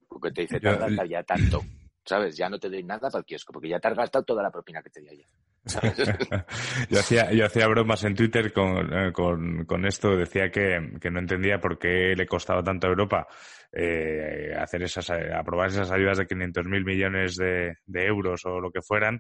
Porque 0.08 0.32
te 0.32 0.42
dice, 0.42 0.60
te 0.60 1.10
ya 1.10 1.24
tanto, 1.24 1.64
¿sabes? 2.08 2.38
Ya 2.38 2.49
no 2.49 2.58
te 2.58 2.70
doy 2.70 2.84
nada 2.84 3.10
para 3.10 3.20
el 3.20 3.26
kiosco, 3.26 3.51
porque 3.51 3.70
ya 3.70 3.80
te 3.80 3.89
has 3.89 3.95
gastado 3.95 4.24
toda 4.24 4.41
la 4.41 4.51
propina 4.51 4.82
que 4.82 4.89
te 4.89 5.01
di 5.01 5.10
ayer. 5.10 5.28
yo, 6.89 6.99
hacía, 6.99 7.32
yo 7.34 7.45
hacía 7.45 7.68
bromas 7.68 8.03
en 8.05 8.16
Twitter 8.16 8.53
con, 8.53 8.93
eh, 8.93 9.12
con, 9.12 9.66
con 9.66 9.86
esto, 9.86 10.16
decía 10.16 10.49
que, 10.49 10.93
que, 11.01 11.12
no 11.12 11.20
entendía 11.20 11.60
por 11.60 11.78
qué 11.78 12.14
le 12.16 12.26
costaba 12.26 12.64
tanto 12.64 12.88
a 12.88 12.91
Europa 12.91 13.28
eh, 13.74 14.55
hacer 14.58 14.84
esas, 14.84 15.10
aprobar 15.10 15.68
esas 15.68 15.91
ayudas 15.91 16.20
de 16.20 16.28
500.000 16.28 16.86
millones 16.86 17.36
de, 17.36 17.76
de, 17.86 18.05
euros 18.05 18.45
o 18.45 18.62
lo 18.62 18.72
que 18.72 18.82
fueran, 18.82 19.20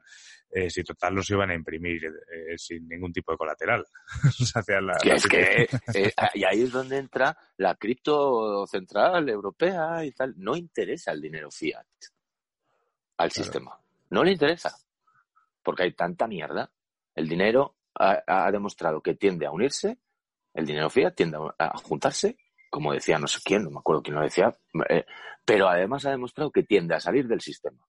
eh, 0.49 0.69
si 0.69 0.83
total 0.83 1.15
los 1.15 1.29
iban 1.29 1.51
a 1.51 1.55
imprimir 1.55 2.05
eh, 2.05 2.57
sin 2.57 2.87
ningún 2.87 3.11
tipo 3.11 3.33
de 3.33 3.37
colateral. 3.37 3.83
es 5.03 5.27
que, 5.27 5.67
y 6.33 6.43
ahí 6.45 6.61
es 6.61 6.71
donde 6.71 6.97
entra 6.97 7.37
la 7.57 7.75
cripto 7.75 8.65
central 8.67 9.27
europea 9.27 10.05
y 10.05 10.13
tal. 10.13 10.33
No 10.37 10.55
interesa 10.55 11.11
el 11.11 11.21
dinero 11.21 11.51
fiat 11.51 11.85
al 13.17 13.31
sistema. 13.31 13.79
No 14.09 14.23
le 14.23 14.31
interesa. 14.31 14.77
Porque 15.63 15.83
hay 15.83 15.93
tanta 15.93 16.27
mierda. 16.27 16.71
El 17.15 17.27
dinero 17.27 17.75
ha, 17.95 18.51
demostrado 18.51 19.01
que 19.01 19.15
tiende 19.15 19.45
a 19.45 19.51
unirse, 19.51 19.97
el 20.53 20.65
dinero 20.65 20.89
fiat 20.89 21.15
tiende 21.15 21.37
a, 21.57 21.77
juntarse, 21.77 22.37
como 22.69 22.93
decía 22.93 23.17
no 23.17 23.27
sé 23.27 23.39
quién, 23.43 23.63
no 23.63 23.71
me 23.71 23.79
acuerdo 23.79 24.03
quién 24.03 24.15
lo 24.15 24.21
decía, 24.21 24.55
pero 25.43 25.67
además 25.67 26.05
ha 26.05 26.11
demostrado 26.11 26.51
que 26.51 26.63
tiende 26.63 26.93
a 26.93 26.99
salir 26.99 27.27
del 27.27 27.41
sistema 27.41 27.79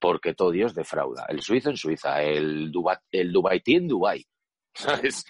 porque 0.00 0.34
todo 0.34 0.50
Dios 0.50 0.74
defrauda. 0.74 1.26
El 1.28 1.42
suizo 1.42 1.70
en 1.70 1.76
Suiza, 1.76 2.22
el, 2.22 2.72
Dubai, 2.72 2.96
el 3.12 3.30
Dubaití 3.30 3.76
en 3.76 3.86
Dubai, 3.86 4.26
¿sabes? 4.74 5.24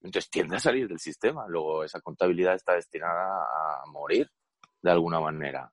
Entonces 0.00 0.30
tiende 0.30 0.56
a 0.56 0.60
salir 0.60 0.88
del 0.88 0.98
sistema. 0.98 1.44
Luego 1.46 1.84
esa 1.84 2.00
contabilidad 2.00 2.54
está 2.54 2.74
destinada 2.74 3.42
a 3.42 3.86
morir 3.86 4.30
de 4.80 4.90
alguna 4.90 5.20
manera. 5.20 5.70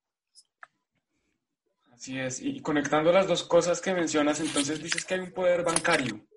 Así 1.96 2.20
es. 2.20 2.42
Y 2.42 2.62
conectando 2.62 3.10
las 3.14 3.26
dos 3.26 3.44
cosas 3.44 3.80
que 3.80 3.94
mencionas, 3.94 4.42
entonces 4.42 4.84
dices 4.84 5.06
que 5.06 5.14
hay 5.14 5.22
un 5.22 5.32
poder 5.32 5.64
bancario 5.64 6.28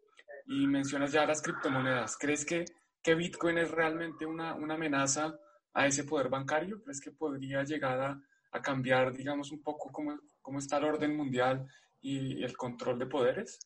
y 0.47 0.69
mencionas 0.69 1.11
ya 1.11 1.27
las 1.27 1.43
criptomonedas. 1.43 2.17
¿Crees 2.17 2.47
que, 2.47 2.65
que 3.03 3.17
Bitcoin 3.17 3.59
es 3.59 3.69
realmente 3.73 4.25
una, 4.25 4.55
una 4.55 4.75
amenaza 4.75 5.37
a 5.75 5.87
ese 5.87 6.05
poder 6.05 6.29
bancario? 6.29 6.81
¿Crees 6.85 7.01
que 7.01 7.11
podría 7.11 7.65
llegar 7.65 8.01
a, 8.01 8.23
a 8.53 8.63
cambiar, 8.63 9.13
digamos, 9.13 9.51
un 9.51 9.61
poco 9.61 9.91
cómo, 9.91 10.17
cómo 10.41 10.61
está 10.61 10.79
el 10.79 10.85
orden 10.85 11.17
mundial 11.17 11.67
y 12.01 12.41
el 12.45 12.57
control 12.57 13.01
de 13.01 13.07
poderes? 13.07 13.59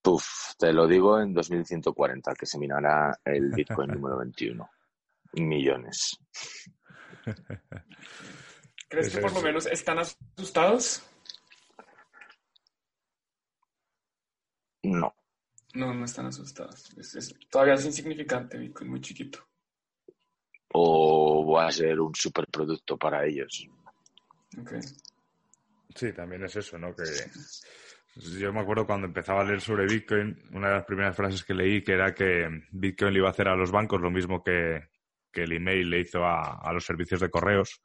Puf, 0.00 0.54
te 0.56 0.72
lo 0.72 0.86
digo 0.86 1.20
en 1.20 1.34
2140, 1.34 2.34
que 2.36 2.46
se 2.46 2.56
minará 2.56 3.18
el 3.24 3.50
Bitcoin 3.50 3.90
número 3.94 4.18
21. 4.18 4.70
Millones. 5.32 6.20
¿Crees 8.88 9.14
que 9.14 9.20
por 9.20 9.32
lo 9.32 9.42
menos 9.42 9.66
están 9.66 9.98
asustados? 9.98 11.02
No. 14.82 15.14
No, 15.74 15.92
no 15.92 16.04
están 16.04 16.26
asustados. 16.26 16.88
todavía 17.50 17.74
es 17.74 17.84
insignificante 17.84 18.56
Bitcoin, 18.56 18.90
muy 18.90 19.00
chiquito 19.00 19.46
o 20.78 21.52
va 21.52 21.68
a 21.68 21.72
ser 21.72 21.98
un 22.00 22.14
superproducto 22.14 22.98
para 22.98 23.24
ellos. 23.24 23.66
Sí, 25.94 26.12
también 26.12 26.44
es 26.44 26.56
eso, 26.56 26.78
¿no? 26.78 26.94
Que 26.94 27.04
yo 28.38 28.52
me 28.52 28.60
acuerdo 28.60 28.86
cuando 28.86 29.06
empezaba 29.06 29.40
a 29.40 29.44
leer 29.44 29.60
sobre 29.60 29.86
Bitcoin, 29.86 30.36
una 30.52 30.68
de 30.68 30.74
las 30.74 30.84
primeras 30.84 31.16
frases 31.16 31.44
que 31.44 31.54
leí 31.54 31.82
que 31.82 31.92
era 31.92 32.14
que 32.14 32.48
Bitcoin 32.70 33.12
le 33.12 33.20
iba 33.20 33.28
a 33.28 33.30
hacer 33.30 33.48
a 33.48 33.56
los 33.56 33.70
bancos 33.70 34.00
lo 34.00 34.10
mismo 34.10 34.42
que, 34.42 34.88
el 35.32 35.52
email 35.52 35.90
le 35.90 36.00
hizo 36.00 36.24
a, 36.24 36.72
los 36.72 36.82
servicios 36.82 37.20
de 37.20 37.28
correos. 37.28 37.82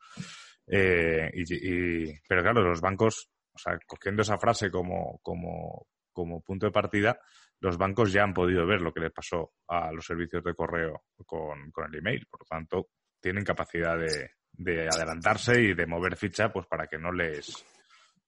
Eh, 0.74 1.30
y, 1.34 2.18
pero 2.28 2.42
claro, 2.42 2.62
los 2.62 2.80
bancos, 2.80 3.30
o 3.54 3.58
sea, 3.58 3.78
cogiendo 3.86 4.22
esa 4.22 4.38
frase 4.38 4.72
como, 4.72 5.20
como, 5.22 5.88
como 6.14 6.42
punto 6.42 6.66
de 6.66 6.72
partida, 6.72 7.20
los 7.60 7.78
bancos 7.78 8.14
ya 8.14 8.24
han 8.24 8.34
podido 8.34 8.66
ver 8.66 8.82
lo 8.82 8.94
que 8.94 9.02
les 9.02 9.12
pasó 9.12 9.52
a 9.68 9.92
los 9.92 10.06
servicios 10.06 10.44
de 10.44 10.56
correo 10.56 11.04
con, 11.26 11.72
el 11.88 11.96
email. 11.96 12.26
Por 12.26 12.42
lo 12.42 12.46
tanto, 12.46 12.90
tienen 13.20 13.44
capacidad 13.44 13.98
de, 13.98 14.88
adelantarse 14.88 15.62
y 15.62 15.74
de 15.74 15.86
mover 15.86 16.16
ficha 16.16 16.52
pues 16.52 16.66
para 16.68 16.88
que 16.88 16.98
no 16.98 17.12
les, 17.12 17.66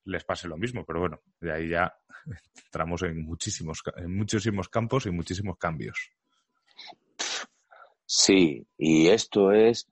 les 0.06 0.24
pase 0.26 0.50
lo 0.50 0.58
mismo. 0.58 0.86
Pero 0.86 1.00
bueno, 1.00 1.22
de 1.40 1.54
ahí 1.54 1.70
ya 1.70 1.92
entramos 2.66 3.04
en 3.04 3.24
muchísimos, 3.24 3.82
en 3.96 4.16
muchísimos 4.16 4.68
campos 4.68 5.06
y 5.06 5.12
muchísimos 5.12 5.58
cambios. 5.58 6.12
Sí, 8.06 8.68
y 8.78 9.08
esto 9.08 9.52
es 9.52 9.88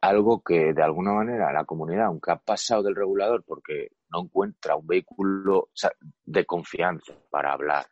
algo 0.00 0.42
que 0.42 0.72
de 0.72 0.82
alguna 0.82 1.12
manera 1.12 1.52
la 1.52 1.64
comunidad, 1.64 2.06
aunque 2.06 2.30
ha 2.30 2.36
pasado 2.36 2.82
del 2.82 2.94
regulador 2.94 3.42
porque 3.44 3.88
no 4.10 4.22
encuentra 4.22 4.76
un 4.76 4.86
vehículo 4.86 5.70
de 6.24 6.44
confianza 6.44 7.14
para 7.30 7.52
hablar, 7.52 7.86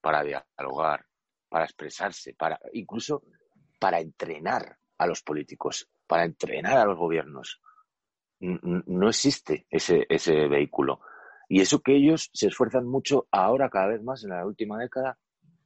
para 0.00 0.22
dialogar, 0.22 1.04
para 1.48 1.64
expresarse, 1.64 2.34
para 2.34 2.58
incluso 2.72 3.22
para 3.78 4.00
entrenar 4.00 4.78
a 4.98 5.06
los 5.06 5.22
políticos, 5.22 5.88
para 6.06 6.24
entrenar 6.24 6.78
a 6.78 6.86
los 6.86 6.98
gobiernos. 6.98 7.60
No 8.40 9.08
existe 9.08 9.66
ese, 9.70 10.06
ese 10.08 10.48
vehículo. 10.48 11.00
Y 11.48 11.60
eso 11.60 11.80
que 11.80 11.94
ellos 11.94 12.30
se 12.32 12.48
esfuerzan 12.48 12.86
mucho 12.86 13.28
ahora, 13.30 13.70
cada 13.70 13.88
vez 13.88 14.02
más 14.02 14.24
en 14.24 14.30
la 14.30 14.44
última 14.44 14.78
década, 14.78 15.18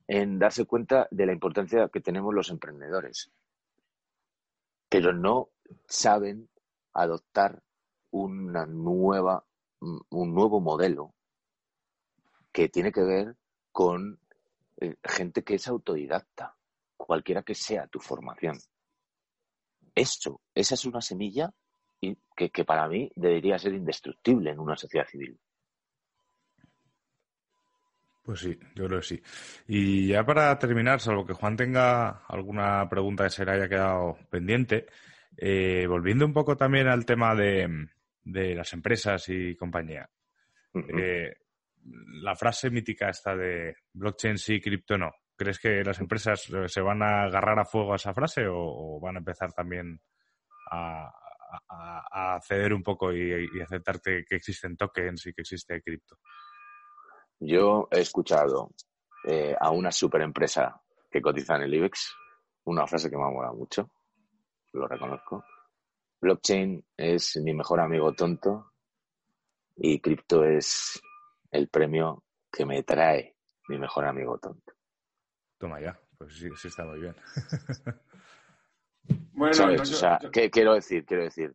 en 0.07 0.39
darse 0.39 0.66
cuenta 0.66 1.07
de 1.11 1.27
la 1.27 1.33
importancia 1.33 1.89
que 1.89 2.01
tenemos 2.01 2.35
los 2.35 2.51
emprendedores. 2.51 3.33
Pero 4.89 5.12
no 5.12 5.51
saben 5.87 6.49
adoptar 6.93 7.62
una 8.11 8.66
nueva, 8.66 9.45
un 9.81 10.35
nuevo 10.35 10.61
modelo 10.61 11.14
que 12.53 12.68
tiene 12.68 12.93
que 12.93 13.03
ver 13.03 13.37
con 13.73 14.18
eh, 14.81 14.97
gente 15.05 15.43
que 15.43 15.55
es 15.55 15.68
autodidacta, 15.68 16.57
cualquiera 16.97 17.43
que 17.43 17.55
sea 17.55 17.87
tu 17.87 18.01
formación. 18.01 18.59
Eso, 19.95 20.41
esa 20.55 20.75
es 20.75 20.85
una 20.85 21.01
semilla 21.01 21.53
que, 22.01 22.51
que 22.51 22.64
para 22.64 22.89
mí 22.89 23.11
debería 23.14 23.59
ser 23.59 23.75
indestructible 23.75 24.51
en 24.51 24.59
una 24.59 24.77
sociedad 24.77 25.07
civil. 25.07 25.39
Pues 28.23 28.41
sí, 28.41 28.59
yo 28.75 28.87
creo 28.87 29.01
que 29.01 29.07
sí. 29.07 29.23
Y 29.66 30.09
ya 30.09 30.25
para 30.25 30.59
terminar, 30.59 31.01
salvo 31.01 31.27
que 31.27 31.33
Juan 31.33 31.57
tenga 31.57 32.25
alguna 32.29 32.89
pregunta 32.89 33.25
que 33.25 33.31
se 33.31 33.45
le 33.45 33.53
haya 33.53 33.68
quedado 33.68 34.16
pendiente, 34.31 34.87
eh, 35.37 35.87
volviendo 35.87 36.24
un 36.26 36.33
poco 36.33 36.57
también 36.57 36.89
al 36.89 37.05
tema 37.05 37.35
de, 37.35 37.89
las 38.24 38.72
empresas 38.72 39.28
y 39.28 39.57
compañía 39.57 40.09
la 41.85 42.37
frase 42.37 42.70
mítica 42.70 43.09
esta 43.09 43.37
de 43.37 43.74
blockchain 43.93 44.39
sí, 44.39 44.61
cripto 44.61 44.99
no. 44.99 45.12
¿Crees 45.37 45.59
que 45.59 45.83
las 45.83 45.99
empresas 46.01 46.51
eh, 46.51 46.68
se 46.68 46.81
van 46.83 47.03
a 47.03 47.24
agarrar 47.24 47.59
a 47.59 47.64
fuego 47.64 47.93
a 47.93 47.97
esa 47.97 48.12
frase 48.12 48.47
o, 48.47 49.01
van 49.01 49.16
a 49.16 49.20
empezar 49.20 49.53
también 49.53 50.01
a, 50.70 51.11
ceder 52.47 52.72
un 52.72 52.83
poco 52.83 53.12
y, 53.12 53.49
aceptar 53.61 54.01
que, 54.01 54.24
existen 54.31 54.76
tokens 54.76 55.26
y 55.26 55.33
que 55.33 55.41
existe 55.41 55.83
cripto? 55.83 56.18
Yo 57.41 57.89
he 57.91 58.01
escuchado 58.01 58.70
eh, 59.26 59.57
a 59.59 59.70
una 59.70 59.91
super 59.91 60.20
empresa 60.20 60.81
que 61.11 61.20
cotiza 61.20 61.57
en 61.57 61.62
el 61.62 61.74
IBEX 61.74 62.14
una 62.64 62.87
frase 62.87 63.11
que 63.11 63.16
me 63.16 63.24
ha 63.24 63.31
molado 63.31 63.55
mucho, 63.55 63.91
lo 64.73 64.87
reconozco. 64.87 65.45
Blockchain 66.21 66.85
es 66.97 67.37
mi 67.39 67.55
mejor 67.55 67.81
amigo 67.81 68.12
tonto 68.12 68.73
y 69.77 70.01
cripto 70.01 70.45
es 70.45 71.01
el 71.51 71.68
premio 71.68 72.25
que 72.53 72.66
me 72.66 72.83
trae 72.83 73.37
mi 73.68 73.79
mejor 73.79 74.05
amigo 74.05 74.39
tonto. 74.39 74.75
Toma 75.59 75.81
ya, 75.81 75.99
pues 76.18 76.35
sí, 76.35 76.49
sí 76.57 76.68
está 76.68 76.85
muy 76.85 77.01
bien. 77.01 77.16
bueno, 79.33 79.81
o 79.81 79.85
sea, 79.85 80.18
¿qué 80.33 80.51
quiero 80.51 80.75
decir? 80.75 81.05
Quiero 81.05 81.25
decir, 81.25 81.55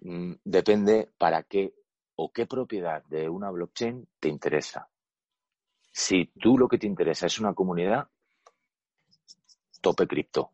mm, 0.00 0.32
depende 0.44 1.10
para 1.18 1.42
qué 1.42 1.74
o 2.16 2.32
qué 2.32 2.46
propiedad 2.46 3.04
de 3.04 3.28
una 3.28 3.50
blockchain 3.50 4.08
te 4.18 4.28
interesa. 4.28 4.88
Si 5.92 6.26
tú 6.38 6.58
lo 6.58 6.68
que 6.68 6.78
te 6.78 6.86
interesa 6.86 7.26
es 7.26 7.38
una 7.38 7.54
comunidad, 7.54 8.08
tope 9.80 10.06
cripto. 10.06 10.52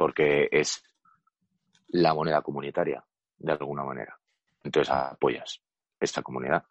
Porque 0.00 0.48
es 0.50 0.82
la 1.88 2.14
moneda 2.14 2.40
comunitaria, 2.40 3.04
de 3.36 3.52
alguna 3.52 3.84
manera. 3.84 4.18
Entonces 4.64 4.90
apoyas 4.90 5.60
esta 6.00 6.22
comunidad. 6.22 6.64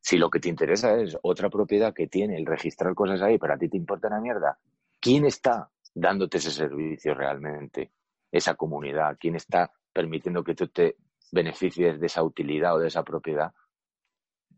Si 0.00 0.16
lo 0.16 0.30
que 0.30 0.38
te 0.38 0.50
interesa 0.50 0.94
es 0.94 1.18
otra 1.22 1.50
propiedad 1.50 1.92
que 1.92 2.06
tiene 2.06 2.36
el 2.36 2.46
registrar 2.46 2.94
cosas 2.94 3.22
ahí, 3.22 3.38
pero 3.38 3.54
a 3.54 3.58
ti 3.58 3.68
te 3.68 3.76
importa 3.76 4.06
una 4.06 4.20
mierda, 4.20 4.56
¿quién 5.00 5.26
está 5.26 5.68
dándote 5.92 6.38
ese 6.38 6.52
servicio 6.52 7.12
realmente? 7.12 7.90
Esa 8.30 8.54
comunidad, 8.54 9.16
¿quién 9.18 9.34
está 9.34 9.72
permitiendo 9.92 10.44
que 10.44 10.54
tú 10.54 10.68
te 10.68 10.94
beneficies 11.32 11.98
de 11.98 12.06
esa 12.06 12.22
utilidad 12.22 12.76
o 12.76 12.78
de 12.78 12.86
esa 12.86 13.02
propiedad? 13.02 13.52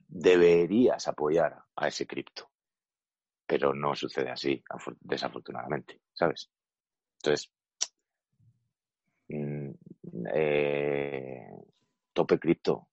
Deberías 0.06 1.08
apoyar 1.08 1.62
a 1.74 1.88
ese 1.88 2.06
cripto. 2.06 2.50
Pero 3.46 3.72
no 3.72 3.94
sucede 3.94 4.28
así, 4.28 4.62
desafortunadamente, 5.00 6.02
¿sabes? 6.12 6.50
Entonces, 7.22 7.50
eh, 10.34 11.48
tope 12.12 12.38
cripto, 12.38 12.88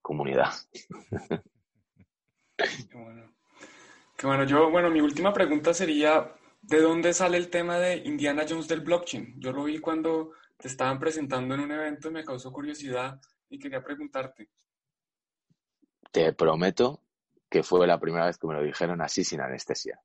comunidad. 0.00 0.52
Qué 2.56 2.96
bueno. 2.96 3.32
Qué 4.16 4.26
bueno. 4.26 4.44
Yo, 4.44 4.70
bueno, 4.70 4.90
mi 4.90 5.00
última 5.00 5.32
pregunta 5.32 5.74
sería, 5.74 6.32
¿de 6.60 6.80
dónde 6.80 7.12
sale 7.12 7.36
el 7.36 7.48
tema 7.50 7.78
de 7.78 7.96
Indiana 7.96 8.44
Jones 8.48 8.68
del 8.68 8.80
blockchain? 8.80 9.40
Yo 9.40 9.52
lo 9.52 9.64
vi 9.64 9.78
cuando 9.78 10.32
te 10.56 10.68
estaban 10.68 10.98
presentando 10.98 11.54
en 11.54 11.60
un 11.60 11.72
evento 11.72 12.08
y 12.08 12.12
me 12.12 12.24
causó 12.24 12.52
curiosidad 12.52 13.20
y 13.48 13.58
quería 13.58 13.82
preguntarte. 13.82 14.48
Te 16.10 16.32
prometo 16.32 17.02
que 17.52 17.62
fue 17.62 17.86
la 17.86 18.00
primera 18.00 18.26
vez 18.26 18.38
que 18.38 18.46
me 18.46 18.54
lo 18.54 18.62
dijeron 18.62 19.02
así 19.02 19.24
sin 19.24 19.40
anestesia, 19.40 20.00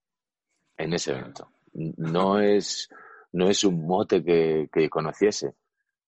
en 0.75 0.93
ese 0.93 1.11
evento. 1.11 1.49
No 1.73 2.39
es, 2.39 2.89
no 3.33 3.49
es 3.49 3.63
un 3.63 3.85
mote 3.85 4.23
que, 4.23 4.69
que 4.71 4.89
conociese, 4.89 5.55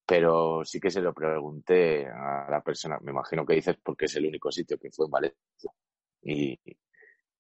pero 0.06 0.66
sí 0.66 0.80
que 0.80 0.90
se 0.90 1.02
lo 1.02 1.14
pregunté 1.14 2.08
a 2.08 2.48
la 2.50 2.62
persona, 2.62 2.98
me 3.02 3.12
imagino 3.12 3.46
que 3.46 3.56
dices 3.56 3.78
porque 3.84 4.06
es 4.06 4.16
el 4.16 4.26
único 4.26 4.52
sitio 4.52 4.78
que 4.80 4.90
fue 4.90 5.06
en 5.06 5.12
Valencia. 5.12 5.72
Y, 6.22 6.60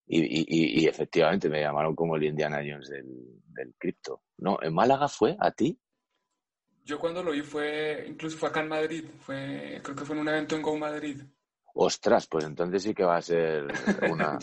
y, 0.05 0.87
efectivamente 0.87 1.49
me 1.49 1.61
llamaron 1.61 1.95
como 1.95 2.15
el 2.15 2.23
Indiana 2.23 2.57
Jones 2.57 2.89
del, 2.89 3.07
del 3.47 3.73
cripto. 3.77 4.21
¿No? 4.37 4.57
¿En 4.61 4.73
Málaga 4.73 5.07
fue 5.07 5.35
a 5.39 5.51
ti? 5.51 5.79
Yo 6.85 6.99
cuando 6.99 7.21
lo 7.21 7.31
vi 7.31 7.41
fue, 7.41 8.05
incluso 8.07 8.37
fue 8.37 8.49
acá 8.49 8.61
en 8.61 8.69
Madrid, 8.69 9.05
fue, 9.19 9.79
creo 9.83 9.95
que 9.95 10.05
fue 10.05 10.15
en 10.15 10.21
un 10.21 10.29
evento 10.29 10.55
en 10.55 10.61
Go 10.61 10.77
Madrid. 10.77 11.21
Ostras, 11.73 12.27
pues 12.27 12.45
entonces 12.45 12.81
sí 12.81 12.93
que 12.93 13.03
va 13.03 13.17
a 13.17 13.21
ser 13.21 13.65
una... 14.11 14.39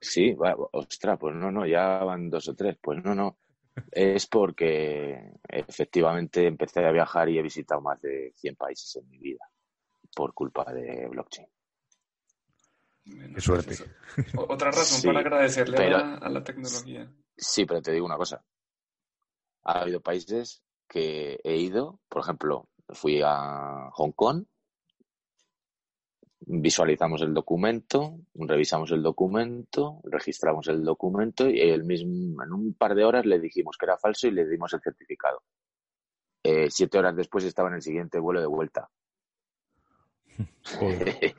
sí, 0.00 0.36
ostras, 0.72 1.18
pues 1.18 1.34
no, 1.34 1.50
no, 1.50 1.66
ya 1.66 2.02
van 2.02 2.28
dos 2.28 2.48
o 2.48 2.54
tres, 2.54 2.76
pues 2.80 3.04
no, 3.04 3.14
no 3.14 3.38
es 3.90 4.26
porque 4.26 5.32
efectivamente 5.48 6.46
empecé 6.46 6.84
a 6.84 6.92
viajar 6.92 7.28
y 7.28 7.38
he 7.38 7.42
visitado 7.42 7.80
más 7.80 8.00
de 8.00 8.32
100 8.36 8.56
países 8.56 8.96
en 8.96 9.08
mi 9.08 9.18
vida 9.18 9.48
por 10.14 10.32
culpa 10.32 10.64
de 10.72 11.08
blockchain. 11.08 11.48
Qué 13.04 13.40
suerte. 13.40 13.76
otra 14.36 14.70
razón 14.70 15.02
para 15.02 15.20
agradecerle 15.20 15.92
a, 15.94 16.28
la, 16.28 16.42
tecnología. 16.42 17.12
Sí, 17.36 17.66
pero 17.66 17.82
te 17.82 17.92
digo 17.92 18.06
una 18.06 18.16
cosa. 18.16 18.42
Ha 19.64 19.80
habido 19.80 20.00
países 20.00 20.62
que 20.88 21.38
he 21.42 21.56
ido, 21.56 22.00
por 22.08 22.22
ejemplo, 22.22 22.68
fui 22.90 23.20
a 23.22 23.90
Hong 23.92 24.12
Kong 24.12 24.46
visualizamos 26.46 27.22
el 27.22 27.32
documento, 27.32 28.18
revisamos 28.34 28.90
el 28.90 29.02
documento, 29.02 30.00
registramos 30.04 30.68
el 30.68 30.84
documento 30.84 31.48
y 31.48 31.60
el 31.60 31.84
mismo, 31.84 32.42
en 32.42 32.52
un 32.52 32.74
par 32.74 32.94
de 32.94 33.04
horas 33.04 33.24
le 33.24 33.40
dijimos 33.40 33.78
que 33.78 33.86
era 33.86 33.96
falso 33.96 34.26
y 34.26 34.32
le 34.32 34.46
dimos 34.46 34.72
el 34.74 34.80
certificado. 34.80 35.42
Eh, 36.42 36.68
siete 36.70 36.98
horas 36.98 37.16
después 37.16 37.44
estaba 37.44 37.68
en 37.68 37.76
el 37.76 37.82
siguiente 37.82 38.18
vuelo 38.18 38.40
de 38.40 38.46
vuelta. 38.46 38.90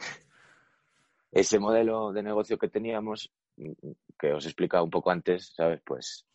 Ese 1.32 1.60
modelo 1.60 2.12
de 2.12 2.24
negocio 2.24 2.58
que 2.58 2.70
teníamos, 2.70 3.32
que 4.18 4.34
os 4.34 4.45
he 4.45 4.47
explicado 4.47 4.84
un 4.84 4.89
poco 4.89 5.12
antes, 5.12 5.53
¿sabes? 5.56 5.82
Pues 5.86 6.26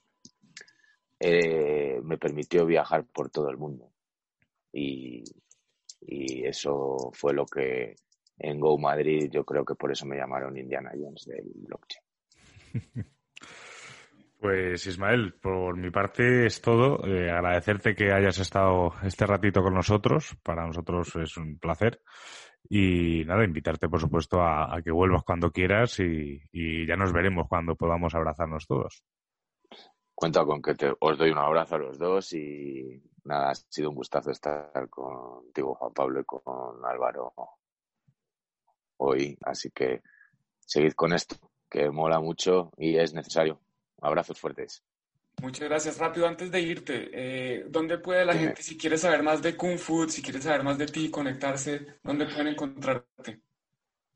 eh, 1.18 2.01
me 2.05 2.18
permitió 2.18 2.66
viajar 2.66 3.05
por 3.07 3.31
todo 3.31 3.49
el 3.51 3.57
mundo. 3.57 3.91
y 4.73 5.25
eso 6.03 7.11
fue 7.12 7.35
lo 7.35 7.45
que 7.47 7.95
en 8.41 8.59
Go 8.59 8.78
Madrid, 8.78 9.30
yo 9.30 9.45
creo 9.45 9.64
que 9.64 9.74
por 9.74 9.93
eso 9.93 10.07
me 10.07 10.16
llamaron 10.16 10.57
Indiana 10.57 10.93
Jones 10.95 11.26
del 11.26 11.51
blockchain. 11.55 12.05
Pues 14.41 14.86
Ismael, 14.86 15.34
por 15.34 15.76
mi 15.76 15.91
parte 15.91 16.47
es 16.47 16.62
todo. 16.62 17.05
Eh, 17.07 17.30
agradecerte 17.30 17.95
que 17.95 18.11
hayas 18.11 18.38
estado 18.38 18.95
este 19.03 19.26
ratito 19.26 19.62
con 19.62 19.74
nosotros. 19.74 20.34
Para 20.43 20.66
nosotros 20.66 21.14
es 21.16 21.36
un 21.36 21.59
placer. 21.59 22.01
Y 22.66 23.22
nada, 23.26 23.45
invitarte 23.45 23.91
por 23.91 24.01
supuesto 24.01 24.41
a, 24.41 24.80
que 24.82 24.91
vuelvas 24.91 25.24
cuando 25.24 25.51
quieras 25.51 26.01
y, 26.01 26.41
ya 26.86 26.97
nos 26.97 27.12
veremos 27.12 27.49
cuando 27.49 27.74
podamos 27.74 28.14
abrazarnos 28.14 28.66
todos. 28.66 29.05
Cuenta 30.14 30.43
con 30.47 30.62
que 30.62 30.74
os 30.99 31.18
doy 31.18 31.30
un 31.32 31.38
abrazo 31.38 31.74
a 31.74 31.78
los 31.78 31.99
dos 31.99 32.32
y 32.32 33.03
nada, 33.24 33.51
ha 33.51 33.55
sido 33.55 33.91
un 33.91 33.97
gustazo 33.97 34.30
estar 34.30 34.88
contigo 34.88 35.74
Juan 35.74 35.93
Pablo 35.93 36.20
y 36.20 36.24
con 36.24 36.43
Álvaro 36.84 37.34
hoy. 39.01 39.37
Así 39.43 39.71
que 39.71 40.03
seguid 40.61 40.93
con 40.93 41.13
esto, 41.13 41.37
que 41.69 41.91
mola 41.91 42.21
mucho 42.21 42.73
y 42.77 42.97
es 42.97 43.13
necesario. 43.13 43.61
Abrazos 44.01 44.39
fuertes. 44.39 44.83
Muchas 45.43 45.69
gracias. 45.69 45.99
Rápido, 45.99 46.27
antes 46.27 46.51
de 46.51 46.61
irte, 46.61 47.11
eh, 47.13 47.65
¿dónde 47.69 47.99
puede 47.99 48.25
la 48.25 48.35
gente, 48.35 48.63
si 48.63 48.77
quiere 48.77 48.99
saber 48.99 49.23
más 49.23 49.41
de 49.43 49.57
Kung 49.57 49.79
Fu, 49.79 50.09
si 50.09 50.23
quiere 50.23 50.41
saber 50.41 50.63
más 50.63 50.77
de 50.79 50.87
ti, 50.87 51.11
conectarse, 51.11 51.99
dónde 52.03 52.27
pueden 52.27 52.49
encontrarte? 52.49 53.41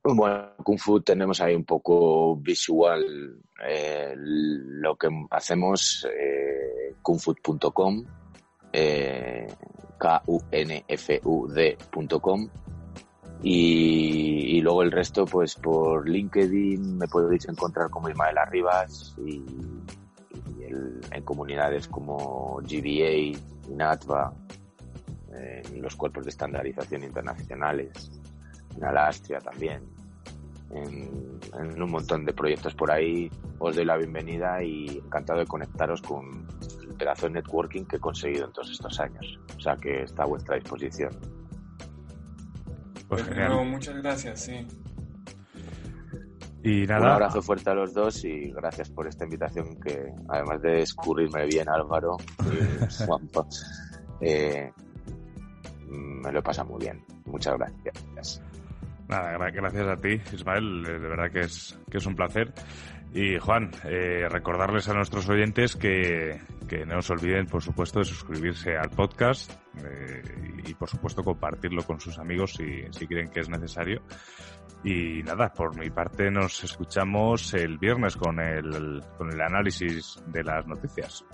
Bueno, 0.03 0.55
Kung 0.63 0.79
Fu 0.79 1.01
tenemos 1.01 1.41
ahí 1.41 1.55
un 1.55 1.65
poco 1.65 2.37
visual 2.37 3.41
eh, 3.67 4.13
lo 4.17 4.97
que 4.97 5.09
hacemos, 5.31 6.07
eh, 6.15 6.95
kungfood.com, 7.01 8.05
eh, 8.73 9.47
K-U-N-F-U-D.com 9.99 10.51
y, 13.47 14.61
luego 14.63 14.83
el 14.83 14.91
resto, 14.91 15.27
pues 15.27 15.55
por 15.55 16.09
LinkedIn 16.09 16.97
me 16.97 17.07
podéis 17.07 17.47
encontrar 17.47 17.91
como 17.91 18.09
Ismael 18.09 18.39
Arribas 18.39 19.15
y, 19.19 19.45
en 21.11 21.23
comunidades 21.25 21.87
como 21.87 22.61
GBA, 22.63 23.39
INATVA, 23.69 24.33
en 25.35 25.83
los 25.83 25.95
cuerpos 25.95 26.25
de 26.25 26.31
estandarización 26.31 27.05
internacionales, 27.05 28.11
en 28.77 28.85
Alastria 28.85 29.41
también, 29.41 29.83
en, 30.71 31.39
en, 31.61 31.83
un 31.83 31.91
montón 31.91 32.25
de 32.25 32.33
proyectos 32.33 32.75
por 32.75 32.91
ahí. 32.91 33.31
Os 33.59 33.77
doy 33.77 33.85
la 33.85 33.99
bienvenida 33.99 34.63
y 34.63 35.03
encantado 35.05 35.41
de 35.41 35.47
conectaros 35.47 36.01
con 36.01 36.47
el 36.81 36.95
pedazo 36.97 37.27
de 37.27 37.35
networking 37.35 37.85
que 37.85 37.97
he 37.97 38.01
conseguido 38.01 38.47
en 38.47 38.53
todos 38.53 38.71
estos 38.71 38.99
años. 39.01 39.39
O 39.57 39.61
sea 39.61 39.77
que 39.77 40.03
está 40.03 40.23
a 40.23 40.27
vuestra 40.27 40.57
disposición. 40.57 41.34
Pues 43.09 43.25
muchas 43.67 43.97
gracias, 44.03 44.41
sí. 44.41 44.67
Y 46.63 46.87
nada. 46.87 47.01
Un 47.01 47.13
abrazo 47.13 47.43
fuerte 47.43 47.71
a 47.71 47.75
los 47.75 47.93
dos 47.93 48.25
y 48.25 48.51
gracias 48.51 48.89
por 48.89 49.07
esta 49.07 49.25
invitación 49.25 49.79
que, 49.81 50.13
además 50.29 50.63
de 50.63 50.81
escurrirme 50.81 51.45
bien 51.47 51.69
Álvaro 51.69 52.17
y 52.41 53.05
Juanpa, 53.07 53.47
eh, 54.21 54.73
me 55.89 56.33
lo 56.33 56.43
pasa 56.43 56.65
muy 56.65 56.81
bien. 56.81 57.05
Muchas 57.27 57.59
gracias. 57.59 58.43
Nada, 59.09 59.51
gracias 59.51 59.87
a 59.87 59.97
ti, 59.99 60.21
Ismael. 60.33 60.83
De 60.83 60.99
verdad 60.99 61.31
que 61.31 61.41
es, 61.41 61.79
que 61.91 61.99
es 61.99 62.07
un 62.07 62.17
placer. 62.17 62.53
Y 63.15 63.39
Juan, 63.39 63.71
eh, 63.85 64.27
recordarles 64.29 64.89
a 64.89 64.93
nuestros 64.93 65.29
oyentes 65.29 65.77
que, 65.77 66.41
que, 66.69 66.85
no 66.85 67.01
se 67.01 67.13
olviden, 67.13 67.47
por 67.47 67.63
supuesto, 67.63 68.01
de 68.01 68.07
suscribirse 68.07 68.77
al 68.77 68.91
podcast 68.91 69.53
eh, 69.85 70.21
y, 70.67 70.75
por 70.75 70.91
supuesto, 70.91 71.23
compartirlo 71.23 71.85
con 71.85 72.01
sus 72.01 72.19
amigos 72.19 72.55
si, 72.55 72.83
si 72.91 73.07
creen 73.07 73.31
que 73.31 73.39
es 73.39 73.49
necesario. 73.49 74.03
Y 74.83 75.23
nada, 75.23 75.53
por 75.53 75.79
mi 75.79 75.91
parte 75.91 76.29
nos 76.29 76.65
escuchamos 76.65 77.55
el 77.55 77.79
viernes 77.79 78.17
con 78.17 78.41
el, 78.41 79.01
con 79.17 79.33
el 79.33 79.41
análisis 79.41 80.21
de 80.27 80.43
las 80.43 80.67
noticias. 80.67 81.25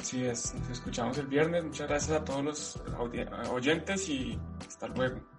Sí, 0.00 0.24
es, 0.24 0.54
nos 0.54 0.70
escuchamos 0.70 1.18
el 1.18 1.26
viernes. 1.26 1.64
Muchas 1.64 1.88
gracias 1.88 2.20
a 2.20 2.24
todos 2.24 2.44
los 2.44 2.82
oyentes 3.50 4.08
y 4.08 4.38
hasta 4.64 4.86
luego. 4.86 5.33